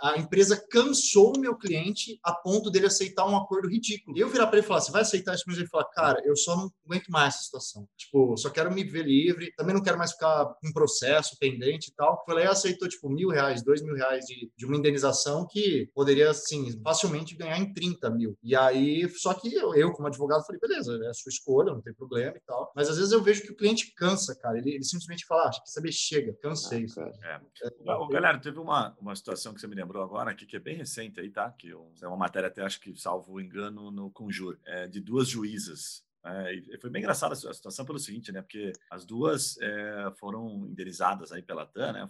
a, 0.00 0.10
a 0.12 0.18
empresa 0.18 0.56
cansou 0.70 1.36
o 1.36 1.40
meu 1.40 1.56
cliente 1.56 2.18
a 2.22 2.32
ponto 2.32 2.70
dele 2.70 2.86
aceitar 2.86 3.26
um 3.26 3.36
acordo 3.36 3.68
ridículo. 3.68 4.16
E 4.16 4.20
eu 4.20 4.28
virar 4.28 4.46
para 4.46 4.58
ele 4.58 4.64
e 4.64 4.68
falar: 4.68 4.80
você 4.86 4.92
vai 4.92 5.02
aceitar 5.02 5.34
isso? 5.34 5.44
Mas 5.46 5.58
ele 5.58 5.68
falar, 5.68 5.84
cara, 5.86 6.20
eu 6.24 6.36
só 6.36 6.56
não 6.56 6.70
aguento 6.84 7.08
mais 7.08 7.34
essa 7.34 7.44
situação. 7.44 7.88
Tipo, 7.96 8.36
só 8.36 8.50
quero 8.50 8.72
me 8.72 8.84
ver 8.84 9.04
livre, 9.04 9.52
também 9.56 9.74
não 9.74 9.82
quero 9.82 9.98
mais 9.98 10.12
ficar 10.12 10.46
com 10.60 10.72
processo 10.72 11.36
pendente 11.38 11.90
e 11.90 11.94
tal. 11.94 12.22
Foi 12.24 12.34
lá 12.34 12.42
e 12.42 12.46
aceitou, 12.46 12.88
tipo, 12.88 13.08
mil 13.08 13.28
reais, 13.28 13.62
dois 13.62 13.82
mil 13.82 13.94
reais 13.94 14.24
de, 14.24 14.50
de 14.56 14.66
uma 14.66 14.76
indenização 14.76 15.46
que 15.48 15.90
poderia, 15.94 16.30
assim, 16.30 16.80
facilmente 16.82 17.36
ganhar 17.36 17.58
em 17.58 17.72
30 17.72 18.10
mil. 18.10 18.36
E 18.42 18.54
aí, 18.54 19.08
só 19.10 19.34
que 19.34 19.52
eu, 19.54 19.74
eu 19.74 19.92
como 19.92 20.08
advogado, 20.08 20.44
falei, 20.44 20.60
beleza, 20.60 20.98
é 21.02 21.08
a 21.08 21.14
sua 21.14 21.30
escolha, 21.30 21.72
não 21.72 21.82
tem 21.82 21.94
problema 21.94 22.36
e 22.36 22.40
tal. 22.46 22.72
Mas 22.74 22.88
às 22.88 22.96
vezes 22.96 23.12
eu 23.12 23.22
vejo 23.22 23.42
que 23.42 23.52
o 23.52 23.56
cliente 23.56 23.92
cansa, 23.94 24.34
cara. 24.34 24.58
Ele, 24.58 24.74
ele 24.74 24.84
simplesmente 24.84 25.26
fala, 25.26 25.48
ah, 25.48 25.50
quer 25.50 25.60
saber, 25.66 25.92
chega, 25.92 26.36
cansei. 26.42 26.86
Ah, 26.98 27.10
é. 27.24 27.40
É. 27.64 28.12
galera, 28.12 28.40
teve 28.40 28.58
uma, 28.58 28.96
uma 29.00 29.14
situação 29.14 29.54
que 29.54 29.60
você 29.60 29.66
me 29.66 29.74
lembrou 29.74 30.02
agora 30.02 30.30
aqui, 30.30 30.46
que 30.46 30.56
é 30.56 30.60
bem 30.60 30.76
recente 30.76 31.20
aí, 31.20 31.30
tá? 31.30 31.50
Que 31.50 31.68
eu, 31.68 31.92
é 32.02 32.06
uma 32.06 32.16
matéria 32.16 32.48
até, 32.48 32.62
acho 32.62 32.80
que, 32.80 32.96
salvo 32.96 33.40
engano, 33.40 33.90
no 33.90 34.10
Conjur, 34.10 34.58
é, 34.66 34.86
de 34.86 35.00
duas 35.00 35.28
juízas 35.28 36.06
é, 36.26 36.54
e 36.54 36.78
foi 36.78 36.90
bem 36.90 37.00
engraçada 37.00 37.34
a 37.34 37.36
situação 37.36 37.84
pelo 37.84 38.00
seguinte, 38.00 38.32
né? 38.32 38.42
Porque 38.42 38.72
as 38.90 39.04
duas 39.04 39.56
é, 39.60 40.10
foram 40.18 40.66
indenizadas 40.66 41.30
aí 41.30 41.40
pela 41.40 41.64
TAM, 41.64 41.92
né? 41.92 42.08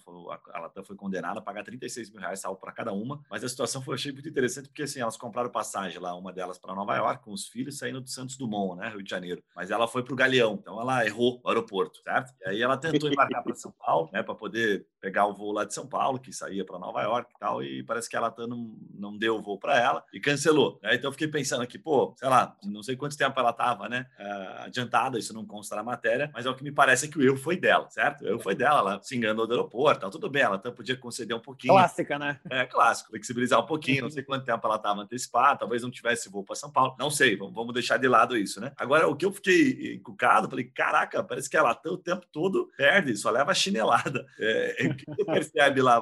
a, 0.52 0.58
Latam 0.58 0.82
foi 0.82 0.96
condenada 0.96 1.38
a 1.38 1.42
pagar 1.42 1.62
36 1.62 2.10
mil 2.10 2.20
reais 2.20 2.40
para 2.58 2.72
cada 2.72 2.92
uma, 2.92 3.20
mas 3.30 3.44
a 3.44 3.48
situação 3.48 3.82
foi 3.82 3.94
achei 3.94 4.12
muito 4.12 4.28
interessante 4.28 4.68
porque 4.68 4.84
assim 4.84 5.00
elas 5.00 5.18
compraram 5.18 5.50
passagem 5.50 5.98
lá, 5.98 6.14
uma 6.14 6.32
delas 6.32 6.58
para 6.58 6.74
Nova 6.74 6.96
York 6.96 7.24
com 7.24 7.32
os 7.32 7.46
filhos 7.46 7.76
saindo 7.76 8.00
do 8.00 8.08
Santos 8.08 8.38
Dumont, 8.38 8.80
né? 8.80 8.88
Rio 8.88 9.02
de 9.02 9.10
Janeiro, 9.10 9.42
mas 9.54 9.70
ela 9.70 9.86
foi 9.86 10.02
para 10.02 10.14
o 10.14 10.16
Galeão, 10.16 10.54
então 10.54 10.80
ela 10.80 11.04
errou 11.04 11.40
o 11.44 11.48
aeroporto, 11.48 12.00
certo? 12.02 12.32
E 12.40 12.48
aí 12.48 12.62
ela 12.62 12.78
tentou 12.78 13.10
embarcar 13.10 13.42
para 13.42 13.54
São 13.54 13.72
Paulo, 13.72 14.08
né? 14.12 14.22
Para 14.22 14.34
poder 14.34 14.86
pegar 15.06 15.24
o 15.26 15.32
voo 15.32 15.52
lá 15.52 15.64
de 15.64 15.72
São 15.72 15.86
Paulo 15.86 16.18
que 16.18 16.32
saía 16.32 16.64
para 16.64 16.80
Nova 16.80 17.00
York 17.00 17.32
e 17.32 17.38
tal, 17.38 17.62
e 17.62 17.80
parece 17.84 18.10
que 18.10 18.16
a 18.16 18.20
Latam 18.20 18.48
não, 18.48 18.76
não 18.92 19.16
deu 19.16 19.36
o 19.36 19.40
voo 19.40 19.56
para 19.56 19.78
ela 19.78 20.04
e 20.12 20.18
cancelou. 20.18 20.80
Né? 20.82 20.96
Então 20.96 21.06
eu 21.06 21.12
fiquei 21.12 21.28
pensando 21.28 21.62
aqui, 21.62 21.78
pô, 21.78 22.12
sei 22.16 22.28
lá, 22.28 22.56
não 22.64 22.82
sei 22.82 22.96
quanto 22.96 23.16
tempo 23.16 23.38
ela 23.38 23.52
tava, 23.52 23.88
né? 23.88 24.06
Uh, 24.18 24.64
adiantada, 24.64 25.16
isso 25.16 25.32
não 25.32 25.46
consta 25.46 25.76
na 25.76 25.84
matéria, 25.84 26.28
mas 26.34 26.44
é 26.44 26.50
o 26.50 26.56
que 26.56 26.64
me 26.64 26.72
parece 26.72 27.08
que 27.08 27.16
o 27.16 27.22
erro 27.22 27.36
foi 27.36 27.56
dela, 27.56 27.88
certo? 27.88 28.24
O 28.24 28.26
erro 28.26 28.40
foi 28.40 28.56
dela, 28.56 28.80
ela 28.80 29.00
se 29.00 29.16
enganou 29.16 29.46
do 29.46 29.52
aeroporto, 29.52 30.00
tá 30.00 30.10
tudo 30.10 30.28
bem, 30.28 30.42
ela 30.42 30.56
até 30.56 30.72
podia 30.72 30.96
conceder 30.96 31.36
um 31.36 31.40
pouquinho. 31.40 31.74
Clássica, 31.74 32.18
né? 32.18 32.40
É, 32.50 32.66
clássico, 32.66 33.10
flexibilizar 33.10 33.60
um 33.60 33.66
pouquinho, 33.66 34.02
não 34.02 34.10
sei 34.10 34.24
quanto 34.24 34.44
tempo 34.44 34.66
ela 34.66 34.74
estava 34.74 35.02
antecipada, 35.02 35.60
talvez 35.60 35.84
não 35.84 35.90
tivesse 35.90 36.28
voo 36.28 36.42
para 36.42 36.56
São 36.56 36.72
Paulo, 36.72 36.96
não 36.98 37.10
sei, 37.10 37.36
vamos 37.36 37.72
deixar 37.72 37.96
de 37.96 38.08
lado 38.08 38.36
isso, 38.36 38.60
né? 38.60 38.72
Agora, 38.76 39.06
o 39.06 39.14
que 39.14 39.24
eu 39.24 39.30
fiquei 39.30 39.94
encucado, 39.94 40.50
falei, 40.50 40.64
caraca, 40.64 41.22
parece 41.22 41.48
que 41.48 41.56
ela 41.56 41.72
tá 41.76 41.90
o 41.90 41.96
tempo 41.96 42.26
todo 42.32 42.72
perde, 42.76 43.16
só 43.16 43.30
leva 43.30 43.54
chinelada. 43.54 44.26
É, 44.38 44.86
que 45.04 45.04
você 45.06 45.24
percebe 45.24 45.82
lá? 45.82 46.00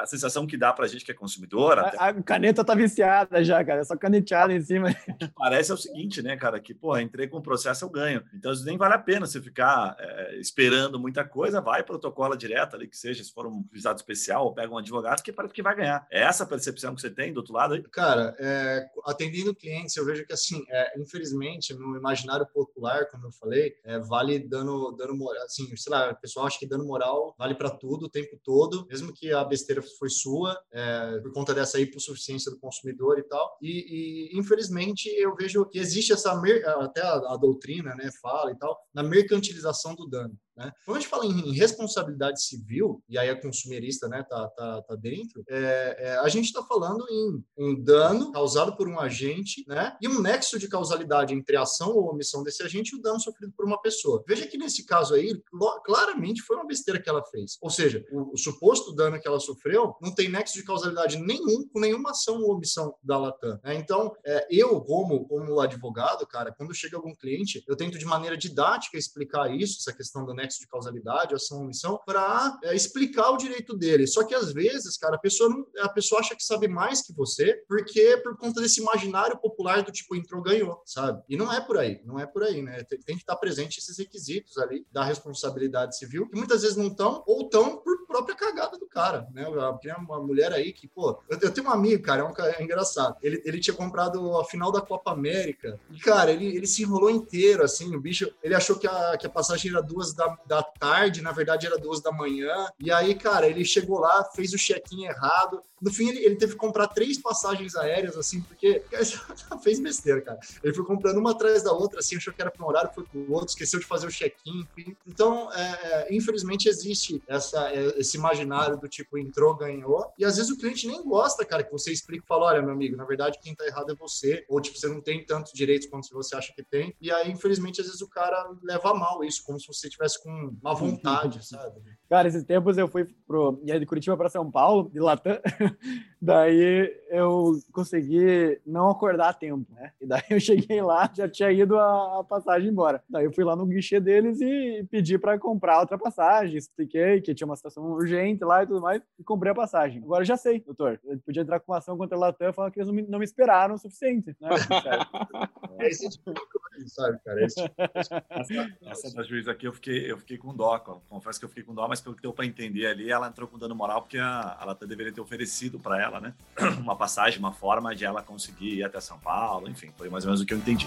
A 0.00 0.06
sensação 0.06 0.46
que 0.46 0.56
dá 0.56 0.72
pra 0.72 0.86
gente 0.86 1.04
que 1.04 1.10
é 1.10 1.14
consumidora. 1.14 1.92
A, 1.98 2.08
a 2.08 2.22
caneta 2.22 2.64
tá 2.64 2.74
viciada 2.74 3.42
já, 3.42 3.64
cara, 3.64 3.80
é 3.80 3.84
só 3.84 3.96
caneteada 3.96 4.52
em 4.52 4.60
cima. 4.60 4.88
Parece 5.36 5.70
é 5.70 5.74
o 5.74 5.78
seguinte, 5.78 6.22
né, 6.22 6.36
cara, 6.36 6.60
que, 6.60 6.74
pô, 6.74 6.96
entrei 6.98 7.28
com 7.28 7.38
o 7.38 7.42
processo, 7.42 7.84
eu 7.84 7.90
ganho. 7.90 8.22
Então, 8.34 8.52
nem 8.64 8.76
vale 8.76 8.94
a 8.94 8.98
pena 8.98 9.26
você 9.26 9.40
ficar 9.40 9.96
é, 9.98 10.36
esperando 10.36 10.98
muita 10.98 11.24
coisa, 11.24 11.60
vai 11.60 11.82
protocola 11.82 12.36
direto 12.36 12.76
ali, 12.76 12.88
que 12.88 12.96
seja, 12.96 13.22
se 13.22 13.32
for 13.32 13.46
um 13.46 13.64
visado 13.72 13.98
especial, 13.98 14.44
ou 14.44 14.54
pega 14.54 14.72
um 14.72 14.78
advogado, 14.78 15.22
que 15.22 15.32
parece 15.32 15.54
que 15.54 15.62
vai 15.62 15.76
ganhar. 15.76 16.06
É 16.10 16.22
essa 16.22 16.44
a 16.44 16.46
percepção 16.46 16.94
que 16.94 17.00
você 17.00 17.10
tem 17.10 17.32
do 17.32 17.38
outro 17.38 17.54
lado 17.54 17.74
aí? 17.74 17.82
Cara, 17.82 18.34
é, 18.38 18.86
atendendo 19.06 19.54
clientes, 19.54 19.96
eu 19.96 20.04
vejo 20.04 20.26
que, 20.26 20.32
assim, 20.32 20.64
é, 20.68 21.00
infelizmente, 21.00 21.74
no 21.74 21.96
imaginário 21.96 22.46
popular, 22.46 23.06
como 23.10 23.26
eu 23.26 23.32
falei, 23.32 23.74
é, 23.84 23.98
vale 23.98 24.38
dando, 24.38 24.92
dando 24.92 25.16
moral, 25.16 25.44
assim, 25.44 25.74
sei 25.76 25.92
lá, 25.92 26.10
o 26.10 26.16
pessoal 26.16 26.46
acha 26.46 26.58
que 26.58 26.66
dando 26.66 26.84
moral 26.84 27.34
vale 27.38 27.54
para 27.54 27.70
tudo, 27.70 28.06
o 28.06 28.08
tempo 28.08 28.27
todo, 28.42 28.86
mesmo 28.86 29.12
que 29.12 29.32
a 29.32 29.44
besteira 29.44 29.82
foi 29.98 30.08
sua, 30.10 30.58
é, 30.72 31.20
por 31.20 31.32
conta 31.32 31.54
dessa 31.54 31.80
hipossuficiência 31.80 32.50
do 32.50 32.58
consumidor 32.58 33.18
e 33.18 33.22
tal. 33.22 33.56
E, 33.62 34.32
e, 34.32 34.38
infelizmente, 34.38 35.08
eu 35.08 35.34
vejo 35.34 35.64
que 35.66 35.78
existe 35.78 36.12
essa, 36.12 36.32
até 36.80 37.02
a, 37.02 37.14
a 37.14 37.36
doutrina, 37.36 37.94
né, 37.94 38.10
fala 38.20 38.50
e 38.50 38.58
tal, 38.58 38.78
na 38.92 39.02
mercantilização 39.02 39.94
do 39.94 40.06
dano. 40.06 40.36
Né? 40.58 40.72
Quando 40.84 40.96
a 40.96 41.00
gente 41.00 41.08
fala 41.08 41.24
em 41.24 41.52
responsabilidade 41.52 42.42
civil, 42.42 43.00
e 43.08 43.16
aí 43.16 43.30
a 43.30 43.40
consumerista 43.40 44.08
né, 44.08 44.24
tá, 44.28 44.48
tá, 44.48 44.82
tá 44.82 44.96
dentro, 44.96 45.44
é, 45.48 45.96
é, 45.98 46.18
a 46.18 46.28
gente 46.28 46.46
está 46.46 46.64
falando 46.64 47.06
em 47.08 47.44
um 47.56 47.80
dano 47.80 48.32
causado 48.32 48.76
por 48.76 48.88
um 48.88 48.98
agente 48.98 49.64
né, 49.68 49.96
e 50.02 50.08
um 50.08 50.20
nexo 50.20 50.58
de 50.58 50.68
causalidade 50.68 51.32
entre 51.32 51.56
a 51.56 51.62
ação 51.62 51.90
ou 51.90 52.10
omissão 52.10 52.42
desse 52.42 52.62
agente 52.64 52.94
e 52.94 52.98
o 52.98 53.00
dano 53.02 53.20
sofrido 53.20 53.52
por 53.56 53.64
uma 53.64 53.80
pessoa. 53.80 54.24
Veja 54.26 54.46
que 54.48 54.58
nesse 54.58 54.84
caso 54.84 55.14
aí, 55.14 55.40
claramente 55.84 56.42
foi 56.42 56.56
uma 56.56 56.66
besteira 56.66 57.00
que 57.00 57.08
ela 57.08 57.24
fez. 57.26 57.56
Ou 57.62 57.70
seja, 57.70 58.04
o, 58.10 58.32
o 58.34 58.36
suposto 58.36 58.92
dano 58.92 59.20
que 59.20 59.28
ela 59.28 59.38
sofreu 59.38 59.94
não 60.02 60.12
tem 60.12 60.28
nexo 60.28 60.54
de 60.54 60.64
causalidade 60.64 61.18
nenhum 61.18 61.68
com 61.68 61.78
nenhuma 61.78 62.10
ação 62.10 62.42
ou 62.42 62.56
omissão 62.56 62.92
da 63.00 63.16
Latam. 63.16 63.60
Né? 63.62 63.76
Então, 63.76 64.12
é, 64.26 64.48
eu, 64.50 64.80
como, 64.80 65.24
como 65.28 65.60
advogado, 65.60 66.26
cara, 66.26 66.52
quando 66.52 66.74
chega 66.74 66.96
algum 66.96 67.14
cliente, 67.14 67.62
eu 67.68 67.76
tento 67.76 67.96
de 67.96 68.04
maneira 68.04 68.36
didática 68.36 68.98
explicar 68.98 69.54
isso, 69.54 69.78
essa 69.80 69.96
questão 69.96 70.24
do 70.24 70.34
nexo 70.34 70.47
nexo 70.48 70.60
de 70.60 70.66
causalidade, 70.66 71.34
ação 71.34 71.58
ou 71.58 71.64
omissão, 71.64 72.00
para 72.04 72.58
é, 72.64 72.74
explicar 72.74 73.30
o 73.30 73.36
direito 73.36 73.76
dele. 73.76 74.06
Só 74.06 74.24
que 74.24 74.34
às 74.34 74.52
vezes, 74.52 74.96
cara, 74.96 75.16
a 75.16 75.18
pessoa, 75.18 75.50
não, 75.50 75.66
a 75.80 75.88
pessoa 75.90 76.20
acha 76.20 76.34
que 76.34 76.42
sabe 76.42 76.66
mais 76.66 77.02
que 77.02 77.12
você, 77.12 77.62
porque 77.68 78.16
por 78.22 78.36
conta 78.36 78.60
desse 78.60 78.80
imaginário 78.80 79.38
popular 79.38 79.82
do 79.82 79.92
tipo 79.92 80.16
entrou, 80.16 80.42
ganhou, 80.42 80.82
sabe? 80.86 81.22
E 81.28 81.36
não 81.36 81.52
é 81.52 81.60
por 81.60 81.76
aí, 81.76 82.00
não 82.04 82.18
é 82.18 82.26
por 82.26 82.42
aí, 82.42 82.62
né? 82.62 82.82
Tem, 82.84 82.98
tem 83.00 83.16
que 83.16 83.22
estar 83.22 83.36
presente 83.36 83.78
esses 83.78 83.98
requisitos 83.98 84.56
ali 84.58 84.86
da 84.90 85.04
responsabilidade 85.04 85.96
civil, 85.98 86.28
que 86.28 86.36
muitas 86.36 86.62
vezes 86.62 86.76
não 86.76 86.86
estão, 86.86 87.22
ou 87.26 87.42
estão 87.42 87.78
por 87.78 87.97
própria 88.08 88.34
cagada 88.34 88.78
do 88.78 88.86
cara, 88.86 89.28
né? 89.34 89.44
Tem 89.82 89.94
uma 89.94 90.18
mulher 90.18 90.50
aí 90.52 90.72
que, 90.72 90.88
pô, 90.88 91.18
eu, 91.28 91.52
tenho 91.52 91.66
um 91.66 91.70
amigo, 91.70 92.02
cara, 92.02 92.22
é, 92.22 92.24
um, 92.24 92.46
é 92.46 92.62
engraçado. 92.62 93.16
Ele, 93.22 93.42
ele 93.44 93.60
tinha 93.60 93.76
comprado 93.76 94.38
a 94.38 94.44
final 94.46 94.72
da 94.72 94.80
Copa 94.80 95.12
América, 95.12 95.78
e, 95.90 95.98
cara, 95.98 96.32
ele, 96.32 96.56
ele 96.56 96.66
se 96.66 96.82
enrolou 96.82 97.10
inteiro, 97.10 97.62
assim, 97.62 97.94
o 97.94 98.00
bicho, 98.00 98.32
ele 98.42 98.54
achou 98.54 98.78
que 98.78 98.86
a, 98.86 99.16
que 99.18 99.26
a 99.26 99.30
passagem 99.30 99.70
era 99.70 99.82
duas 99.82 100.14
da, 100.14 100.36
da 100.46 100.62
tarde, 100.62 101.20
na 101.20 101.32
verdade 101.32 101.66
era 101.66 101.78
duas 101.78 102.00
da 102.00 102.10
manhã. 102.10 102.68
E 102.80 102.90
aí, 102.90 103.14
cara, 103.14 103.46
ele 103.46 103.64
chegou 103.64 103.98
lá, 103.98 104.24
fez 104.34 104.54
o 104.54 104.58
check-in 104.58 105.04
errado. 105.04 105.62
No 105.80 105.92
fim, 105.92 106.08
ele, 106.08 106.24
ele, 106.24 106.36
teve 106.36 106.52
que 106.52 106.58
comprar 106.58 106.88
três 106.88 107.18
passagens 107.18 107.76
aéreas, 107.76 108.16
assim, 108.16 108.40
porque 108.40 108.82
fez 109.62 109.78
besteira, 109.78 110.20
cara. 110.22 110.38
Ele 110.64 110.74
foi 110.74 110.84
comprando 110.84 111.18
uma 111.18 111.32
atrás 111.32 111.62
da 111.62 111.72
outra, 111.72 112.00
assim, 112.00 112.16
achou 112.16 112.32
que 112.32 112.40
era 112.40 112.50
para 112.50 112.64
um 112.64 112.68
horário, 112.68 112.90
foi 112.94 113.04
para 113.04 113.18
o 113.18 113.32
outro, 113.32 113.48
esqueceu 113.48 113.78
de 113.78 113.86
fazer 113.86 114.06
o 114.06 114.10
check-in. 114.10 114.66
Então, 115.06 115.52
é, 115.52 115.68
é, 116.08 116.14
infelizmente, 116.14 116.68
existe 116.68 117.22
essa, 117.26 117.70
é, 117.72 117.97
esse 117.98 118.16
imaginário 118.16 118.78
do 118.78 118.88
tipo, 118.88 119.18
entrou, 119.18 119.56
ganhou. 119.56 120.12
E 120.18 120.24
às 120.24 120.36
vezes 120.36 120.50
o 120.50 120.56
cliente 120.56 120.86
nem 120.86 121.02
gosta, 121.04 121.44
cara, 121.44 121.62
que 121.62 121.72
você 121.72 121.92
explique 121.92 122.24
e 122.24 122.26
fala, 122.26 122.46
olha, 122.46 122.62
meu 122.62 122.72
amigo, 122.72 122.96
na 122.96 123.04
verdade, 123.04 123.38
quem 123.42 123.54
tá 123.54 123.66
errado 123.66 123.92
é 123.92 123.94
você. 123.94 124.44
Ou, 124.48 124.60
tipo, 124.60 124.78
você 124.78 124.88
não 124.88 125.00
tem 125.00 125.24
tantos 125.24 125.52
direitos 125.52 125.88
quanto 125.88 126.08
você 126.12 126.36
acha 126.36 126.52
que 126.54 126.62
tem. 126.62 126.94
E 127.00 127.10
aí, 127.10 127.30
infelizmente, 127.30 127.80
às 127.80 127.86
vezes 127.86 128.02
o 128.02 128.08
cara 128.08 128.50
leva 128.62 128.94
mal 128.94 129.22
isso, 129.24 129.42
como 129.44 129.60
se 129.60 129.66
você 129.66 129.88
tivesse 129.88 130.22
com 130.22 130.56
uma 130.60 130.74
vontade, 130.74 131.46
sabe? 131.46 131.80
Cara, 132.08 132.26
esses 132.26 132.42
tempos 132.42 132.78
eu 132.78 132.88
fui 132.88 133.06
pro, 133.26 133.60
de 133.62 133.84
Curitiba 133.84 134.16
para 134.16 134.30
São 134.30 134.50
Paulo, 134.50 134.88
de 134.90 134.98
Latam, 134.98 135.38
daí 136.20 136.90
eu 137.10 137.52
consegui 137.70 138.58
não 138.66 138.88
acordar 138.88 139.28
a 139.28 139.34
tempo, 139.34 139.70
né? 139.74 139.92
E 140.00 140.06
daí 140.06 140.22
eu 140.30 140.40
cheguei 140.40 140.80
lá, 140.80 141.10
já 141.14 141.28
tinha 141.28 141.52
ido 141.52 141.78
a, 141.78 142.20
a 142.20 142.24
passagem 142.24 142.70
embora. 142.70 143.02
Daí 143.10 143.26
eu 143.26 143.32
fui 143.32 143.44
lá 143.44 143.54
no 143.54 143.66
guichê 143.66 144.00
deles 144.00 144.40
e 144.40 144.86
pedi 144.90 145.18
para 145.18 145.38
comprar 145.38 145.80
outra 145.80 145.98
passagem, 145.98 146.56
expliquei 146.56 147.20
que 147.20 147.34
tinha 147.34 147.46
uma 147.46 147.56
situação 147.56 147.84
urgente 147.84 148.42
lá 148.42 148.62
e 148.62 148.66
tudo 148.66 148.80
mais, 148.80 149.02
e 149.18 149.22
comprei 149.22 149.52
a 149.52 149.54
passagem. 149.54 150.02
Agora 150.02 150.24
já 150.24 150.36
sei, 150.36 150.60
doutor, 150.60 150.98
eu 151.04 151.18
podia 151.18 151.42
entrar 151.42 151.60
com 151.60 151.72
uma 151.72 151.78
ação 151.78 151.98
contra 151.98 152.16
a 152.16 152.20
Latam 152.20 152.54
falando 152.54 152.72
que 152.72 152.78
eles 152.78 152.88
não 152.88 152.94
me, 152.94 153.02
não 153.02 153.18
me 153.18 153.24
esperaram 153.26 153.74
o 153.74 153.78
suficiente, 153.78 154.34
né? 154.40 154.48
é 155.78 155.88
esse 155.88 156.08
tipo 156.08 156.32
de 156.32 156.40
coisa, 156.40 156.88
sabe, 156.88 157.18
cara? 157.22 157.44
Esse 157.44 157.62
tipo 157.62 157.74
essa, 158.30 158.76
essa 158.86 159.14
da 159.14 159.22
juíza 159.22 159.52
aqui 159.52 159.66
eu 159.66 159.74
fiquei, 159.74 160.10
eu 160.10 160.16
fiquei 160.16 160.38
com 160.38 160.54
dó, 160.54 160.78
confesso 160.78 161.38
que 161.38 161.44
eu 161.44 161.50
fiquei 161.50 161.64
com 161.64 161.74
dó, 161.74 161.86
mas 161.86 161.97
pelo 162.02 162.14
que 162.14 162.22
deu 162.22 162.32
para 162.32 162.46
entender 162.46 162.86
ali, 162.86 163.10
ela 163.10 163.28
entrou 163.28 163.48
com 163.48 163.58
dano 163.58 163.74
moral 163.74 164.02
porque 164.02 164.18
a, 164.18 164.56
ela 164.60 164.74
deveria 164.74 165.12
ter 165.12 165.20
oferecido 165.20 165.78
para 165.78 166.00
ela, 166.00 166.20
né? 166.20 166.34
Uma 166.80 166.96
passagem, 166.96 167.38
uma 167.38 167.52
forma 167.52 167.94
de 167.94 168.04
ela 168.04 168.22
conseguir 168.22 168.76
ir 168.76 168.84
até 168.84 169.00
São 169.00 169.18
Paulo, 169.18 169.68
enfim, 169.68 169.90
foi 169.96 170.08
mais 170.08 170.24
ou 170.24 170.28
menos 170.28 170.40
o 170.40 170.46
que 170.46 170.54
eu 170.54 170.58
entendi. 170.58 170.86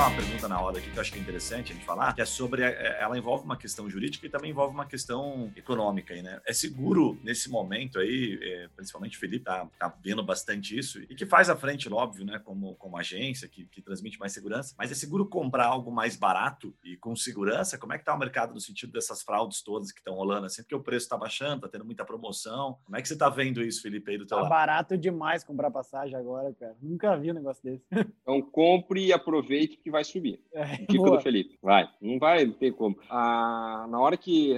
Colocar 0.00 0.08
uma 0.08 0.16
pergunta 0.16 0.48
na 0.48 0.56
roda 0.56 0.78
aqui 0.78 0.90
que 0.90 0.96
eu 0.96 1.00
acho 1.00 1.12
que 1.12 1.18
é 1.18 1.20
interessante 1.20 1.72
a 1.72 1.74
gente 1.74 1.84
falar, 1.84 2.14
que 2.14 2.22
é 2.22 2.24
sobre, 2.24 2.62
é, 2.62 2.98
ela 3.00 3.18
envolve 3.18 3.44
uma 3.44 3.56
questão 3.56 3.88
jurídica 3.90 4.26
e 4.26 4.30
também 4.30 4.50
envolve 4.50 4.72
uma 4.72 4.86
questão 4.86 5.52
econômica 5.54 6.14
aí, 6.14 6.22
né? 6.22 6.40
É 6.46 6.52
seguro 6.52 7.18
nesse 7.22 7.50
momento 7.50 7.98
aí, 7.98 8.38
é, 8.40 8.68
principalmente 8.74 9.16
o 9.16 9.20
Felipe 9.20 9.44
tá, 9.44 9.68
tá 9.78 9.94
vendo 10.02 10.22
bastante 10.22 10.78
isso 10.78 11.02
e 11.02 11.14
que 11.14 11.26
faz 11.26 11.50
a 11.50 11.56
frente, 11.56 11.92
óbvio, 11.92 12.24
né, 12.24 12.38
como, 12.38 12.74
como 12.76 12.96
agência 12.96 13.48
que, 13.48 13.66
que 13.66 13.82
transmite 13.82 14.18
mais 14.18 14.32
segurança, 14.32 14.74
mas 14.78 14.90
é 14.90 14.94
seguro 14.94 15.26
comprar 15.26 15.66
algo 15.66 15.90
mais 15.90 16.16
barato 16.16 16.74
e 16.82 16.96
com 16.96 17.14
segurança? 17.14 17.76
Como 17.76 17.92
é 17.92 17.98
que 17.98 18.04
tá 18.04 18.14
o 18.14 18.18
mercado 18.18 18.54
no 18.54 18.60
sentido 18.60 18.92
dessas 18.92 19.22
fraudes 19.22 19.62
todas 19.62 19.92
que 19.92 20.00
estão 20.00 20.14
rolando 20.14 20.46
assim? 20.46 20.62
Porque 20.62 20.74
o 20.74 20.82
preço 20.82 21.08
tá 21.08 21.16
baixando, 21.16 21.62
tá 21.62 21.68
tendo 21.68 21.84
muita 21.84 22.04
promoção. 22.04 22.78
Como 22.84 22.96
é 22.96 23.02
que 23.02 23.08
você 23.08 23.16
tá 23.16 23.28
vendo 23.28 23.62
isso, 23.62 23.82
Felipe, 23.82 24.10
aí 24.10 24.18
do 24.18 24.26
teu 24.26 24.36
tá 24.36 24.42
lado? 24.42 24.50
barato 24.50 24.96
demais 24.96 25.44
comprar 25.44 25.70
passagem 25.70 26.16
agora, 26.16 26.54
cara. 26.54 26.76
Nunca 26.80 27.16
vi 27.16 27.30
um 27.30 27.34
negócio 27.34 27.62
desse. 27.62 27.84
Então 28.22 28.40
compre 28.40 29.06
e 29.06 29.12
aproveite 29.12 29.50
aproveite 29.50 29.80
que 29.90 29.92
vai 29.92 30.04
subir. 30.04 30.40
É, 30.52 30.76
Dica 30.76 31.04
boa. 31.04 31.16
do 31.16 31.22
Felipe. 31.22 31.58
Vai. 31.62 31.88
Não 32.00 32.18
vai 32.18 32.46
ter 32.46 32.72
como. 32.72 32.96
Ah, 33.10 33.86
na 33.88 34.00
hora 34.00 34.16
que. 34.16 34.54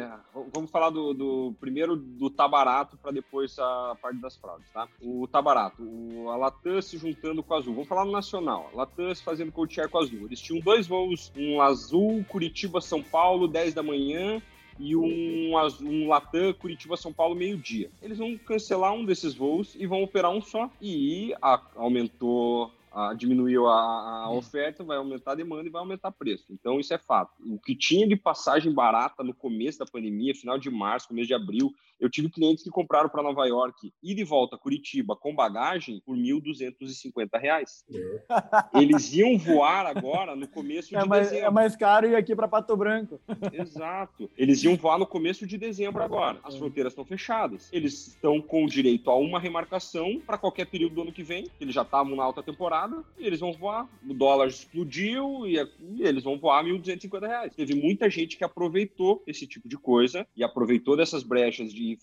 Vamos 0.54 0.70
falar 0.70 0.90
do, 0.90 1.12
do 1.12 1.54
primeiro 1.60 1.96
do 1.96 2.30
tá 2.30 2.46
barato 2.46 2.96
para 2.96 3.10
depois 3.10 3.58
a 3.58 3.96
parte 4.00 4.20
das 4.20 4.36
fraudes, 4.36 4.70
tá? 4.70 4.88
O 5.00 5.26
tá 5.26 5.40
barato. 5.40 5.82
O, 5.82 6.30
a 6.30 6.36
Latam 6.36 6.80
se 6.80 6.96
juntando 6.96 7.42
com 7.42 7.54
a 7.54 7.58
Azul. 7.58 7.74
Vamos 7.74 7.88
falar 7.88 8.04
no 8.04 8.12
nacional. 8.12 8.70
A 8.72 8.76
Latam 8.76 9.14
fazendo 9.16 9.52
co-chair 9.52 9.88
com 9.88 9.98
a 9.98 10.02
Azul. 10.02 10.26
Eles 10.26 10.40
tinham 10.40 10.60
dois 10.60 10.86
voos, 10.86 11.32
um 11.36 11.60
Azul, 11.60 12.24
Curitiba, 12.28 12.80
São 12.80 13.02
Paulo, 13.02 13.48
10 13.48 13.74
da 13.74 13.82
manhã 13.82 14.40
e 14.78 14.96
um, 14.96 15.52
um 15.82 16.08
Latam 16.08 16.52
Curitiba-São 16.54 17.12
Paulo 17.12 17.34
meio-dia. 17.34 17.90
Eles 18.02 18.18
vão 18.18 18.36
cancelar 18.38 18.92
um 18.92 19.04
desses 19.04 19.34
voos 19.34 19.74
e 19.74 19.86
vão 19.86 20.02
operar 20.02 20.30
um 20.30 20.40
só. 20.40 20.70
E 20.80 21.34
a, 21.40 21.60
aumentou 21.76 22.70
a, 22.94 23.14
diminuiu 23.14 23.66
a, 23.66 24.24
a, 24.24 24.30
oferta, 24.30 24.84
vai 24.84 24.96
aumentar 24.96 25.32
a 25.32 25.36
demanda 25.36 25.66
e 25.66 25.70
vai 25.70 25.80
aumentar 25.80 26.08
o 26.08 26.12
preço. 26.12 26.46
Então, 26.50 26.78
isso 26.78 26.92
é 26.92 26.98
fato. 26.98 27.32
O 27.46 27.58
que 27.58 27.74
tinha 27.74 28.06
de 28.06 28.16
passagem 28.16 28.72
barata 28.72 29.22
no 29.22 29.34
começo 29.34 29.78
da 29.78 29.86
pandemia, 29.86 30.34
final 30.34 30.58
de 30.58 30.70
março, 30.70 31.08
começo 31.08 31.28
de 31.28 31.34
abril, 31.34 31.72
eu 31.98 32.10
tive 32.10 32.28
clientes 32.28 32.64
que 32.64 32.70
compraram 32.70 33.08
para 33.08 33.22
Nova 33.22 33.46
York 33.46 33.92
e 34.02 34.14
de 34.14 34.24
volta 34.24 34.58
Curitiba 34.58 35.14
com 35.14 35.34
bagagem 35.34 36.02
por 36.04 36.16
R$ 36.16 36.22
1.250. 36.22 37.30
É. 37.94 38.22
Eles 38.80 39.12
iam 39.14 39.38
voar 39.38 39.86
agora 39.86 40.34
no 40.34 40.48
começo 40.48 40.96
é 40.96 41.00
de 41.00 41.08
mais, 41.08 41.28
dezembro. 41.28 41.46
É 41.46 41.50
mais 41.50 41.76
caro 41.76 42.08
ir 42.08 42.16
aqui 42.16 42.34
para 42.34 42.48
Pato 42.48 42.76
Branco. 42.76 43.20
Exato. 43.52 44.28
Eles 44.36 44.62
iam 44.64 44.76
voar 44.76 44.98
no 44.98 45.06
começo 45.06 45.46
de 45.46 45.56
dezembro 45.56 46.02
agora. 46.02 46.40
As 46.42 46.56
é. 46.56 46.58
fronteiras 46.58 46.92
estão 46.92 47.04
fechadas. 47.04 47.68
Eles 47.72 48.08
estão 48.08 48.40
com 48.40 48.66
direito 48.66 49.08
a 49.08 49.16
uma 49.16 49.38
remarcação 49.38 50.20
para 50.26 50.36
qualquer 50.36 50.66
período 50.66 50.96
do 50.96 51.02
ano 51.02 51.12
que 51.12 51.22
vem. 51.22 51.48
Eles 51.60 51.74
já 51.74 51.82
estavam 51.82 52.16
na 52.16 52.24
alta 52.24 52.42
temporada 52.42 52.81
e 53.18 53.26
eles 53.26 53.40
vão 53.40 53.52
voar. 53.52 53.88
O 54.08 54.14
dólar 54.14 54.48
explodiu 54.48 55.46
e, 55.46 55.56
e 55.56 56.02
eles 56.02 56.24
vão 56.24 56.38
voar 56.38 56.64
R$ 56.64 56.72
1.250. 56.72 57.54
Teve 57.54 57.74
muita 57.74 58.08
gente 58.08 58.36
que 58.36 58.44
aproveitou 58.44 59.22
esse 59.26 59.46
tipo 59.46 59.68
de 59.68 59.76
coisa 59.76 60.26
e 60.36 60.42
aproveitou 60.42 60.96
dessas 60.96 61.22
brechas 61.22 61.72
de 61.72 61.98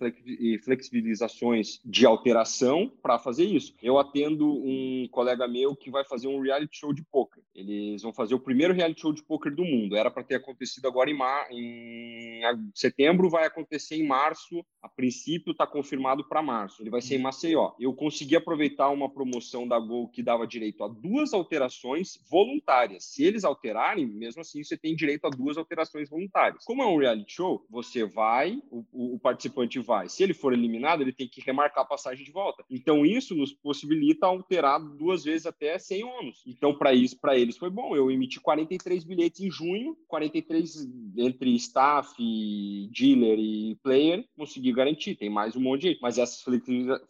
flexibilizações 0.63 1.79
de 1.83 2.05
alteração 2.05 2.91
para 3.01 3.19
fazer 3.19 3.45
isso. 3.45 3.73
Eu 3.81 3.97
atendo 3.97 4.47
um 4.47 5.07
colega 5.11 5.47
meu 5.47 5.75
que 5.75 5.89
vai 5.89 6.05
fazer 6.05 6.27
um 6.27 6.41
reality 6.41 6.77
show 6.77 6.93
de 6.93 7.03
poker. 7.03 7.43
Eles 7.53 8.01
vão 8.01 8.13
fazer 8.13 8.35
o 8.35 8.39
primeiro 8.39 8.73
reality 8.73 9.01
show 9.01 9.13
de 9.13 9.23
poker 9.23 9.53
do 9.53 9.65
mundo. 9.65 9.95
Era 9.95 10.09
para 10.09 10.23
ter 10.23 10.35
acontecido 10.35 10.87
agora 10.87 11.09
em, 11.09 11.17
mar... 11.17 11.47
em 11.51 12.41
setembro, 12.73 13.29
vai 13.29 13.45
acontecer 13.45 13.95
em 13.95 14.07
março. 14.07 14.65
A 14.81 14.87
princípio 14.87 15.51
está 15.51 15.67
confirmado 15.67 16.27
para 16.27 16.41
março. 16.41 16.81
Ele 16.81 16.89
vai 16.89 17.01
ser 17.01 17.15
em 17.15 17.21
Maceió. 17.21 17.73
Eu 17.79 17.93
consegui 17.93 18.35
aproveitar 18.35 18.89
uma 18.89 19.09
promoção 19.09 19.67
da 19.67 19.79
Gol 19.79 20.07
que 20.07 20.23
dava 20.23 20.47
direito 20.47 20.68
a 20.79 20.87
duas 20.87 21.33
alterações 21.33 22.19
voluntárias. 22.29 23.05
Se 23.05 23.23
eles 23.23 23.43
alterarem, 23.43 24.05
mesmo 24.07 24.41
assim 24.41 24.63
você 24.63 24.77
tem 24.77 24.95
direito 24.95 25.25
a 25.25 25.29
duas 25.29 25.57
alterações 25.57 26.09
voluntárias. 26.09 26.63
Como 26.65 26.83
é 26.83 26.85
um 26.85 26.97
reality 26.97 27.33
show, 27.33 27.65
você 27.69 28.05
vai, 28.05 28.61
o, 28.71 29.15
o 29.15 29.19
participante 29.19 29.79
vai. 29.79 30.09
Se 30.09 30.23
ele 30.23 30.33
for 30.33 30.53
eliminado, 30.53 31.01
ele 31.01 31.13
tem 31.13 31.27
que 31.27 31.41
remarcar 31.41 31.83
a 31.83 31.87
passagem 31.87 32.23
de 32.23 32.31
volta. 32.31 32.63
Então, 32.69 33.05
isso 33.05 33.35
nos 33.35 33.53
possibilita 33.53 34.25
alterar 34.25 34.79
duas 34.79 35.23
vezes 35.23 35.45
até 35.45 35.77
100 35.77 36.03
ônus. 36.03 36.43
Então, 36.45 36.73
para 36.73 36.93
isso, 36.93 37.19
para 37.19 37.37
eles 37.37 37.57
foi 37.57 37.69
bom. 37.69 37.95
Eu 37.95 38.11
emiti 38.11 38.39
43 38.39 39.03
bilhetes 39.03 39.41
em 39.41 39.51
junho, 39.51 39.97
43 40.07 40.87
entre 41.17 41.55
staff, 41.55 42.13
dealer 42.91 43.39
e 43.39 43.75
player, 43.83 44.25
consegui 44.37 44.71
garantir. 44.71 45.15
Tem 45.15 45.29
mais 45.29 45.55
um 45.55 45.61
monte 45.61 45.93
de. 45.93 45.99
Mas 46.01 46.17
essas 46.17 46.43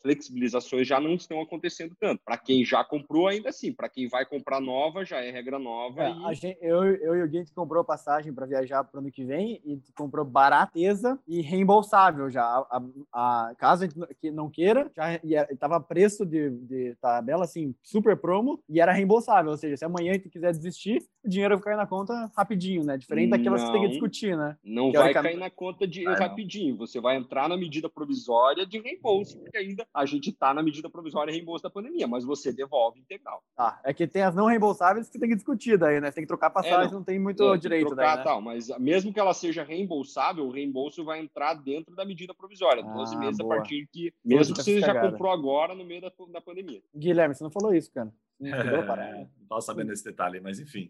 flexibilizações 0.01 0.88
já 0.88 0.99
não 0.99 1.16
estão 1.16 1.41
acontecendo 1.41 1.95
tanto. 1.99 2.22
Para 2.24 2.38
quem 2.38 2.64
já 2.64 2.84
comprou, 2.84 3.28
ainda 3.28 3.49
assim. 3.50 3.74
Para 3.74 3.89
quem 3.89 4.08
vai 4.08 4.26
comprar 4.26 4.60
nova, 4.60 5.04
já 5.06 5.22
é 5.24 5.32
regra 5.32 5.60
nova. 5.60 6.04
É, 6.04 6.32
e... 6.32 6.36
gente, 6.36 6.58
eu, 6.62 6.84
eu 6.84 7.16
e 7.16 7.24
o 7.24 7.28
Gui 7.28 7.45
comprou 7.54 7.84
passagem 7.84 8.34
para 8.34 8.45
viajar 8.45 8.84
para 8.84 8.97
o 8.97 9.02
ano 9.02 9.12
que 9.12 9.24
vem 9.24 9.62
e 9.66 9.82
comprou 9.95 10.26
barateza 10.26 11.20
e 11.28 11.41
reembolsável 11.41 12.30
já 12.30 12.43
a, 12.43 12.82
a, 13.12 13.56
caso 13.58 13.84
a 13.84 13.88
gente 13.88 14.32
não 14.32 14.50
queira, 14.50 14.91
já 14.95 15.16
estava 15.52 15.80
preço 15.80 16.26
de, 16.26 16.50
de 16.50 16.95
tabela 17.02 17.43
assim, 17.43 17.76
super 17.84 18.18
promo 18.18 18.62
e 18.68 18.80
era 18.80 18.91
reembolsável. 18.91 19.52
Ou 19.52 19.58
seja, 19.58 19.78
se 19.78 19.86
amanhã 19.86 20.12
a 20.12 20.14
gente 20.16 20.30
quiser 20.30 20.52
desistir, 20.52 21.04
o 21.24 21.30
dinheiro 21.30 21.56
vai 21.56 21.66
cair 21.66 21.78
na 21.78 21.88
conta 21.88 22.32
rapidinho, 22.36 22.84
né? 22.84 22.97
Diferente 22.97 23.30
daquelas 23.30 23.62
que 23.62 23.68
você 23.68 23.74
tem 23.74 23.82
que 23.84 23.89
discutir, 23.89 24.38
né? 24.38 24.58
Não 24.64 24.91
vai 24.91 25.14
cair 25.14 25.38
na 25.38 25.50
conta 25.50 25.88
de 25.88 26.08
ah, 26.08 26.16
rapidinho. 26.16 26.72
Não. 26.72 26.88
Você 26.88 27.00
vai 27.00 27.18
entrar 27.18 27.50
na 27.50 27.58
medida 27.58 27.89
provisória 27.89 28.66
de 28.66 28.80
reembolso, 28.80 29.38
porque 29.39 29.58
ainda 29.58 29.86
a 29.93 30.06
gente 30.06 30.30
está 30.30 30.54
na 30.54 30.64
medida 30.64 30.89
provisória 30.89 31.32
de 31.32 31.38
reembolso 31.38 31.64
da 31.64 31.70
pandemia, 31.70 32.08
mas 32.08 32.24
você 32.24 32.52
devolve 32.52 33.00
integral. 33.00 33.39
Tá, 33.56 33.80
é 33.84 33.94
que 33.94 34.08
tem 34.08 34.22
as 34.22 34.34
não 34.34 34.46
reembolsáveis 34.46 35.10
que 35.10 35.20
tem 35.20 35.30
que 35.30 35.36
discutir 35.36 35.78
daí, 35.78 36.00
né? 36.00 36.08
Você 36.08 36.16
tem 36.16 36.24
que 36.24 36.30
trocar 36.30 36.50
passagem, 36.50 36.88
é, 36.88 36.92
não. 36.92 37.00
não. 37.00 37.04
tem 37.04 37.20
muito 37.20 37.44
é, 37.54 37.58
direito 37.58 37.88
trocar, 37.88 38.16
daí, 38.16 38.18
né? 38.18 38.24
tal, 38.24 38.42
mas 38.42 38.70
mesmo 38.80 39.12
que 39.12 39.20
ela 39.20 39.34
seja 39.34 39.64
reembolsável, 39.64 40.46
o 40.46 40.52
reembolso 40.52 41.04
vai 41.04 41.20
entrar 41.20 41.56
dentro 41.56 41.94
da 41.96 42.06
medida 42.06 42.34
provisória. 42.34 42.82
12 42.82 43.16
ah, 43.16 43.20
meses 43.20 43.38
boa. 43.38 43.56
a 43.56 43.58
partir 43.58 43.88
que, 43.92 44.14
mesmo 44.24 44.56
que 44.56 44.64
você 44.64 44.80
já 44.80 45.00
comprou 45.02 45.32
agora 45.32 45.76
no 45.76 45.84
meio 45.84 46.02
da, 46.02 46.12
da 46.32 46.40
pandemia. 46.40 46.82
Guilherme, 46.96 47.36
você 47.36 47.44
não 47.44 47.52
falou 47.52 47.74
isso, 47.74 47.92
cara. 47.92 48.14
Não 48.40 49.28
estava 49.50 49.62
sabendo 49.62 49.92
esse 49.92 50.04
detalhe, 50.04 50.40
mas 50.40 50.60
enfim. 50.60 50.88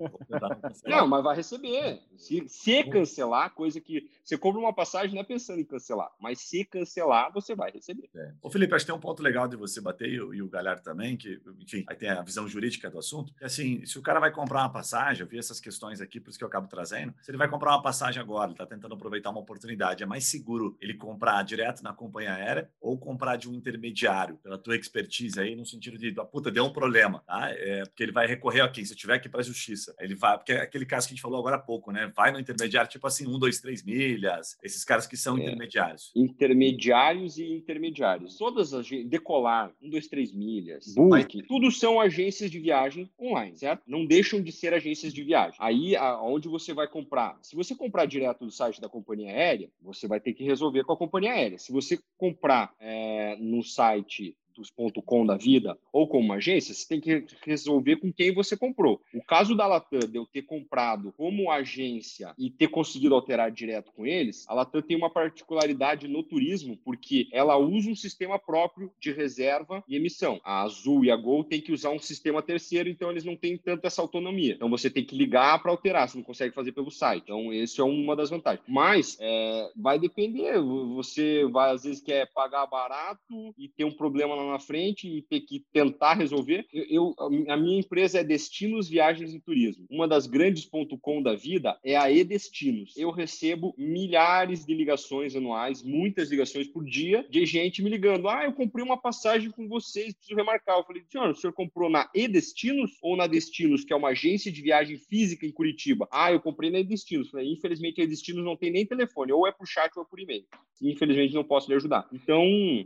Não, 0.86 1.08
mas 1.08 1.24
vai 1.24 1.36
receber. 1.36 2.02
Se, 2.18 2.44
se 2.48 2.84
cancelar, 2.84 3.54
coisa 3.54 3.80
que 3.80 4.10
você 4.24 4.38
compra 4.38 4.60
uma 4.60 4.74
passagem 4.74 5.14
não 5.16 5.22
é 5.22 5.24
pensando 5.24 5.60
em 5.60 5.66
cancelar, 5.66 6.12
mas 6.20 6.40
se 6.42 6.66
cancelar, 6.66 7.32
você 7.32 7.56
vai 7.56 7.72
receber. 7.72 8.10
É. 8.14 8.34
Ô, 8.42 8.50
Felipe, 8.50 8.76
acho 8.76 8.86
que 8.86 8.92
tem 8.92 8.98
um 8.98 9.02
ponto 9.02 9.24
legal 9.24 9.48
de 9.48 9.56
você 9.56 9.80
bater 9.80 10.10
e, 10.10 10.16
e 10.16 10.42
o 10.42 10.50
Galhardo 10.50 10.84
também, 10.84 11.16
que, 11.16 11.42
enfim, 11.60 11.86
aí 11.88 11.96
tem 11.96 12.10
a 12.10 12.22
visão 12.22 12.48
jurídica 12.48 12.90
do 12.90 13.00
assunto. 13.00 13.34
Que, 13.36 13.46
assim, 13.46 13.86
se 13.86 13.98
o 13.98 14.02
cara 14.02 14.20
vai 14.20 14.32
comprar 14.32 14.60
uma 14.62 14.72
passagem, 14.72 15.22
eu 15.22 15.28
vi 15.28 15.40
essas 15.40 15.60
questões 15.60 16.02
aqui, 16.02 16.20
por 16.20 16.30
isso 16.30 16.38
que 16.38 16.44
eu 16.44 16.50
acabo 16.50 16.68
trazendo. 16.68 17.14
Se 17.22 17.32
ele 17.32 17.38
vai 17.38 17.48
comprar 17.50 17.72
uma 17.72 17.82
passagem 17.82 18.22
agora, 18.22 18.48
ele 18.48 18.54
está 18.54 18.66
tentando 18.66 18.94
aproveitar 18.94 19.30
uma 19.30 19.40
oportunidade, 19.40 20.04
é 20.04 20.06
mais 20.06 20.26
seguro 20.26 20.78
ele 20.82 20.94
comprar 20.94 21.42
direto 21.44 21.82
na 21.82 21.94
companhia 21.94 22.34
aérea 22.34 22.70
ou 22.82 22.98
comprar 22.98 23.38
de 23.38 23.50
um 23.50 23.54
intermediário, 23.54 24.38
pela 24.38 24.58
tua 24.58 24.76
expertise 24.76 25.40
aí, 25.40 25.56
no 25.56 25.66
sentido 25.66 25.98
de, 25.98 26.14
ah, 26.20 26.26
puta, 26.26 26.52
deu 26.52 26.66
um 26.66 26.74
problema, 26.74 27.24
tá? 27.26 27.39
É, 27.48 27.84
porque 27.84 28.04
ele 28.04 28.12
vai 28.12 28.28
recorrer 28.28 28.62
aqui, 28.62 28.86
se 28.86 28.96
tiver 28.96 29.24
ir 29.24 29.30
para 29.30 29.42
a 29.42 29.44
justiça. 29.44 29.96
Ele 30.00 30.16
vai, 30.16 30.38
porque 30.38 30.54
é 30.54 30.62
aquele 30.62 30.86
caso 30.86 31.08
que 31.08 31.14
a 31.14 31.16
gente 31.16 31.22
falou 31.22 31.40
agora 31.40 31.56
há 31.56 31.60
pouco, 31.60 31.92
né? 31.92 32.12
Vai 32.16 32.32
no 32.32 32.40
intermediário, 32.40 32.90
tipo 32.90 33.06
assim, 33.08 33.28
um, 33.28 33.38
dois, 33.38 33.60
três 33.60 33.84
milhas, 33.84 34.58
esses 34.64 34.84
caras 34.84 35.08
que 35.08 35.18
são 35.18 35.38
é, 35.38 35.42
intermediários. 35.42 36.12
Intermediários 36.16 37.38
e 37.38 37.46
intermediários. 37.46 38.38
Todas 38.38 38.74
as 38.74 38.90
Decolar, 38.90 39.72
um, 39.82 39.90
dois, 39.90 40.08
três 40.08 40.32
milhas, 40.32 40.94
Book, 40.96 41.44
tudo 41.44 41.72
são 41.72 42.00
agências 42.00 42.50
de 42.50 42.60
viagem 42.60 43.10
online, 43.20 43.58
certo? 43.58 43.84
Não 43.88 44.06
deixam 44.06 44.42
de 44.42 44.52
ser 44.52 44.74
agências 44.74 45.14
de 45.14 45.24
viagem. 45.24 45.56
Aí, 45.60 45.96
aonde 45.96 46.48
você 46.48 46.74
vai 46.74 46.88
comprar? 46.88 47.38
Se 47.42 47.56
você 47.56 47.76
comprar 47.76 48.06
direto 48.06 48.46
do 48.46 48.52
site 48.52 48.82
da 48.82 48.90
companhia 48.90 49.32
aérea, 49.32 49.70
você 49.82 50.08
vai 50.08 50.20
ter 50.20 50.34
que 50.34 50.44
resolver 50.44 50.84
com 50.84 50.94
a 50.94 50.98
companhia 50.98 51.34
aérea. 51.34 51.58
Se 51.58 51.72
você 51.72 52.00
comprar 52.18 52.74
é, 52.80 53.36
no 53.40 53.64
site 53.64 54.36
.com 54.78 55.26
da 55.26 55.38
vida 55.38 55.78
ou 55.92 56.08
com 56.08 56.20
uma 56.20 56.36
agência, 56.36 56.74
você 56.74 56.88
tem 56.88 57.00
que 57.00 57.26
resolver 57.46 57.98
com 57.98 58.12
quem 58.12 58.34
você 58.34 58.58
comprou. 58.58 59.02
O 59.14 59.24
caso 59.24 59.56
da 59.56 59.68
Latam, 59.68 60.00
de 60.00 60.18
eu 60.18 60.26
ter 60.26 60.44
comprado 60.44 61.14
como 61.18 61.52
agência 61.52 62.34
e 62.38 62.50
ter 62.50 62.68
conseguido 62.68 63.16
alterar 63.16 63.52
direto 63.52 63.92
com 63.94 64.06
eles, 64.06 64.46
a 64.48 64.54
Latam 64.54 64.82
tem 64.82 64.98
uma 64.98 65.10
particularidade 65.10 66.08
no 66.08 66.24
turismo, 66.24 66.78
porque 66.84 67.28
ela 67.32 67.58
usa 67.58 67.90
um 67.90 67.96
sistema 67.96 68.38
próprio 68.38 68.92
de 69.00 69.12
reserva 69.12 69.84
e 69.88 69.96
emissão. 69.96 70.40
A 70.44 70.64
Azul 70.64 71.06
e 71.06 71.12
a 71.12 71.16
Gol 71.16 71.44
tem 71.44 71.62
que 71.62 71.72
usar 71.72 71.92
um 71.92 72.00
sistema 72.00 72.42
terceiro, 72.42 72.90
então 72.90 73.12
eles 73.12 73.26
não 73.26 73.36
têm 73.36 73.58
tanto 73.58 73.86
essa 73.86 74.02
autonomia. 74.02 74.54
Então 74.54 74.70
você 74.70 74.90
tem 74.90 75.06
que 75.06 75.16
ligar 75.16 75.62
para 75.62 75.72
alterar, 75.72 76.08
você 76.08 76.18
não 76.18 76.24
consegue 76.24 76.54
fazer 76.54 76.72
pelo 76.72 76.92
site. 76.92 77.24
Então, 77.24 77.54
esse 77.54 77.80
é 77.80 77.84
uma 77.84 78.16
das 78.16 78.30
vantagens. 78.30 78.66
Mas 78.68 79.18
é, 79.20 79.72
vai 79.76 80.00
depender. 80.00 80.60
Você 80.60 81.46
vai, 81.46 81.72
às 81.72 81.84
vezes, 81.84 82.02
quer 82.02 82.32
pagar 82.34 82.66
barato 82.66 83.54
e 83.58 83.68
ter 83.68 83.84
um 83.84 83.92
problema 83.92 84.36
na 84.50 84.60
frente 84.60 85.08
e 85.08 85.22
ter 85.22 85.42
que 85.42 85.64
tentar 85.72 86.14
resolver. 86.14 86.66
Eu, 86.72 87.14
a 87.48 87.58
minha 87.58 87.80
empresa 87.80 88.20
é 88.20 88.24
Destinos 88.24 88.90
Viagens 88.90 89.34
e 89.34 89.40
Turismo. 89.40 89.86
Uma 89.90 90.08
das 90.08 90.28
grandes 90.28 90.66
ponto 90.66 90.98
.com 90.98 91.22
da 91.22 91.36
vida 91.36 91.78
é 91.84 91.96
a 91.96 92.12
E-Destinos. 92.12 92.96
Eu 92.98 93.12
recebo 93.12 93.74
milhares 93.78 94.66
de 94.66 94.74
ligações 94.74 95.36
anuais, 95.36 95.84
muitas 95.84 96.30
ligações 96.30 96.68
por 96.68 96.84
dia, 96.84 97.26
de 97.30 97.46
gente 97.46 97.82
me 97.82 97.90
ligando. 97.90 98.28
Ah, 98.28 98.44
eu 98.44 98.54
comprei 98.54 98.84
uma 98.84 98.98
passagem 98.98 99.52
com 99.52 99.68
vocês, 99.68 100.14
preciso 100.14 100.36
remarcar. 100.36 100.78
Eu 100.78 100.84
falei, 100.84 101.04
senhor, 101.10 101.30
o 101.30 101.36
senhor 101.36 101.54
comprou 101.54 101.90
na 101.90 102.10
E-Destinos 102.14 102.92
ou 103.02 103.16
na 103.16 103.28
Destinos, 103.28 103.84
que 103.84 103.94
é 103.94 103.96
uma 103.96 104.10
agência 104.10 104.52
de 104.52 104.62
viagem 104.62 104.98
física 104.98 105.46
em 105.46 105.52
Curitiba? 105.52 106.08
Ah, 106.12 106.32
eu 106.32 106.40
comprei 106.40 106.70
na 106.70 106.80
E-Destinos. 106.80 107.30
Falei, 107.30 107.52
infelizmente, 107.52 108.02
a 108.02 108.04
E-Destinos 108.04 108.44
não 108.44 108.56
tem 108.56 108.72
nem 108.72 108.86
telefone, 108.86 109.32
ou 109.32 109.48
é 109.48 109.52
por 109.52 109.68
chat 109.68 109.92
ou 109.96 110.04
é 110.04 110.06
por 110.06 110.20
e-mail. 110.20 110.46
Infelizmente, 110.82 111.34
não 111.34 111.44
posso 111.44 111.70
lhe 111.70 111.76
ajudar. 111.76 112.08
Então, 112.12 112.44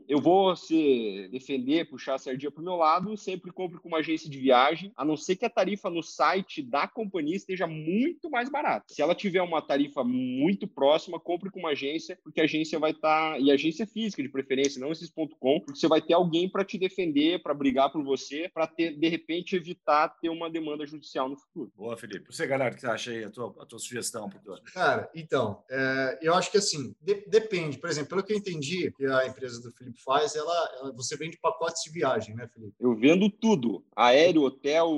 eu 0.07 0.19
vou 0.19 0.55
ser 0.55 1.29
defender, 1.43 1.89
puxar 1.89 2.15
a 2.15 2.17
sardinha 2.17 2.49
para 2.49 2.61
o 2.61 2.63
meu 2.63 2.75
lado, 2.75 3.17
sempre 3.17 3.51
compre 3.51 3.79
com 3.79 3.89
uma 3.89 3.97
agência 3.97 4.29
de 4.29 4.39
viagem, 4.39 4.91
a 4.95 5.03
não 5.03 5.17
ser 5.17 5.35
que 5.35 5.45
a 5.45 5.49
tarifa 5.49 5.89
no 5.89 6.01
site 6.01 6.61
da 6.61 6.87
companhia 6.87 7.35
esteja 7.35 7.67
muito 7.67 8.29
mais 8.29 8.49
barata. 8.49 8.85
Se 8.93 9.01
ela 9.01 9.13
tiver 9.13 9.41
uma 9.41 9.61
tarifa 9.61 10.03
muito 10.03 10.67
próxima, 10.67 11.19
compre 11.19 11.51
com 11.51 11.59
uma 11.59 11.71
agência, 11.71 12.17
porque 12.23 12.39
a 12.39 12.45
agência 12.45 12.79
vai 12.79 12.91
estar, 12.91 13.33
tá... 13.33 13.39
e 13.39 13.51
agência 13.51 13.85
física 13.85 14.23
de 14.23 14.29
preferência, 14.29 14.79
não 14.79 14.91
esses 14.91 15.09
ponto 15.09 15.35
.com, 15.37 15.59
porque 15.59 15.79
você 15.79 15.87
vai 15.87 16.01
ter 16.01 16.13
alguém 16.13 16.49
para 16.49 16.63
te 16.63 16.77
defender, 16.77 17.41
para 17.41 17.53
brigar 17.53 17.91
por 17.91 18.03
você, 18.03 18.49
para 18.53 18.67
ter 18.67 18.97
de 18.97 19.07
repente 19.09 19.55
evitar 19.55 20.09
ter 20.21 20.29
uma 20.29 20.49
demanda 20.49 20.85
judicial 20.85 21.27
no 21.27 21.37
futuro. 21.37 21.71
Boa, 21.75 21.97
Felipe. 21.97 22.25
Você, 22.31 22.47
galera, 22.47 22.71
o 22.71 22.75
que 22.75 22.81
você 22.81 22.87
acha 22.87 23.11
aí 23.11 23.23
a 23.23 23.29
tua, 23.29 23.55
a 23.59 23.65
tua 23.65 23.79
sugestão 23.79 24.29
para 24.29 24.43
Cara, 24.73 25.09
então, 25.15 25.63
é, 25.69 26.19
eu 26.21 26.33
acho 26.33 26.51
que 26.51 26.57
assim, 26.57 26.95
de, 27.01 27.25
depende. 27.27 27.77
Por 27.77 27.89
exemplo, 27.89 28.09
pelo 28.09 28.23
que 28.23 28.33
eu 28.33 28.37
entendi 28.37 28.91
que 28.91 29.05
a 29.05 29.25
empresa 29.25 29.61
do 29.61 29.71
Felipe 29.71 30.01
faz, 30.01 30.35
ela, 30.35 30.71
ela, 30.79 30.91
você 30.93 31.15
vende 31.17 31.32
pacotes 31.39 31.83
de 31.83 31.91
viagem, 31.91 32.35
né, 32.35 32.47
Felipe? 32.47 32.73
Eu 32.79 32.95
vendo 32.95 33.29
tudo: 33.29 33.83
aéreo, 33.95 34.43
hotel, 34.43 34.89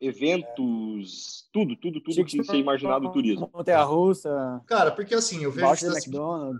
eventos, 0.00 1.46
é. 1.46 1.50
tudo, 1.52 1.76
tudo, 1.76 2.00
tudo 2.00 2.24
que 2.24 2.36
você 2.36 2.56
imaginar 2.56 2.98
do 2.98 3.12
turismo. 3.12 3.50
Montanha 3.52 3.82
russa. 3.82 4.62
Cara, 4.66 4.90
porque 4.90 5.14
assim, 5.14 5.42
eu 5.44 5.52
vejo. 5.52 5.66
Que, 5.76 5.86
assim, 5.86 6.12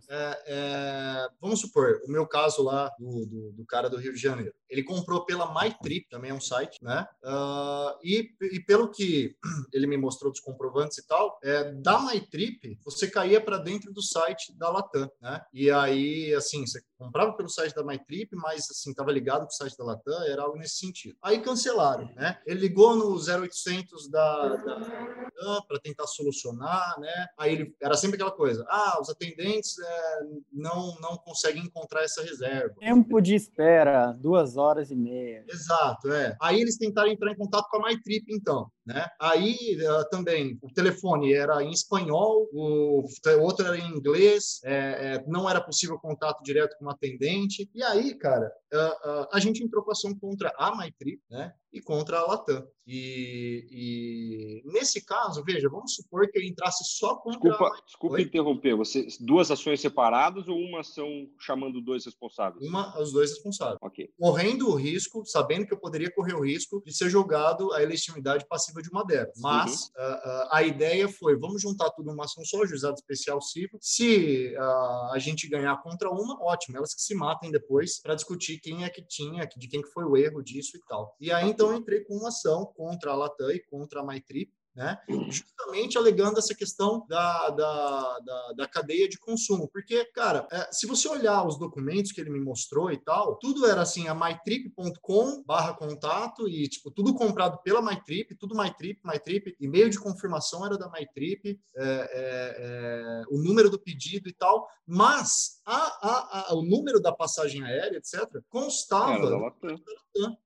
é, 0.09 0.43
é, 0.47 1.29
vamos 1.41 1.61
supor, 1.61 2.01
o 2.07 2.11
meu 2.11 2.27
caso 2.27 2.62
lá 2.62 2.91
do, 2.99 3.27
do, 3.27 3.53
do, 3.53 3.65
cara 3.67 3.89
do 3.89 3.97
Rio 3.97 4.12
de 4.12 4.21
Janeiro. 4.21 4.53
Ele 4.75 4.83
comprou 4.83 5.25
pela 5.25 5.55
MyTrip, 5.55 6.09
também 6.09 6.33
é 6.33 6.35
um 6.35 6.41
site, 6.41 6.83
né? 6.83 7.07
Uh, 7.22 7.97
e, 8.03 8.29
e 8.51 8.59
pelo 8.59 8.91
que 8.91 9.37
ele 9.72 9.87
me 9.87 9.97
mostrou 9.97 10.33
dos 10.33 10.41
comprovantes 10.41 10.99
e 10.99 11.07
tal, 11.07 11.39
é, 11.45 11.70
da 11.75 12.01
MyTrip, 12.01 12.77
você 12.85 13.09
caía 13.09 13.41
para 13.41 13.57
dentro 13.57 13.93
do 13.93 14.03
site 14.03 14.53
da 14.59 14.68
Latam, 14.68 15.09
né? 15.22 15.41
E 15.53 15.70
aí, 15.70 16.35
assim, 16.35 16.66
você 16.66 16.83
comprava 16.99 17.35
pelo 17.35 17.49
site 17.49 17.72
da 17.72 17.85
MyTrip, 17.85 18.35
mas 18.35 18.68
assim, 18.68 18.91
estava 18.91 19.12
ligado 19.12 19.43
com 19.43 19.53
o 19.53 19.53
site 19.53 19.79
da 19.79 19.85
Latam, 19.85 20.25
era 20.25 20.43
algo 20.43 20.59
nesse 20.59 20.79
sentido. 20.79 21.16
Aí 21.22 21.41
cancelaram, 21.41 22.12
né? 22.16 22.41
Ele 22.45 22.59
ligou 22.59 22.97
no 22.97 23.14
0800 23.14 24.11
da, 24.11 24.57
da 24.57 25.24
Latam 25.35 25.64
para 25.66 25.80
tentar 25.80 26.07
solucionar, 26.07 26.99
né? 26.99 27.26
Aí 27.39 27.53
ele 27.53 27.76
era 27.80 27.95
sempre 27.97 28.16
aquela 28.16 28.32
coisa: 28.32 28.64
ah, 28.68 28.99
os 29.01 29.09
atendentes 29.09 29.78
é, 29.78 30.20
não 30.53 30.99
não 31.01 31.16
conseguem 31.16 31.64
encontrar 31.64 32.03
essa 32.03 32.22
reserva. 32.22 32.74
Tempo 32.78 33.20
de 33.20 33.35
espera, 33.35 34.12
duas 34.12 34.57
horas 34.57 34.91
e 34.91 34.97
meia. 34.97 35.45
Exato, 35.49 36.12
é. 36.12 36.37
Aí 36.41 36.61
eles 36.61 36.76
tentaram 36.76 37.11
entrar 37.11 37.32
em 37.32 37.37
contato 37.37 37.68
com 37.70 37.78
a 37.78 37.89
MyTrip, 37.89 38.24
então. 38.28 38.70
Né? 38.87 39.07
Aí 39.18 39.78
uh, 39.80 40.09
também 40.11 40.59
o 40.61 40.70
telefone 40.70 41.32
era 41.32 41.62
em 41.62 41.70
espanhol, 41.70 42.47
o 42.53 43.07
outro 43.41 43.66
era 43.66 43.78
em 43.78 43.89
inglês, 43.89 44.61
é, 44.62 45.14
é, 45.14 45.24
não 45.26 45.49
era 45.49 45.61
possível 45.61 45.99
contato 45.99 46.43
direto 46.43 46.76
com 46.78 46.85
o 46.85 46.91
atendente. 46.91 47.68
E 47.74 47.82
aí, 47.82 48.14
cara, 48.14 48.53
uh, 48.72 49.22
uh, 49.22 49.28
a 49.32 49.41
gente 49.41 49.64
entrou 49.64 49.82
com 49.82 49.91
ação 49.91 50.14
contra 50.18 50.53
a 50.59 50.76
MyTrip, 50.76 51.20
né? 51.30 51.55
E 51.72 51.80
contra 51.80 52.18
a 52.18 52.26
Latam. 52.26 52.66
E, 52.87 53.66
e, 53.70 54.62
nesse 54.70 55.05
caso, 55.05 55.43
veja, 55.43 55.68
vamos 55.68 55.95
supor 55.95 56.28
que 56.28 56.39
eu 56.39 56.43
entrasse 56.43 56.85
só 56.85 57.16
contra 57.16 57.41
Desculpa, 57.41 57.82
desculpa 57.87 58.20
interromper, 58.20 58.76
você 58.76 59.07
duas 59.20 59.51
ações 59.51 59.80
separadas 59.80 60.49
ou 60.49 60.59
uma 60.59 60.80
ação 60.80 61.09
chamando 61.39 61.80
dois 61.80 62.05
responsáveis? 62.05 62.66
Uma, 62.66 63.01
os 63.01 63.12
dois 63.12 63.30
responsáveis. 63.30 63.78
Ok. 63.80 64.11
Correndo 64.18 64.68
o 64.68 64.74
risco, 64.74 65.24
sabendo 65.24 65.66
que 65.66 65.72
eu 65.72 65.78
poderia 65.78 66.11
correr 66.11 66.35
o 66.35 66.45
risco 66.45 66.82
de 66.85 66.95
ser 66.95 67.09
jogado 67.09 67.72
a 67.72 67.78
legitimidade 67.78 68.47
passiva 68.47 68.82
de 68.82 68.91
uma 68.91 69.05
delas. 69.05 69.39
Mas 69.41 69.91
uhum. 69.97 70.05
uh, 70.05 70.45
uh, 70.45 70.49
a 70.51 70.62
ideia 70.62 71.09
foi, 71.09 71.37
vamos 71.39 71.62
juntar 71.62 71.91
tudo 71.91 72.11
numa 72.11 72.24
ação 72.24 72.45
só, 72.45 72.64
juizado 72.66 72.95
especial 72.95 73.41
civil. 73.41 73.78
Se 73.80 74.55
uh, 74.57 75.12
a 75.12 75.18
gente 75.18 75.49
ganhar 75.49 75.80
contra 75.82 76.11
uma, 76.11 76.43
ótimo, 76.43 76.76
elas 76.76 76.95
que 76.95 77.01
se 77.01 77.14
matem 77.14 77.51
depois 77.51 78.01
para 78.01 78.14
discutir 78.14 78.61
quem 78.61 78.85
é 78.85 78.91
que 78.91 79.03
tinha, 79.07 79.47
de 79.57 79.68
quem 79.68 79.80
que 79.80 79.91
foi 79.91 80.05
o 80.05 80.16
erro 80.16 80.43
disso 80.43 80.76
e 80.76 80.80
tal. 80.87 81.16
E 81.20 81.32
aí, 81.32 81.49
então, 81.49 81.70
eu 81.70 81.78
entrei 81.78 82.05
com 82.05 82.14
uma 82.14 82.28
ação 82.28 82.74
contra 82.75 83.12
a 83.12 83.14
Latam 83.14 83.51
e 83.51 83.61
contra 83.61 84.01
a 84.01 84.05
MyTrip, 84.05 84.53
né? 84.75 84.99
justamente 85.29 85.97
alegando 85.97 86.39
essa 86.39 86.55
questão 86.55 87.07
da, 87.09 87.51
da, 87.51 88.18
da, 88.18 88.53
da 88.57 88.68
cadeia 88.68 89.09
de 89.09 89.18
consumo. 89.18 89.68
Porque, 89.68 90.05
cara, 90.07 90.47
é, 90.51 90.68
se 90.72 90.87
você 90.87 91.09
olhar 91.09 91.47
os 91.47 91.59
documentos 91.59 92.11
que 92.11 92.20
ele 92.20 92.31
me 92.31 92.41
mostrou 92.41 92.91
e 92.91 92.99
tal, 92.99 93.37
tudo 93.37 93.66
era 93.66 93.83
assim, 93.83 94.09
a 94.09 94.14
mytrip.com 94.14 95.45
barra 95.45 95.75
contato 95.75 96.49
e, 96.49 96.68
tipo, 96.68 96.91
tudo 96.91 97.14
comprado 97.14 97.59
pela 97.62 97.81
MyTrip, 97.81 98.35
tudo 98.35 98.57
MyTrip, 98.57 99.01
MyTrip, 99.05 99.57
e-mail 99.61 99.89
de 99.89 100.01
confirmação 100.01 100.66
era 100.66 100.77
da 100.77 100.91
MyTrip, 100.91 101.61
é, 101.77 101.85
é, 101.85 102.57
é, 102.59 103.22
o 103.31 103.39
número 103.39 103.70
do 103.70 103.79
pedido 103.79 104.29
e 104.29 104.33
tal, 104.33 104.66
mas 104.87 105.61
a, 105.64 105.77
a, 105.77 106.51
a, 106.51 106.55
o 106.55 106.62
número 106.62 107.01
da 107.01 107.12
passagem 107.12 107.62
aérea, 107.62 107.99
etc., 107.99 108.43
constava 108.49 109.53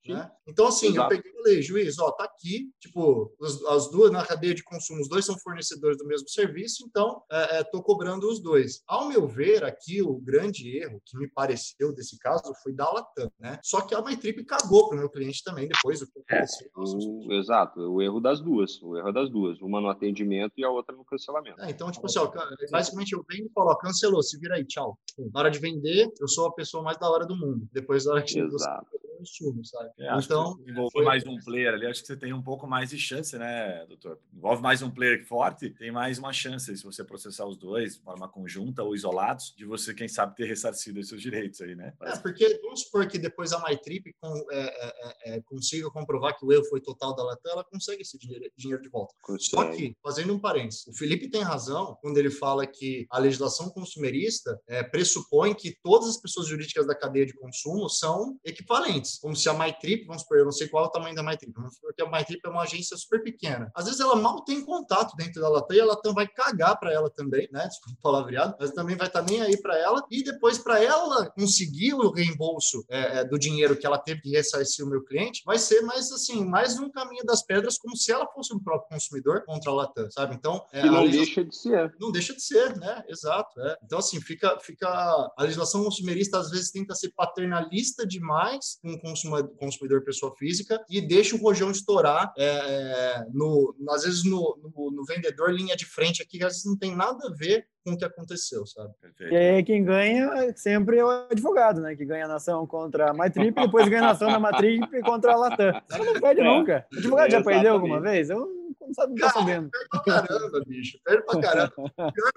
né? 0.07 0.31
Então, 0.47 0.67
assim, 0.67 0.89
Exato. 0.89 1.13
eu 1.13 1.17
peguei 1.17 1.31
e 1.31 1.43
falei, 1.43 1.63
juiz, 1.63 1.99
ó, 1.99 2.11
tá 2.13 2.25
aqui, 2.25 2.71
tipo, 2.81 3.31
as, 3.43 3.63
as, 3.65 3.91
duas 3.91 4.11
na 4.11 4.25
cadeia 4.25 4.55
de 4.55 4.65
consumo, 4.65 5.01
os 5.01 5.09
dois 5.09 5.25
são 5.25 5.39
fornecedores 5.39 5.99
do 5.99 6.07
mesmo 6.07 6.29
serviço, 6.29 6.85
então 6.89 7.23
é, 7.31 7.59
é, 7.59 7.65
tô 7.65 7.83
cobrando 7.83 8.27
os 8.29 8.41
dois. 8.41 8.83
Ao 8.87 9.09
meu 9.09 9.27
ver, 9.27 9.65
aqui 9.65 10.01
o 10.01 10.19
grande 10.19 10.79
erro 10.79 11.03
que 11.05 11.19
me 11.19 11.29
pareceu 11.29 11.93
desse 11.95 12.19
caso 12.19 12.53
foi 12.63 12.73
da 12.73 12.91
Latam, 12.91 13.31
né? 13.39 13.59
Só 13.63 13.83
que 13.83 13.95
a 13.95 14.01
MyTrip 14.01 14.45
cagou 14.45 14.89
pro 14.89 14.99
meu 14.99 15.11
cliente 15.11 15.45
também 15.45 15.69
depois 15.69 16.01
do 16.01 16.07
que 16.07 16.19
é, 16.31 16.37
aconteceu. 16.37 16.67
É, 16.67 16.71
o, 16.77 17.33
exato, 17.35 17.81
o 17.81 18.01
erro 18.01 18.21
das 18.21 18.41
duas, 18.41 18.81
o 18.83 18.97
erro 18.97 19.13
das 19.13 19.31
duas, 19.31 19.61
uma 19.61 19.81
no 19.81 19.91
atendimento 19.91 20.55
e 20.57 20.65
a 20.65 20.71
outra 20.71 20.97
no 20.97 21.05
cancelamento. 21.05 21.61
É, 21.61 21.71
então, 21.71 21.91
tipo 21.91 22.07
assim, 22.07 22.19
ó, 22.21 22.31
basicamente 22.71 23.13
eu 23.13 23.25
venho 23.29 23.47
e 23.47 23.53
falo, 23.53 23.71
ó, 23.71 23.77
cancelou, 23.77 24.23
se 24.23 24.39
vira 24.39 24.57
aí, 24.57 24.65
tchau. 24.65 24.99
Na 25.33 25.41
hora 25.41 25.51
de 25.51 25.59
vender, 25.59 26.09
eu 26.19 26.29
sou 26.29 26.47
a 26.47 26.53
pessoa 26.53 26.83
mais 26.83 26.97
da 26.97 27.11
hora 27.11 27.27
do 27.27 27.37
mundo. 27.37 27.69
Depois 27.73 28.05
da 28.05 28.13
hora 28.13 28.23
que 28.23 28.39
Exato. 28.39 28.87
você 28.91 29.08
consumo, 29.19 29.65
sabe? 29.65 29.91
É, 29.99 30.17
então, 30.17 30.59
envolve 30.67 30.93
foi... 30.93 31.05
mais 31.05 31.27
um 31.27 31.37
player 31.39 31.75
ali, 31.75 31.87
acho 31.87 32.01
que 32.01 32.07
você 32.07 32.17
tem 32.17 32.33
um 32.33 32.43
pouco 32.43 32.67
mais 32.67 32.91
de 32.91 32.99
chance, 32.99 33.37
né, 33.37 33.85
doutor? 33.87 34.19
Envolve 34.33 34.63
mais 34.63 34.83
um 34.83 34.91
player 34.91 35.27
forte, 35.27 35.71
tem 35.71 35.91
mais 35.91 36.19
uma 36.19 36.33
chance, 36.33 36.77
se 36.77 36.85
você 36.85 37.05
processar 37.05 37.47
os 37.47 37.57
dois 37.57 37.97
de 37.97 38.03
forma 38.03 38.29
conjunta 38.29 38.83
ou 38.83 38.95
isolados, 38.95 39.55
de 39.57 39.65
você, 39.65 39.93
quem 39.93 40.09
sabe, 40.09 40.37
ter 40.37 40.47
ressarcido 40.47 41.01
os 41.01 41.09
seus 41.09 41.21
direitos 41.21 41.61
aí, 41.61 41.75
né? 41.75 41.93
É, 42.03 42.17
porque 42.19 42.59
vamos 42.63 42.83
supor 42.83 43.07
que 43.09 43.19
depois 43.19 43.53
a 43.53 43.63
MyTrip 43.67 44.15
com, 44.21 44.47
é, 44.51 44.59
é, 44.59 44.87
é, 44.87 45.37
é, 45.37 45.41
consiga 45.43 45.91
comprovar 45.91 46.39
que 46.39 46.45
o 46.45 46.53
erro 46.53 46.65
foi 46.67 46.81
total 46.81 47.15
da 47.15 47.25
Latam, 47.25 47.53
ela 47.53 47.65
consegue 47.65 48.03
esse 48.03 48.19
dinheiro, 48.19 48.51
dinheiro 48.57 48.83
de 48.83 48.89
volta. 48.89 49.15
Consegue. 49.23 49.51
Só 49.51 49.71
que, 49.71 49.97
fazendo 50.03 50.35
um 50.35 50.39
parênteses, 50.39 50.87
o 50.87 50.93
Felipe 50.93 51.29
tem 51.29 51.43
razão 51.43 51.97
quando 52.01 52.19
ele 52.19 52.31
fala 52.31 52.67
que 52.67 53.07
a 53.11 53.19
legislação 53.19 53.71
consumerista 53.71 54.61
é, 54.69 54.83
pressupõe 54.83 55.55
que 55.55 55.77
todas 55.83 56.09
as 56.09 56.21
pessoas 56.21 56.47
jurídicas 56.47 56.87
da 56.87 56.95
cadeia 56.95 57.27
de 57.27 57.35
consumo 57.35 57.89
são 57.89 58.39
equivalentes, 58.45 59.08
como 59.21 59.37
se 59.37 59.49
a 59.49 59.55
MyTrip 59.55 60.07
vamos 60.07 60.23
supor, 60.23 60.39
eu 60.39 60.45
não 60.45 60.53
sei 60.53 60.69
qual 60.69 60.85
é 60.85 60.87
o 60.89 60.91
tamanho 60.91 61.15
da 61.15 61.23
MyTrip, 61.23 61.53
vamos 61.55 61.75
supor 61.75 61.95
que 61.95 62.03
a 62.03 62.11
MyTrip 62.11 62.41
é 62.45 62.49
uma 62.49 62.63
agência 62.63 62.97
super 62.97 63.23
pequena. 63.23 63.71
Às 63.75 63.87
vezes 63.87 64.01
ela 64.01 64.17
mal 64.17 64.43
tem 64.45 64.65
contato 64.65 65.15
dentro 65.17 65.41
da 65.41 65.49
Latam 65.49 65.77
e 65.77 65.81
a 65.81 65.85
Latam 65.87 66.15
vai 66.15 66.27
cagar 66.27 66.79
para 66.79 66.93
ela 66.93 67.11
também, 67.11 67.49
né? 67.53 67.67
Desculpa 67.67 67.99
o 67.99 68.03
palavreado, 68.03 68.57
mas 68.59 68.71
também 68.73 68.97
vai 68.97 69.07
estar 69.07 69.23
tá 69.23 69.27
nem 69.31 69.41
aí 69.41 69.61
para 69.61 69.77
ela. 69.79 70.05
E 70.11 70.23
depois, 70.23 70.59
para 70.59 70.83
ela 70.83 71.31
conseguir 71.31 71.95
o 71.95 72.11
reembolso 72.11 72.85
é, 72.89 73.19
é, 73.19 73.25
do 73.25 73.39
dinheiro 73.39 73.77
que 73.77 73.87
ela 73.87 73.99
teve 73.99 74.21
que 74.21 74.31
ressarcir 74.31 74.85
o 74.85 74.89
meu 74.89 75.05
cliente, 75.05 75.43
vai 75.45 75.59
ser 75.59 75.83
mais 75.83 76.11
assim, 76.13 76.45
mais 76.45 76.79
um 76.79 76.91
caminho 76.91 77.25
das 77.25 77.45
pedras, 77.45 77.79
como 77.79 77.97
se 77.97 78.13
ela 78.13 78.27
fosse 78.33 78.55
um 78.55 78.59
próprio 78.59 78.89
consumidor 78.89 79.45
contra 79.45 79.71
a 79.71 79.75
Latam, 79.75 80.11
sabe? 80.11 80.35
Então. 80.35 80.65
É, 80.73 80.85
não 80.85 81.03
legislação... 81.03 81.25
deixa 81.25 81.45
de 81.45 81.57
ser. 81.57 81.97
Não 82.01 82.13
deixa 82.13 82.35
de 82.35 82.43
ser, 82.43 82.77
né? 82.77 83.05
Exato. 83.09 83.61
É. 83.61 83.79
Então, 83.85 83.99
assim, 83.99 84.21
fica, 84.21 84.59
fica. 84.61 84.89
A 84.89 85.43
legislação 85.43 85.85
consumerista 85.85 86.39
às 86.39 86.51
vezes 86.51 86.71
tenta 86.71 86.95
ser 86.95 87.13
paternalista 87.17 88.07
demais 88.07 88.79
com 88.83 88.98
o 88.99 89.49
consumidor 89.57 90.05
pessoa 90.05 90.35
física 90.37 90.83
e 90.89 91.01
deixa 91.01 91.37
o 91.37 91.39
rojão 91.39 91.71
estourar, 91.71 92.33
é, 92.37 92.45
é, 92.45 93.25
no, 93.33 93.75
às 93.91 94.05
vezes 94.05 94.25
no, 94.25 94.59
no, 94.63 94.91
no, 94.91 95.05
vendedor 95.05 95.53
linha 95.53 95.77
de 95.77 95.87
frente 95.87 96.23
aqui, 96.23 96.39
que 96.39 96.45
às 96.45 96.55
vezes 96.55 96.67
não 96.67 96.77
tem 96.77 96.95
nada 96.95 97.19
a 97.27 97.35
ver 97.35 97.67
com 97.85 97.93
o 97.93 97.97
que 97.97 98.05
aconteceu, 98.05 98.67
sabe? 98.67 98.93
E 99.31 99.37
aí 99.37 99.65
quem 99.65 99.85
ganha 99.85 100.53
sempre 100.57 100.99
é 100.99 101.05
o 101.05 101.09
advogado, 101.31 101.81
né? 101.81 101.97
Que 101.97 102.05
ganha 102.05 102.27
a 102.27 102.29
nação 102.29 102.67
contra 102.67 103.11
a 103.11 103.15
Matrip, 103.15 103.55
depois 103.55 103.89
ganha 103.89 104.03
a 104.03 104.07
nação 104.07 104.31
da 104.31 104.39
Matrip 104.39 105.01
contra 105.03 105.33
a 105.33 105.37
Latam. 105.37 105.73
Não 105.91 106.21
perde 106.21 106.41
é. 106.41 106.45
nunca. 106.45 106.87
O 106.93 106.99
advogado 106.99 107.31
já 107.31 107.43
perdeu 107.43 107.73
alguma 107.73 108.01
vez? 108.01 108.29
Eu 108.29 108.58
não 108.81 108.95
sabe, 108.95 109.15
não 109.15 109.27
tá 109.27 109.31
sabendo. 109.31 109.71
Perde 109.71 109.89
pra 109.89 110.01
caramba, 110.01 110.61
bicho. 110.67 110.99
Perde 111.05 111.25
pra 111.25 111.41
caramba. 111.41 111.73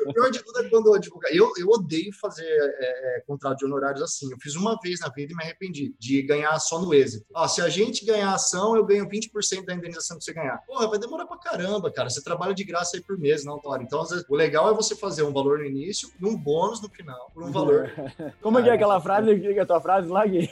O 0.01 0.13
pior, 0.13 0.29
de 0.29 0.43
tudo 0.43 0.59
é 0.59 0.69
quando 0.69 0.87
eu 0.87 0.95
advogado. 0.95 1.33
Eu, 1.33 1.51
eu 1.57 1.67
odeio 1.67 2.11
fazer 2.13 2.45
é, 2.45 3.17
é, 3.17 3.21
contrato 3.21 3.59
de 3.59 3.65
honorários 3.65 4.01
assim. 4.01 4.31
Eu 4.31 4.37
fiz 4.39 4.55
uma 4.55 4.77
vez 4.81 4.99
na 4.99 5.09
vida 5.09 5.31
e 5.31 5.35
me 5.35 5.43
arrependi 5.43 5.95
de 5.99 6.21
ganhar 6.23 6.57
só 6.59 6.79
no 6.79 6.93
êxito. 6.93 7.25
Ah, 7.35 7.47
se 7.47 7.61
a 7.61 7.69
gente 7.69 8.05
ganhar 8.05 8.33
ação, 8.33 8.75
eu 8.75 8.85
ganho 8.85 9.07
20% 9.07 9.65
da 9.65 9.73
indenização 9.73 10.17
que 10.17 10.23
você 10.23 10.33
ganhar. 10.33 10.57
Porra, 10.65 10.87
vai 10.87 10.99
demorar 10.99 11.25
pra 11.25 11.37
caramba, 11.37 11.91
cara. 11.91 12.09
Você 12.09 12.23
trabalha 12.23 12.53
de 12.53 12.63
graça 12.63 12.97
aí 12.97 13.03
por 13.03 13.17
mês, 13.17 13.45
não, 13.45 13.59
Tora. 13.59 13.83
Então, 13.83 14.03
vezes, 14.03 14.25
o 14.27 14.35
legal 14.35 14.69
é 14.69 14.73
você 14.73 14.95
fazer 14.95 15.23
um 15.23 15.33
valor 15.33 15.59
no 15.59 15.65
início 15.65 16.09
e 16.19 16.25
um 16.25 16.35
bônus 16.35 16.81
no 16.81 16.89
final, 16.89 17.31
por 17.33 17.43
um 17.43 17.51
valor. 17.51 17.91
Como 18.41 18.59
é 18.59 18.63
que 18.63 18.69
é 18.69 18.73
aquela 18.73 18.99
frase? 18.99 19.39
Que 19.39 19.47
é 19.47 19.61
a 19.61 19.65
tua 19.65 19.81
frase 19.81 20.07
lá, 20.07 20.25
Gui? 20.25 20.49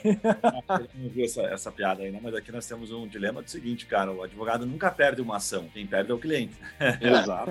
não 0.94 1.08
vi 1.08 1.24
essa, 1.24 1.42
essa 1.42 1.72
piada 1.72 2.02
aí, 2.02 2.10
né? 2.10 2.20
Mas 2.22 2.34
aqui 2.34 2.52
nós 2.52 2.66
temos 2.66 2.90
um 2.90 3.06
dilema 3.06 3.42
do 3.42 3.50
seguinte, 3.50 3.86
cara. 3.86 4.12
O 4.12 4.22
advogado 4.22 4.66
nunca 4.66 4.90
perde 4.90 5.20
uma 5.20 5.36
ação. 5.36 5.68
Quem 5.80 5.86
perde 5.86 6.10
é 6.10 6.14
o 6.14 6.18
cliente. 6.18 6.52
Exato. 7.00 7.50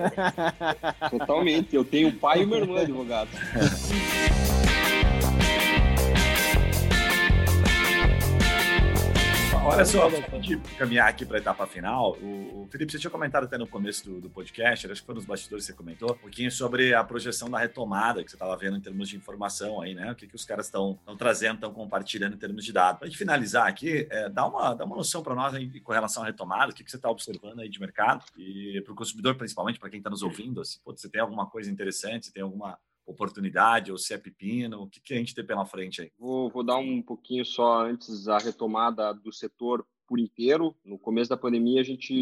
Totalmente. 1.10 1.74
Eu 1.74 1.84
tenho 1.84 2.10
o 2.10 2.12
pai 2.12 2.42
e 2.42 2.44
o 2.44 2.48
meu 2.48 2.58
irmão 2.58 2.76
advogado. 2.76 3.28
Olha 9.70 9.84
só, 9.84 10.08
de 10.40 10.56
caminhar 10.76 11.08
aqui 11.08 11.24
para 11.24 11.38
a 11.38 11.40
etapa 11.40 11.64
final, 11.64 12.16
o, 12.20 12.66
Felipe, 12.72 12.90
você 12.90 12.98
tinha 12.98 13.10
comentado 13.10 13.44
até 13.44 13.56
no 13.56 13.68
começo 13.68 14.04
do, 14.04 14.20
do 14.20 14.28
podcast, 14.28 14.90
acho 14.90 15.00
que 15.00 15.06
foi 15.06 15.14
nos 15.14 15.24
bastidores 15.24 15.64
que 15.64 15.70
você 15.70 15.76
comentou, 15.76 16.10
um 16.10 16.18
pouquinho 16.18 16.50
sobre 16.50 16.92
a 16.92 17.04
projeção 17.04 17.48
da 17.48 17.56
retomada 17.56 18.24
que 18.24 18.30
você 18.30 18.34
estava 18.34 18.56
vendo 18.56 18.76
em 18.76 18.80
termos 18.80 19.08
de 19.08 19.16
informação 19.16 19.80
aí, 19.80 19.94
né? 19.94 20.10
O 20.10 20.16
que, 20.16 20.26
que 20.26 20.34
os 20.34 20.44
caras 20.44 20.66
estão 20.66 20.98
trazendo, 21.16 21.54
estão 21.54 21.72
compartilhando 21.72 22.34
em 22.34 22.36
termos 22.36 22.64
de 22.64 22.72
dados. 22.72 22.98
Para 22.98 23.06
gente 23.06 23.16
finalizar 23.16 23.68
aqui, 23.68 24.08
é, 24.10 24.28
dá, 24.28 24.44
uma, 24.44 24.74
dá 24.74 24.84
uma 24.84 24.96
noção 24.96 25.22
para 25.22 25.36
nós 25.36 25.54
aí, 25.54 25.80
com 25.80 25.92
relação 25.92 26.24
à 26.24 26.26
retomada, 26.26 26.72
o 26.72 26.74
que, 26.74 26.82
que 26.82 26.90
você 26.90 26.96
está 26.96 27.08
observando 27.08 27.60
aí 27.60 27.68
de 27.68 27.78
mercado 27.78 28.24
e 28.36 28.80
para 28.84 28.92
o 28.92 28.96
consumidor, 28.96 29.36
principalmente, 29.36 29.78
para 29.78 29.88
quem 29.88 29.98
está 29.98 30.10
nos 30.10 30.24
ouvindo, 30.24 30.64
se 30.64 30.80
você 30.84 31.08
tem 31.08 31.20
alguma 31.20 31.46
coisa 31.46 31.70
interessante, 31.70 32.26
se 32.26 32.32
tem 32.32 32.42
alguma 32.42 32.76
oportunidade 33.10 33.92
ou 33.92 33.98
se 33.98 34.14
é 34.14 34.18
pepino? 34.18 34.82
O 34.82 34.88
que, 34.88 35.00
que 35.00 35.14
a 35.14 35.16
gente 35.16 35.34
tem 35.34 35.44
pela 35.44 35.66
frente 35.66 36.02
aí? 36.02 36.12
Vou, 36.18 36.50
vou 36.50 36.62
dar 36.62 36.76
um 36.76 37.02
pouquinho 37.02 37.44
só 37.44 37.84
antes 37.84 38.28
a 38.28 38.38
retomada 38.38 39.12
do 39.12 39.32
setor 39.32 39.86
por 40.10 40.18
inteiro. 40.18 40.74
No 40.84 40.98
começo 40.98 41.30
da 41.30 41.36
pandemia, 41.36 41.80
a 41.80 41.84
gente 41.84 42.12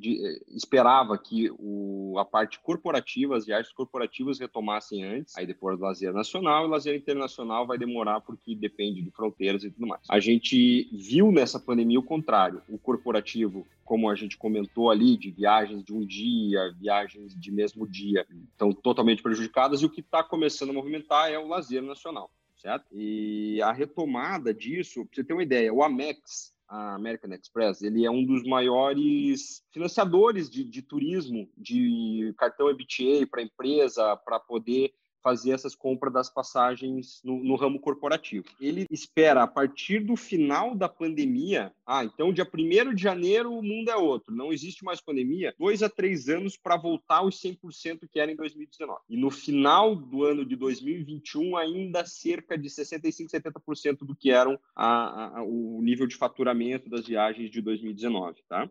de, 0.00 0.40
esperava 0.54 1.18
que 1.18 1.50
o, 1.58 2.16
a 2.16 2.24
parte 2.24 2.60
corporativa, 2.60 3.36
as 3.36 3.44
viagens 3.44 3.74
corporativas 3.74 4.38
retomassem 4.38 5.02
antes, 5.02 5.36
aí 5.36 5.44
depois 5.44 5.76
o 5.76 5.82
lazer 5.82 6.12
nacional, 6.12 6.62
e 6.62 6.68
o 6.68 6.70
lazer 6.70 6.94
internacional 6.94 7.66
vai 7.66 7.76
demorar 7.76 8.20
porque 8.20 8.54
depende 8.54 9.02
de 9.02 9.10
fronteiras 9.10 9.64
e 9.64 9.70
tudo 9.70 9.88
mais. 9.88 10.02
A 10.08 10.20
gente 10.20 10.88
viu 10.92 11.32
nessa 11.32 11.58
pandemia 11.58 11.98
o 11.98 12.04
contrário, 12.04 12.62
o 12.68 12.78
corporativo 12.78 13.66
como 13.84 14.10
a 14.10 14.14
gente 14.14 14.36
comentou 14.36 14.90
ali, 14.90 15.16
de 15.16 15.30
viagens 15.30 15.82
de 15.82 15.94
um 15.94 16.04
dia, 16.04 16.74
viagens 16.78 17.34
de 17.34 17.50
mesmo 17.50 17.88
dia, 17.88 18.26
estão 18.52 18.70
totalmente 18.70 19.22
prejudicadas, 19.22 19.80
e 19.80 19.86
o 19.86 19.90
que 19.90 20.00
está 20.00 20.22
começando 20.22 20.68
a 20.68 20.74
movimentar 20.74 21.32
é 21.32 21.38
o 21.38 21.48
lazer 21.48 21.82
nacional, 21.82 22.30
certo? 22.58 22.84
E 22.92 23.62
a 23.62 23.72
retomada 23.72 24.52
disso, 24.52 25.06
para 25.06 25.14
você 25.14 25.24
ter 25.24 25.32
uma 25.32 25.42
ideia, 25.42 25.72
o 25.72 25.82
Amex, 25.82 26.52
a 26.68 26.94
American 26.94 27.32
Express, 27.32 27.82
ele 27.82 28.04
é 28.04 28.10
um 28.10 28.24
dos 28.24 28.44
maiores 28.44 29.64
financiadores 29.72 30.50
de, 30.50 30.64
de 30.64 30.82
turismo, 30.82 31.48
de 31.56 32.34
cartão 32.36 32.68
MBTA 32.68 33.26
para 33.30 33.42
empresa, 33.42 34.16
para 34.16 34.38
poder 34.38 34.92
fazer 35.22 35.52
essas 35.52 35.74
compras 35.74 36.12
das 36.12 36.30
passagens 36.30 37.20
no, 37.24 37.42
no, 37.42 37.56
ramo 37.56 37.80
corporativo. 37.80 38.46
Ele 38.60 38.86
espera, 38.90 39.42
a 39.42 39.46
partir 39.46 40.00
do 40.00 40.16
final 40.16 40.74
da 40.74 40.88
pandemia, 40.88 41.72
ah, 41.86 42.04
então 42.04 42.32
dia 42.32 42.46
1 42.46 42.94
de 42.94 43.02
janeiro 43.02 43.52
o 43.52 43.62
mundo 43.62 43.90
é 43.90 43.96
outro, 43.96 44.34
não 44.34 44.52
existe 44.52 44.84
mais 44.84 45.00
pandemia, 45.00 45.54
dois 45.58 45.82
a 45.82 45.88
três 45.88 46.28
anos 46.28 46.56
para 46.56 46.76
voltar 46.76 47.18
aos 47.18 47.40
100% 47.40 48.08
que 48.10 48.20
era 48.20 48.30
em 48.30 48.36
2019. 48.36 49.00
E 49.08 49.16
no 49.16 49.30
final 49.30 49.94
do 49.94 50.24
ano 50.24 50.44
de 50.44 50.56
2021, 50.56 51.56
ainda 51.56 52.04
cerca 52.04 52.56
de 52.56 52.68
65%, 52.68 53.28
70% 53.28 53.98
do 53.98 54.14
que 54.14 54.30
eram 54.30 54.58
a, 54.74 55.38
a, 55.38 55.42
o 55.42 55.80
nível 55.82 56.06
de 56.06 56.16
faturamento 56.16 56.88
das 56.88 57.06
viagens 57.06 57.50
de 57.50 57.60
2019, 57.60 58.42
tá? 58.48 58.68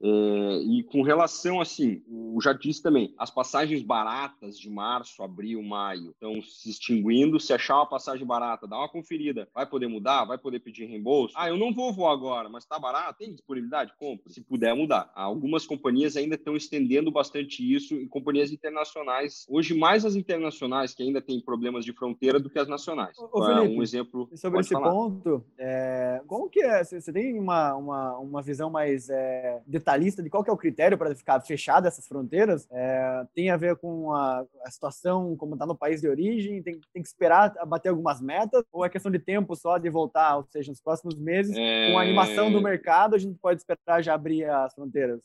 É, 0.00 0.62
e 0.62 0.82
com 0.84 1.02
relação, 1.02 1.60
assim, 1.60 2.02
o 2.06 2.38
já 2.40 2.52
disse 2.52 2.82
também, 2.82 3.14
as 3.18 3.30
passagens 3.30 3.82
baratas 3.82 4.58
de 4.58 4.70
março, 4.70 5.22
abril, 5.22 5.62
maio, 5.62 5.77
maio 5.78 6.10
estão 6.10 6.42
se 6.42 6.70
extinguindo. 6.70 7.38
Se 7.38 7.52
achar 7.52 7.76
uma 7.76 7.86
passagem 7.86 8.26
barata, 8.26 8.66
dá 8.66 8.76
uma 8.76 8.88
conferida. 8.88 9.48
Vai 9.54 9.66
poder 9.66 9.86
mudar? 9.86 10.24
Vai 10.24 10.38
poder 10.38 10.58
pedir 10.58 10.86
reembolso? 10.86 11.34
Ah, 11.36 11.48
eu 11.48 11.56
não 11.56 11.72
vou 11.72 11.92
voar 11.92 12.12
agora, 12.12 12.48
mas 12.48 12.64
está 12.64 12.78
barato? 12.78 13.18
Tem 13.18 13.32
disponibilidade? 13.32 13.92
Compre. 13.96 14.32
Se 14.32 14.40
puder 14.40 14.74
mudar. 14.74 15.10
Algumas 15.14 15.66
companhias 15.66 16.16
ainda 16.16 16.34
estão 16.34 16.56
estendendo 16.56 17.10
bastante 17.10 17.62
isso 17.62 17.94
e 17.94 18.08
companhias 18.08 18.50
internacionais. 18.50 19.46
Hoje, 19.48 19.74
mais 19.74 20.04
as 20.04 20.16
internacionais 20.16 20.94
que 20.94 21.02
ainda 21.02 21.20
têm 21.22 21.40
problemas 21.40 21.84
de 21.84 21.92
fronteira 21.92 22.40
do 22.40 22.50
que 22.50 22.58
as 22.58 22.68
nacionais. 22.68 23.16
Ô, 23.18 23.44
Felipe, 23.44 23.76
um 23.76 23.82
exemplo. 23.82 24.28
Sobre 24.34 24.60
esse 24.60 24.72
falar. 24.72 24.90
ponto, 24.90 25.44
é, 25.58 26.20
como 26.26 26.50
que 26.50 26.60
é? 26.60 26.82
Você 26.82 27.12
tem 27.12 27.38
uma, 27.38 27.74
uma, 27.74 28.18
uma 28.18 28.42
visão 28.42 28.70
mais 28.70 29.08
é, 29.08 29.60
detalhista 29.66 30.22
de 30.22 30.30
qual 30.30 30.42
que 30.42 30.50
é 30.50 30.52
o 30.52 30.56
critério 30.56 30.98
para 30.98 31.14
ficar 31.14 31.40
fechada 31.40 31.88
essas 31.88 32.06
fronteiras? 32.06 32.66
É, 32.70 33.26
tem 33.34 33.50
a 33.50 33.56
ver 33.56 33.76
com 33.76 34.12
a, 34.12 34.44
a 34.64 34.70
situação 34.70 35.36
como 35.36 35.54
está 35.54 35.66
no 35.68 35.76
país 35.76 36.00
de 36.00 36.08
origem? 36.08 36.62
Tem, 36.62 36.80
tem 36.92 37.02
que 37.02 37.08
esperar 37.08 37.54
bater 37.66 37.90
algumas 37.90 38.20
metas? 38.20 38.64
Ou 38.72 38.84
é 38.84 38.88
questão 38.88 39.10
de 39.10 39.18
tempo 39.18 39.54
só 39.54 39.78
de 39.78 39.90
voltar? 39.90 40.36
Ou 40.36 40.44
seja, 40.44 40.70
nos 40.70 40.80
próximos 40.80 41.14
meses, 41.16 41.56
é... 41.56 41.92
com 41.92 41.98
a 41.98 42.02
animação 42.02 42.50
do 42.50 42.60
mercado, 42.60 43.14
a 43.14 43.18
gente 43.18 43.38
pode 43.38 43.60
esperar 43.60 44.02
já 44.02 44.14
abrir 44.14 44.44
as 44.44 44.74
fronteiras? 44.74 45.20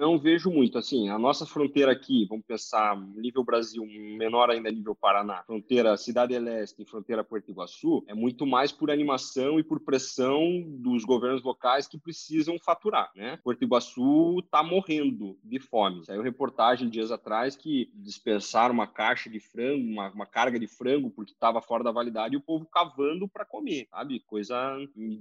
Não 0.00 0.18
vejo 0.18 0.50
muito. 0.50 0.78
Assim, 0.78 1.08
a 1.08 1.18
nossa 1.18 1.44
fronteira 1.46 1.92
aqui, 1.92 2.26
vamos 2.28 2.44
pensar, 2.46 2.96
nível 3.16 3.44
Brasil, 3.44 3.84
menor 3.86 4.50
ainda 4.50 4.70
nível 4.70 4.94
Paraná, 4.94 5.42
fronteira 5.44 5.96
Cidade 5.96 6.38
Leste 6.38 6.82
e 6.82 6.86
fronteira 6.86 7.24
Porto 7.24 7.50
Iguaçu, 7.50 8.04
é 8.06 8.14
muito 8.14 8.46
mais 8.46 8.72
por 8.72 8.90
animação 8.90 9.58
e 9.58 9.62
por 9.62 9.80
pressão 9.80 10.62
dos 10.66 11.04
governos 11.04 11.42
locais 11.42 11.86
que 11.86 11.98
precisam 11.98 12.58
faturar, 12.58 13.10
né? 13.14 13.38
Porto 13.42 13.62
Iguaçu 13.62 14.40
está 14.40 14.62
morrendo 14.62 15.36
de 15.42 15.58
fome. 15.58 16.04
Saiu 16.04 16.22
reportagem 16.22 16.88
dias 16.88 17.10
atrás 17.10 17.56
que 17.56 17.90
dispensaram 17.94 18.74
uma 18.74 18.86
caixa 18.86 19.28
de 19.30 19.40
frango 19.40 19.63
frango, 19.64 19.90
uma, 19.90 20.10
uma 20.10 20.26
carga 20.26 20.58
de 20.58 20.66
frango 20.66 21.10
porque 21.10 21.32
estava 21.32 21.60
fora 21.62 21.82
da 21.82 21.90
validade 21.90 22.34
e 22.34 22.36
o 22.36 22.40
povo 22.40 22.66
cavando 22.66 23.26
para 23.28 23.44
comer, 23.44 23.88
sabe? 23.90 24.20
Coisa 24.20 24.54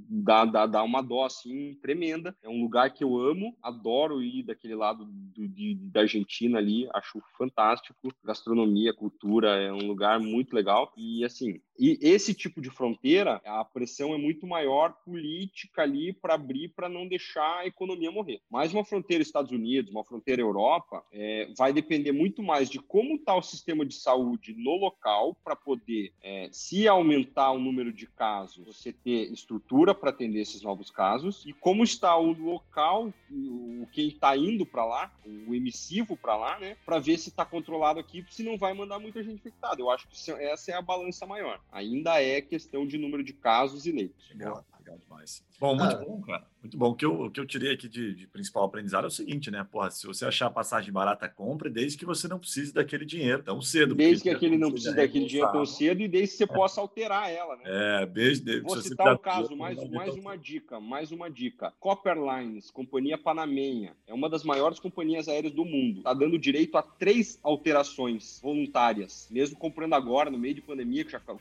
dá, 0.09 0.45
dá, 0.45 0.65
dá 0.65 0.83
uma 0.83 1.01
dó 1.01 1.25
assim 1.25 1.75
tremenda. 1.81 2.35
É 2.41 2.49
um 2.49 2.61
lugar 2.61 2.91
que 2.91 3.03
eu 3.03 3.17
amo, 3.17 3.55
adoro 3.61 4.21
ir 4.21 4.43
daquele 4.43 4.75
lado 4.75 5.05
do, 5.05 5.47
de, 5.47 5.75
da 5.75 6.01
Argentina 6.01 6.57
ali, 6.57 6.87
acho 6.93 7.21
fantástico. 7.37 8.13
Gastronomia, 8.23 8.93
cultura, 8.93 9.55
é 9.55 9.71
um 9.71 9.87
lugar 9.87 10.19
muito 10.19 10.53
legal. 10.53 10.91
E 10.97 11.23
assim, 11.23 11.59
e 11.77 11.97
esse 12.01 12.33
tipo 12.33 12.61
de 12.61 12.69
fronteira, 12.69 13.41
a 13.45 13.65
pressão 13.65 14.13
é 14.13 14.17
muito 14.17 14.45
maior 14.45 14.93
política 15.03 15.81
ali 15.81 16.13
para 16.13 16.35
abrir, 16.35 16.69
para 16.69 16.87
não 16.87 17.07
deixar 17.07 17.59
a 17.59 17.67
economia 17.67 18.11
morrer. 18.11 18.41
Mas 18.49 18.73
uma 18.73 18.85
fronteira 18.85 19.23
Estados 19.23 19.51
Unidos, 19.51 19.91
uma 19.91 20.03
fronteira 20.03 20.41
Europa, 20.41 21.03
é, 21.11 21.51
vai 21.57 21.73
depender 21.73 22.11
muito 22.11 22.43
mais 22.43 22.69
de 22.69 22.79
como 22.79 23.15
está 23.15 23.35
o 23.35 23.41
sistema 23.41 23.85
de 23.85 23.95
saúde 23.95 24.32
no 24.55 24.75
local 24.75 25.35
para 25.43 25.55
poder, 25.55 26.13
é, 26.21 26.49
se 26.51 26.87
aumentar 26.87 27.51
o 27.51 27.59
número 27.59 27.91
de 27.91 28.07
casos, 28.07 28.65
você 28.65 28.93
ter 28.93 29.31
estrutura 29.31 29.93
para 29.93 30.09
atender 30.09 30.41
esses 30.41 30.61
novos 30.61 30.89
casos 30.89 31.43
e 31.45 31.53
como 31.53 31.83
está 31.83 32.15
o 32.17 32.31
local, 32.33 33.13
o 33.31 33.87
quem 33.91 34.07
está 34.07 34.35
indo 34.35 34.65
para 34.65 34.85
lá, 34.85 35.11
o 35.47 35.53
emissivo 35.53 36.15
para 36.17 36.35
lá, 36.35 36.59
né, 36.59 36.77
para 36.85 36.99
ver 36.99 37.17
se 37.17 37.29
está 37.29 37.45
controlado 37.45 37.99
aqui, 37.99 38.25
se 38.29 38.43
não 38.43 38.57
vai 38.57 38.73
mandar 38.73 38.99
muita 38.99 39.23
gente 39.23 39.35
infectada. 39.35 39.81
Eu 39.81 39.89
acho 39.89 40.07
que 40.07 40.31
essa 40.31 40.71
é 40.71 40.75
a 40.75 40.81
balança 40.81 41.25
maior 41.25 41.59
ainda 41.71 42.21
é 42.21 42.41
questão 42.41 42.85
de 42.85 42.97
número 42.97 43.23
de 43.23 43.33
casos 43.33 43.85
e 43.85 43.91
leitos. 43.91 44.29
Legal, 44.29 44.63
legal 44.79 44.97
demais. 44.97 45.43
Bom, 45.59 45.75
muito 45.75 45.95
ah, 45.95 46.05
bom, 46.05 46.21
cara. 46.21 46.47
Muito 46.63 46.77
bom. 46.77 46.91
O 46.91 46.95
que 46.95 47.05
eu, 47.05 47.23
o 47.23 47.29
que 47.29 47.41
eu 47.41 47.45
tirei 47.45 47.73
aqui 47.73 47.89
de, 47.89 48.15
de, 48.15 48.25
principal 48.25 48.63
aprendizado 48.63 49.03
é 49.03 49.07
o 49.07 49.11
seguinte, 49.11 49.51
né? 49.51 49.67
Porra, 49.69 49.91
se 49.91 50.07
você 50.07 50.25
achar 50.25 50.47
a 50.47 50.49
passagem 50.49 50.93
barata, 50.93 51.27
compre, 51.27 51.69
desde 51.69 51.97
que 51.97 52.05
você 52.05 52.25
não 52.25 52.39
precise 52.39 52.73
daquele 52.73 53.03
dinheiro 53.03 53.43
tão 53.43 53.61
cedo. 53.61 53.93
Desde 53.93 54.23
que 54.23 54.29
aquele 54.29 54.57
não 54.57 54.71
precise 54.71 54.95
daquele 54.95 55.25
dinheiro 55.25 55.51
tão 55.51 55.65
cedo 55.65 56.01
e 56.01 56.07
desde 56.07 56.31
que 56.31 56.37
você 56.37 56.43
é. 56.45 56.47
possa 56.47 56.79
alterar 56.79 57.29
ela, 57.29 57.57
né? 57.57 57.63
É, 57.65 58.05
desde... 58.05 58.61
Vou 58.61 58.81
citar 58.81 59.13
um 59.13 59.17
caso, 59.17 59.53
mais, 59.57 59.77
mais 59.89 60.15
uma 60.15 60.37
dica, 60.37 60.79
mais 60.79 61.11
uma 61.11 61.29
dica. 61.29 61.73
Copper 61.81 62.15
Lines, 62.15 62.71
companhia 62.71 63.17
panamenha, 63.17 63.93
é 64.07 64.13
uma 64.13 64.29
das 64.29 64.45
maiores 64.45 64.79
companhias 64.79 65.27
aéreas 65.27 65.53
do 65.53 65.65
mundo. 65.65 65.97
Está 65.97 66.13
dando 66.13 66.39
direito 66.39 66.77
a 66.77 66.81
três 66.81 67.37
alterações 67.43 68.39
voluntárias, 68.41 69.27
mesmo 69.29 69.57
comprando 69.57 69.95
agora, 69.95 70.31
no 70.31 70.39
meio 70.39 70.55
de 70.55 70.61
pandemia, 70.61 71.03
que 71.03 71.11
já 71.11 71.17
está 71.17 71.35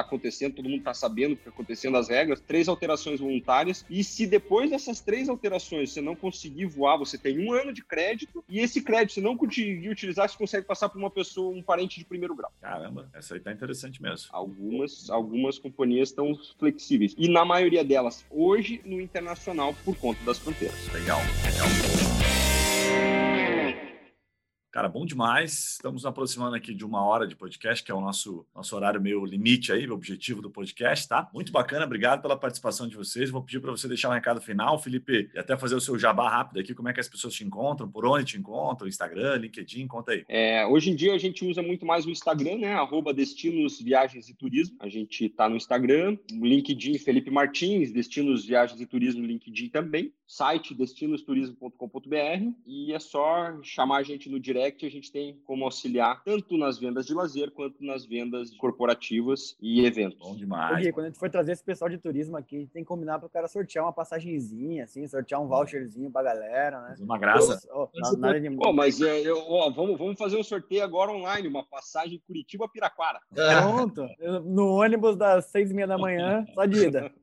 acontecendo, 0.00 0.56
todo 0.56 0.68
mundo 0.68 0.80
está 0.80 0.92
sabendo 0.92 1.32
o 1.32 1.36
que 1.36 1.42
está 1.42 1.50
acontecendo, 1.50 1.96
as 1.96 2.10
regras, 2.10 2.40
três 2.40 2.68
alterações 2.68 3.20
voluntárias 3.20 3.86
e 3.88 4.04
se 4.04 4.26
depois 4.26 4.65
dessas 4.70 5.00
três 5.00 5.28
alterações 5.28 5.92
você 5.92 6.00
não 6.00 6.14
conseguir 6.14 6.66
voar, 6.66 6.96
você 6.96 7.16
tem 7.18 7.38
um 7.38 7.52
ano 7.52 7.72
de 7.72 7.84
crédito, 7.84 8.44
e 8.48 8.60
esse 8.60 8.82
crédito 8.82 9.14
você 9.14 9.20
não 9.20 9.36
conseguir 9.36 9.88
utilizar, 9.88 10.28
você 10.28 10.36
consegue 10.36 10.66
passar 10.66 10.88
para 10.88 10.98
uma 10.98 11.10
pessoa, 11.10 11.54
um 11.54 11.62
parente 11.62 11.98
de 11.98 12.04
primeiro 12.04 12.34
grau. 12.34 12.52
Caramba, 12.60 13.08
essa 13.12 13.34
aí 13.34 13.40
tá 13.40 13.52
interessante 13.52 14.02
mesmo. 14.02 14.28
Algumas, 14.32 15.10
algumas 15.10 15.58
companhias 15.58 16.10
estão 16.10 16.38
flexíveis. 16.58 17.14
E 17.16 17.28
na 17.28 17.44
maioria 17.44 17.84
delas, 17.84 18.24
hoje, 18.30 18.80
no 18.84 19.00
internacional, 19.00 19.74
por 19.84 19.96
conta 19.96 20.22
das 20.24 20.38
fronteiras. 20.38 20.76
Legal, 20.92 21.20
legal. 21.44 22.45
Cara, 24.76 24.90
bom 24.90 25.06
demais. 25.06 25.76
Estamos 25.76 26.04
aproximando 26.04 26.54
aqui 26.54 26.74
de 26.74 26.84
uma 26.84 27.02
hora 27.02 27.26
de 27.26 27.34
podcast, 27.34 27.82
que 27.82 27.90
é 27.90 27.94
o 27.94 28.00
nosso, 28.02 28.44
nosso 28.54 28.76
horário 28.76 29.00
meio 29.00 29.24
limite 29.24 29.72
aí, 29.72 29.88
o 29.88 29.94
objetivo 29.94 30.42
do 30.42 30.50
podcast, 30.50 31.08
tá? 31.08 31.30
Muito 31.32 31.50
bacana, 31.50 31.86
obrigado 31.86 32.20
pela 32.20 32.36
participação 32.36 32.86
de 32.86 32.94
vocês. 32.94 33.30
Vou 33.30 33.42
pedir 33.42 33.58
para 33.58 33.70
você 33.70 33.88
deixar 33.88 34.10
um 34.10 34.12
recado 34.12 34.38
final, 34.38 34.78
Felipe, 34.78 35.30
e 35.34 35.38
até 35.38 35.56
fazer 35.56 35.76
o 35.76 35.80
seu 35.80 35.98
jabá 35.98 36.28
rápido 36.28 36.60
aqui, 36.60 36.74
como 36.74 36.90
é 36.90 36.92
que 36.92 37.00
as 37.00 37.08
pessoas 37.08 37.32
te 37.32 37.42
encontram, 37.42 37.90
por 37.90 38.04
onde 38.04 38.26
te 38.26 38.36
encontram, 38.36 38.86
Instagram, 38.86 39.36
LinkedIn, 39.36 39.86
conta 39.86 40.12
aí. 40.12 40.26
É, 40.28 40.66
hoje 40.66 40.90
em 40.90 40.94
dia 40.94 41.14
a 41.14 41.18
gente 41.18 41.42
usa 41.42 41.62
muito 41.62 41.86
mais 41.86 42.04
o 42.04 42.10
Instagram, 42.10 42.58
né? 42.58 42.74
Arroba 42.74 43.14
Destinos 43.14 43.80
Viagens 43.80 44.28
e 44.28 44.34
Turismo. 44.34 44.76
A 44.80 44.90
gente 44.90 45.24
está 45.24 45.48
no 45.48 45.56
Instagram, 45.56 46.18
LinkedIn 46.30 46.98
Felipe 46.98 47.30
Martins, 47.30 47.92
Destinos 47.92 48.44
Viagens 48.44 48.78
e 48.78 48.84
Turismo, 48.84 49.24
LinkedIn 49.24 49.70
também. 49.70 50.12
Site 50.26 50.74
destinosturismo.com.br 50.74 52.52
e 52.66 52.92
é 52.92 52.98
só 52.98 53.56
chamar 53.62 53.98
a 53.98 54.02
gente 54.02 54.28
no 54.28 54.40
direct 54.40 54.65
Direct 54.66 54.86
a 54.86 54.90
gente 54.90 55.12
tem 55.12 55.40
como 55.44 55.64
auxiliar 55.64 56.22
tanto 56.24 56.56
nas 56.56 56.78
vendas 56.78 57.06
de 57.06 57.14
lazer 57.14 57.50
quanto 57.50 57.84
nas 57.84 58.04
vendas 58.04 58.54
corporativas 58.56 59.56
e 59.60 59.84
eventos. 59.84 60.18
Bom 60.18 60.34
demais. 60.34 60.84
Gui, 60.84 60.92
quando 60.92 61.06
a 61.06 61.08
gente 61.08 61.18
for 61.18 61.30
trazer 61.30 61.52
esse 61.52 61.64
pessoal 61.64 61.88
de 61.88 61.98
turismo 61.98 62.36
aqui, 62.36 62.68
tem 62.72 62.82
que 62.82 62.88
combinar 62.88 63.18
para 63.18 63.26
o 63.26 63.30
cara 63.30 63.48
sortear 63.48 63.84
uma 63.84 63.92
passagenzinha, 63.92 64.84
assim, 64.84 65.06
sortear 65.06 65.40
um 65.40 65.46
voucherzinho 65.46 66.10
pra 66.10 66.22
galera, 66.22 66.80
né? 66.82 66.96
Uma 67.00 67.18
graça. 67.18 67.60
Oh, 67.72 67.88
nada 68.18 68.40
de... 68.40 68.48
oh, 68.58 68.72
mas 68.72 69.00
é, 69.00 69.20
eu, 69.20 69.38
oh, 69.38 69.72
vamos, 69.72 69.98
vamos 69.98 70.18
fazer 70.18 70.36
um 70.36 70.42
sorteio 70.42 70.82
agora 70.82 71.12
online, 71.12 71.48
uma 71.48 71.64
passagem 71.64 72.20
Curitiba-Piraquara. 72.26 73.20
Pronto. 73.34 74.06
No 74.44 74.80
ônibus 74.80 75.16
das 75.16 75.46
seis 75.46 75.70
e 75.70 75.74
meia 75.74 75.86
da 75.86 75.98
manhã, 75.98 76.44
só 76.54 76.64
de 76.64 76.86
ida. 76.86 77.12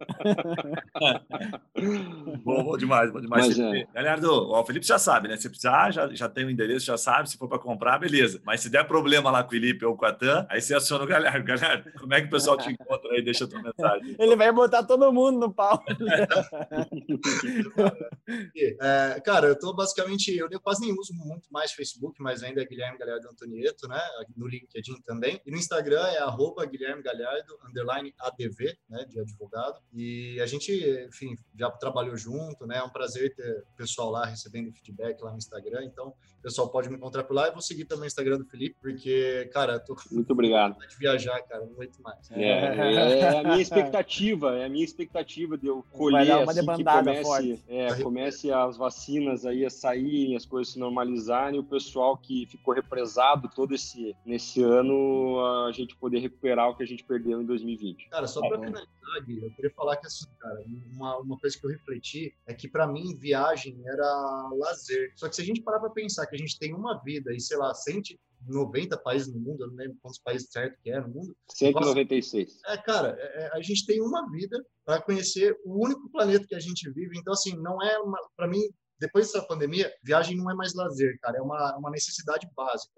bom, 2.44 2.64
bom 2.64 2.78
demais, 2.78 3.12
bom 3.12 3.20
demais. 3.20 3.48
Mas, 3.48 3.60
é. 3.60 3.86
Galera, 3.94 4.28
o 4.28 4.66
Felipe 4.66 4.86
já 4.86 4.98
sabe, 4.98 5.28
né? 5.28 5.38
Se 5.38 5.50
precisar, 5.50 5.92
já, 5.92 6.08
já 6.14 6.30
tem 6.30 6.46
o 6.46 6.50
endereço, 6.50 6.86
já 6.86 6.98
sabe. 6.98 7.23
Se 7.26 7.38
for 7.38 7.48
para 7.48 7.60
comprar, 7.60 8.00
beleza. 8.00 8.42
Mas 8.44 8.62
se 8.62 8.70
der 8.70 8.88
problema 8.88 9.32
lá 9.32 9.44
com 9.44 9.50
o 9.50 9.52
Felipe 9.52 9.86
ou 9.86 9.96
com 9.96 10.06
a 10.06 10.14
TAM, 10.14 10.46
aí 10.50 10.62
você 10.62 10.76
aciona 10.76 11.04
o 11.04 11.08
galera. 11.08 11.40
Galera, 11.40 11.92
como 12.00 12.14
é 12.14 12.22
que 12.22 12.28
o 12.28 12.30
pessoal 12.30 12.58
te 12.58 12.72
encontra 12.72 13.12
aí? 13.12 13.22
Deixa 13.22 13.46
a 13.46 13.48
tua 13.48 13.62
mensagem. 13.62 14.16
Ele 14.20 14.36
vai 14.36 14.52
botar 14.52 14.84
todo 14.84 15.12
mundo 15.12 15.40
no 15.40 15.54
pau. 15.54 15.84
é, 18.82 19.22
cara, 19.24 19.48
eu 19.48 19.60
tô 19.60 19.74
basicamente, 19.74 20.36
eu 20.36 20.50
quase 20.60 20.82
nem 20.82 20.94
uso 20.98 21.14
muito 21.14 21.52
mais 21.52 21.72
Facebook, 21.72 22.22
mas 22.22 22.44
ainda 22.44 22.62
é 22.62 22.66
Guilherme 22.66 22.98
Galhardo 22.98 23.30
Antonieto, 23.30 23.88
né? 23.88 24.02
No 24.36 24.48
LinkedIn 24.48 25.02
também. 25.06 25.42
E 25.46 25.52
no 25.52 25.58
Instagram 25.58 26.06
é 26.08 26.20
arroba 26.20 26.66
Guilherme 26.66 27.04
Galhardo, 27.04 27.58
underline 27.68 28.14
ADV, 28.20 28.78
né? 28.90 29.06
De 29.10 29.20
advogado. 29.20 29.80
E 29.94 30.40
a 30.42 30.46
gente, 30.46 30.74
enfim, 31.08 31.36
já 31.58 31.70
trabalhou 31.72 32.18
junto, 32.18 32.66
né? 32.66 32.78
É 32.78 32.84
um 32.84 32.90
prazer 32.90 33.34
ter 33.36 33.64
o 33.74 33.76
pessoal 33.76 34.10
lá 34.10 34.26
recebendo 34.26 34.72
feedback 34.72 35.22
lá 35.22 35.32
no 35.32 35.38
Instagram. 35.38 35.86
Então, 35.86 36.10
o 36.10 36.42
pessoal 36.42 36.70
pode 36.70 36.90
me 36.90 36.96
encontrar 36.96 37.13
por 37.22 37.34
lá. 37.34 37.48
Eu 37.48 37.54
vou 37.54 37.62
seguir 37.62 37.84
também 37.86 38.06
o 38.06 38.08
Instagram 38.08 38.38
do 38.38 38.46
Felipe, 38.46 38.78
porque, 38.82 39.50
cara, 39.54 39.80
tô 39.80 39.96
com 39.96 40.04
muito 40.12 40.32
obrigado 40.32 40.78
de 40.88 40.96
viajar, 40.98 41.42
cara, 41.42 41.66
não 41.66 41.74
aguento 41.74 41.98
mais. 42.02 42.32
É, 42.32 42.44
é, 42.44 43.20
é, 43.20 43.40
a 43.40 43.44
minha 43.44 43.62
expectativa, 43.62 44.56
é 44.56 44.66
a 44.66 44.70
minha 44.70 44.86
expectativa 44.86 45.58
de 45.58 45.68
eu 45.68 45.84
colher 45.92 46.38
uma 46.38 46.52
assim 46.52 46.66
que 46.66 46.84
comece, 46.84 47.64
é, 47.68 48.02
comece 48.02 48.52
as 48.52 48.78
vacinas 48.78 49.46
aí 49.46 49.66
a 49.66 49.70
saírem, 49.70 50.36
as 50.36 50.46
coisas 50.46 50.74
se 50.74 50.80
normalizarem, 50.80 51.60
o 51.60 51.64
pessoal 51.64 52.18
que 52.18 52.46
ficou 52.46 52.74
represado 52.74 53.50
todo 53.54 53.76
esse 53.76 54.16
nesse 54.26 54.64
ano 54.64 55.40
a 55.68 55.72
gente 55.72 55.96
poder 55.96 56.20
recuperar 56.20 56.70
o 56.70 56.76
que 56.76 56.84
a 56.84 56.88
gente 56.88 57.04
perdeu 57.04 57.42
em 57.42 57.46
2020. 57.46 58.10
Cara, 58.10 58.28
só 58.28 58.40
para 58.48 58.60
finalizar, 58.60 59.26
Gui, 59.26 59.44
eu 59.44 59.52
queria 59.52 59.72
falar 59.72 59.98
que 59.98 60.08
assim, 60.08 60.26
cara, 60.40 60.64
uma, 60.94 61.18
uma 61.18 61.38
coisa 61.38 61.58
que 61.60 61.66
eu 61.66 61.70
refleti 61.70 62.34
é 62.46 62.54
que 62.54 62.68
para 62.68 62.88
mim 62.88 63.16
viagem 63.16 63.82
era 63.86 64.50
lazer. 64.58 65.12
Só 65.16 65.28
que 65.28 65.36
se 65.36 65.42
a 65.42 65.46
gente 65.46 65.62
parar 65.62 65.80
para 65.80 65.90
pensar 65.90 66.26
que 66.28 66.36
a 66.36 66.40
gente 66.40 66.58
tem 66.58 66.74
uma 66.74 67.02
vida 67.04 67.34
e 67.34 67.40
sei 67.40 67.58
lá, 67.58 67.74
sente 67.74 68.20
90 68.48 68.98
países 68.98 69.34
no 69.34 69.40
mundo, 69.40 69.64
eu 69.64 69.68
não 69.68 69.76
lembro 69.76 69.98
quantos 70.02 70.20
países 70.20 70.50
certo 70.52 70.78
que 70.82 70.92
é 70.92 71.00
no 71.00 71.10
mundo. 71.10 71.36
196. 71.50 72.60
É, 72.66 72.78
cara, 72.78 73.16
é, 73.18 73.46
é, 73.46 73.50
a 73.54 73.62
gente 73.62 73.86
tem 73.86 74.02
uma 74.02 74.30
vida 74.30 74.64
para 74.86 75.02
conhecer 75.02 75.58
o 75.64 75.84
único 75.84 76.10
planeta 76.10 76.46
que 76.46 76.56
a 76.56 76.60
gente 76.60 76.90
vive. 76.92 77.18
Então, 77.18 77.34
assim, 77.34 77.56
não 77.58 77.82
é 77.82 77.96
para 78.36 78.48
mim, 78.48 78.62
depois 79.00 79.32
dessa 79.32 79.46
pandemia, 79.46 79.92
viagem 80.04 80.38
não 80.38 80.52
é 80.52 80.54
mais 80.54 80.74
lazer, 80.74 81.18
cara, 81.22 81.38
é 81.38 81.42
uma, 81.42 81.78
uma 81.78 81.92
necessidade 81.92 82.48
básica. 82.56 82.94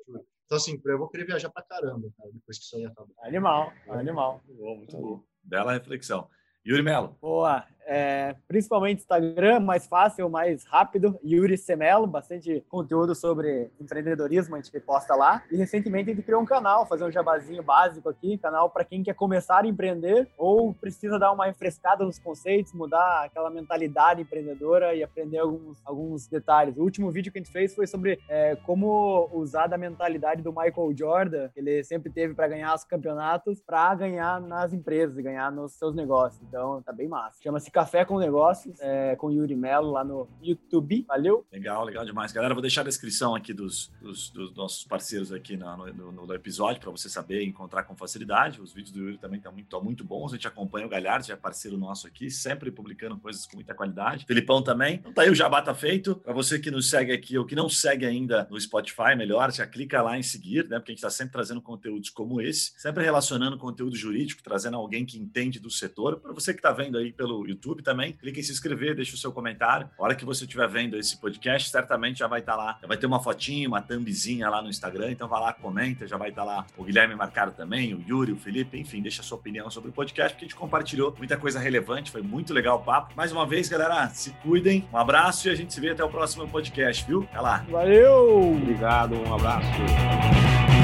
Então, 0.46 0.58
assim, 0.58 0.80
eu 0.84 0.98
vou 0.98 1.10
querer 1.10 1.26
viajar 1.26 1.50
para 1.50 1.64
caramba, 1.64 2.10
cara, 2.18 2.30
depois 2.32 2.58
que 2.58 2.66
isso 2.66 2.76
aí 2.78 2.86
acabar. 2.86 3.14
Animal, 3.24 3.72
animal. 3.90 4.42
Muito 4.46 4.62
bom, 4.62 4.78
muito 4.78 4.98
bom. 4.98 5.24
Bela 5.44 5.74
reflexão. 5.74 6.28
Yuri 6.66 6.82
Melo. 6.82 7.16
Boa. 7.22 7.68
É, 7.86 8.36
principalmente 8.48 9.00
Instagram, 9.00 9.60
mais 9.60 9.86
fácil, 9.88 10.30
mais 10.30 10.66
rápido. 10.66 11.20
Yuri 11.24 11.58
Semelo, 11.58 12.08
bastante 12.08 12.64
conteúdo 12.68 13.14
sobre 13.14 13.70
empreendedorismo, 13.80 14.56
a 14.56 14.62
gente 14.62 14.80
posta 14.80 15.16
lá. 15.16 15.44
E 15.52 15.58
recentemente 15.58 16.10
a 16.10 16.14
gente 16.14 16.26
criou 16.26 16.42
um 16.42 16.46
canal, 16.46 16.86
fazer 16.86 17.04
um 17.04 17.12
jabazinho 17.12 17.62
básico 17.62 18.10
aqui, 18.10 18.38
canal 18.38 18.70
para 18.70 18.84
quem 18.84 19.04
quer 19.04 19.14
começar 19.14 19.64
a 19.64 19.68
empreender 19.68 20.28
ou 20.38 20.74
precisa 20.74 21.20
dar 21.20 21.32
uma 21.32 21.46
refrescada 21.46 22.04
nos 22.04 22.20
conceitos, 22.20 22.74
mudar 22.74 23.26
aquela 23.26 23.50
mentalidade 23.50 24.22
empreendedora 24.22 24.96
e 24.96 25.04
aprender 25.04 25.40
alguns, 25.40 25.80
alguns 25.86 26.28
detalhes. 26.28 26.78
O 26.78 26.82
último 26.82 27.12
vídeo 27.12 27.32
que 27.32 27.40
a 27.40 27.42
gente 27.42 27.52
fez 27.52 27.76
foi 27.76 27.88
sobre 27.88 28.20
é, 28.28 28.56
como 28.58 29.30
usar 29.32 29.68
da 29.68 29.78
mentalidade 29.78 30.42
do 30.42 30.52
Michael 30.52 30.94
Jordan, 30.98 31.50
que 31.50 31.60
ele 31.60 31.84
sempre 31.84 32.12
teve 32.12 32.34
para 32.34 32.48
ganhar 32.48 32.74
os 32.74 32.84
campeonatos, 32.84 33.62
para 33.62 33.94
ganhar 33.96 34.42
nas 34.42 34.74
empresas, 34.74 35.16
ganhar 35.18 35.52
nos 35.52 35.74
seus 35.74 35.94
negócios. 35.96 36.42
Então 36.48 36.82
tá 36.82 36.92
bem 36.92 37.08
massa. 37.08 37.42
Chama-se 37.42 37.72
Café 37.76 38.06
com 38.06 38.18
Negócios, 38.18 38.80
é, 38.80 39.18
com 39.18 39.30
Yuri 39.30 39.54
Melo 39.54 39.92
lá 39.92 40.02
no 40.02 40.30
YouTube. 40.42 41.04
Valeu? 41.06 41.46
Legal, 41.52 41.84
legal 41.84 42.06
demais. 42.06 42.32
Galera, 42.32 42.54
vou 42.54 42.62
deixar 42.62 42.80
a 42.80 42.84
descrição 42.86 43.36
aqui 43.36 43.54
dos, 43.54 43.92
dos, 44.02 44.30
dos 44.30 44.56
nossos 44.56 44.86
parceiros 44.86 45.30
aqui 45.34 45.58
no, 45.58 45.76
no, 45.88 46.12
no 46.14 46.34
episódio 46.34 46.80
para 46.80 46.90
você 46.90 47.10
saber 47.10 47.44
encontrar 47.44 47.84
com 47.84 47.94
facilidade. 47.94 48.62
Os 48.62 48.72
vídeos 48.72 48.94
do 48.94 49.00
Yuri 49.02 49.18
também 49.18 49.40
estão 49.40 49.52
muito, 49.52 49.84
muito 49.84 50.04
bons. 50.06 50.32
A 50.32 50.38
gente 50.38 50.48
acompanha 50.48 50.86
o 50.86 50.90
Galhardo, 50.90 51.28
já 51.28 51.34
é 51.34 51.36
parceiro 51.36 51.78
nosso 51.78 52.08
aqui, 52.08 52.32
sempre 52.32 52.72
publicando 52.72 53.18
coisas 53.18 53.46
com 53.46 53.58
muita 53.58 53.76
qualidade. 53.76 54.24
Felipão 54.26 54.62
também. 54.62 54.96
Então 54.96 55.12
tá 55.12 55.24
aí, 55.24 55.30
o 55.30 55.36
jabá 55.36 55.62
tá 55.62 55.76
feito. 55.76 56.16
Para 56.16 56.32
você 56.32 56.58
que 56.58 56.72
nos 56.72 56.90
segue 56.90 57.12
aqui 57.12 57.38
ou 57.38 57.46
que 57.46 57.56
não 57.56 57.68
segue 57.68 58.06
ainda 58.06 58.48
no 58.50 58.58
Spotify, 58.58 59.18
melhor, 59.18 59.52
já 59.52 59.68
clica 59.68 60.02
lá 60.02 60.18
em 60.18 60.24
seguir, 60.24 60.70
né? 60.70 60.80
Porque 60.80 60.94
a 60.94 60.94
gente 60.94 61.00
está 61.00 61.10
sempre 61.10 61.34
trazendo 61.34 61.62
conteúdos 61.62 62.10
como 62.10 62.40
esse, 62.40 62.72
sempre 62.78 63.04
relacionando 63.04 63.58
conteúdo 63.58 63.98
jurídico, 63.98 64.42
trazendo 64.42 64.78
alguém 64.78 65.06
que 65.06 65.20
entende 65.20 65.60
do 65.60 65.70
setor. 65.70 66.22
Para 66.22 66.32
você 66.32 66.54
que 66.54 66.60
está 66.60 66.72
vendo 66.72 66.98
aí 66.98 67.12
pelo 67.12 67.46
YouTube 67.46 67.65
também, 67.82 68.14
clique 68.14 68.40
em 68.40 68.44
se 68.44 68.52
inscrever, 68.52 68.96
deixe 68.96 69.14
o 69.14 69.18
seu 69.18 69.32
comentário. 69.32 69.90
A 69.98 70.04
hora 70.04 70.16
que 70.16 70.26
você 70.26 70.44
estiver 70.44 70.68
vendo 70.68 70.98
esse 70.98 71.18
podcast, 71.18 71.70
certamente 71.70 72.20
já 72.20 72.28
vai 72.28 72.40
estar 72.40 72.54
tá 72.54 72.58
lá, 72.58 72.78
já 72.82 72.88
vai 72.88 72.98
ter 72.98 73.06
uma 73.06 73.20
fotinha, 73.22 73.68
uma 73.68 73.82
thumbzinha 73.82 74.50
lá 74.50 74.62
no 74.62 74.70
Instagram, 74.70 75.12
então 75.12 75.28
vai 75.28 75.42
lá, 75.42 75.54
comenta, 75.54 76.08
já 76.08 76.18
vai 76.18 76.30
estar 76.30 76.44
tá 76.44 76.48
lá 76.48 76.66
o 76.78 76.84
Guilherme 76.84 77.16
marcado 77.16 77.52
também, 77.52 77.94
o 77.94 78.04
Yuri, 78.08 78.32
o 78.32 78.38
Felipe, 78.38 78.78
enfim, 78.78 79.02
deixa 79.02 79.22
a 79.22 79.24
sua 79.24 79.38
opinião 79.38 79.70
sobre 79.70 79.90
o 79.90 79.94
podcast, 79.94 80.34
porque 80.34 80.46
a 80.46 80.48
gente 80.48 80.58
compartilhou 80.58 81.14
muita 81.18 81.38
coisa 81.38 81.60
relevante, 81.60 82.12
foi 82.12 82.22
muito 82.22 82.54
legal 82.54 82.78
o 82.78 82.84
papo. 82.84 83.16
Mais 83.16 83.32
uma 83.32 83.46
vez, 83.46 83.70
galera, 83.70 84.10
se 84.10 84.32
cuidem, 84.44 84.88
um 84.92 84.98
abraço 84.98 85.48
e 85.48 85.52
a 85.52 85.56
gente 85.56 85.74
se 85.74 85.80
vê 85.80 85.92
até 85.92 86.04
o 86.04 86.10
próximo 86.10 86.48
podcast, 86.48 87.06
viu? 87.06 87.24
Até 87.24 87.40
lá. 87.40 87.66
Valeu! 87.70 88.54
Obrigado, 88.58 89.16
um 89.16 89.34
abraço. 89.34 90.75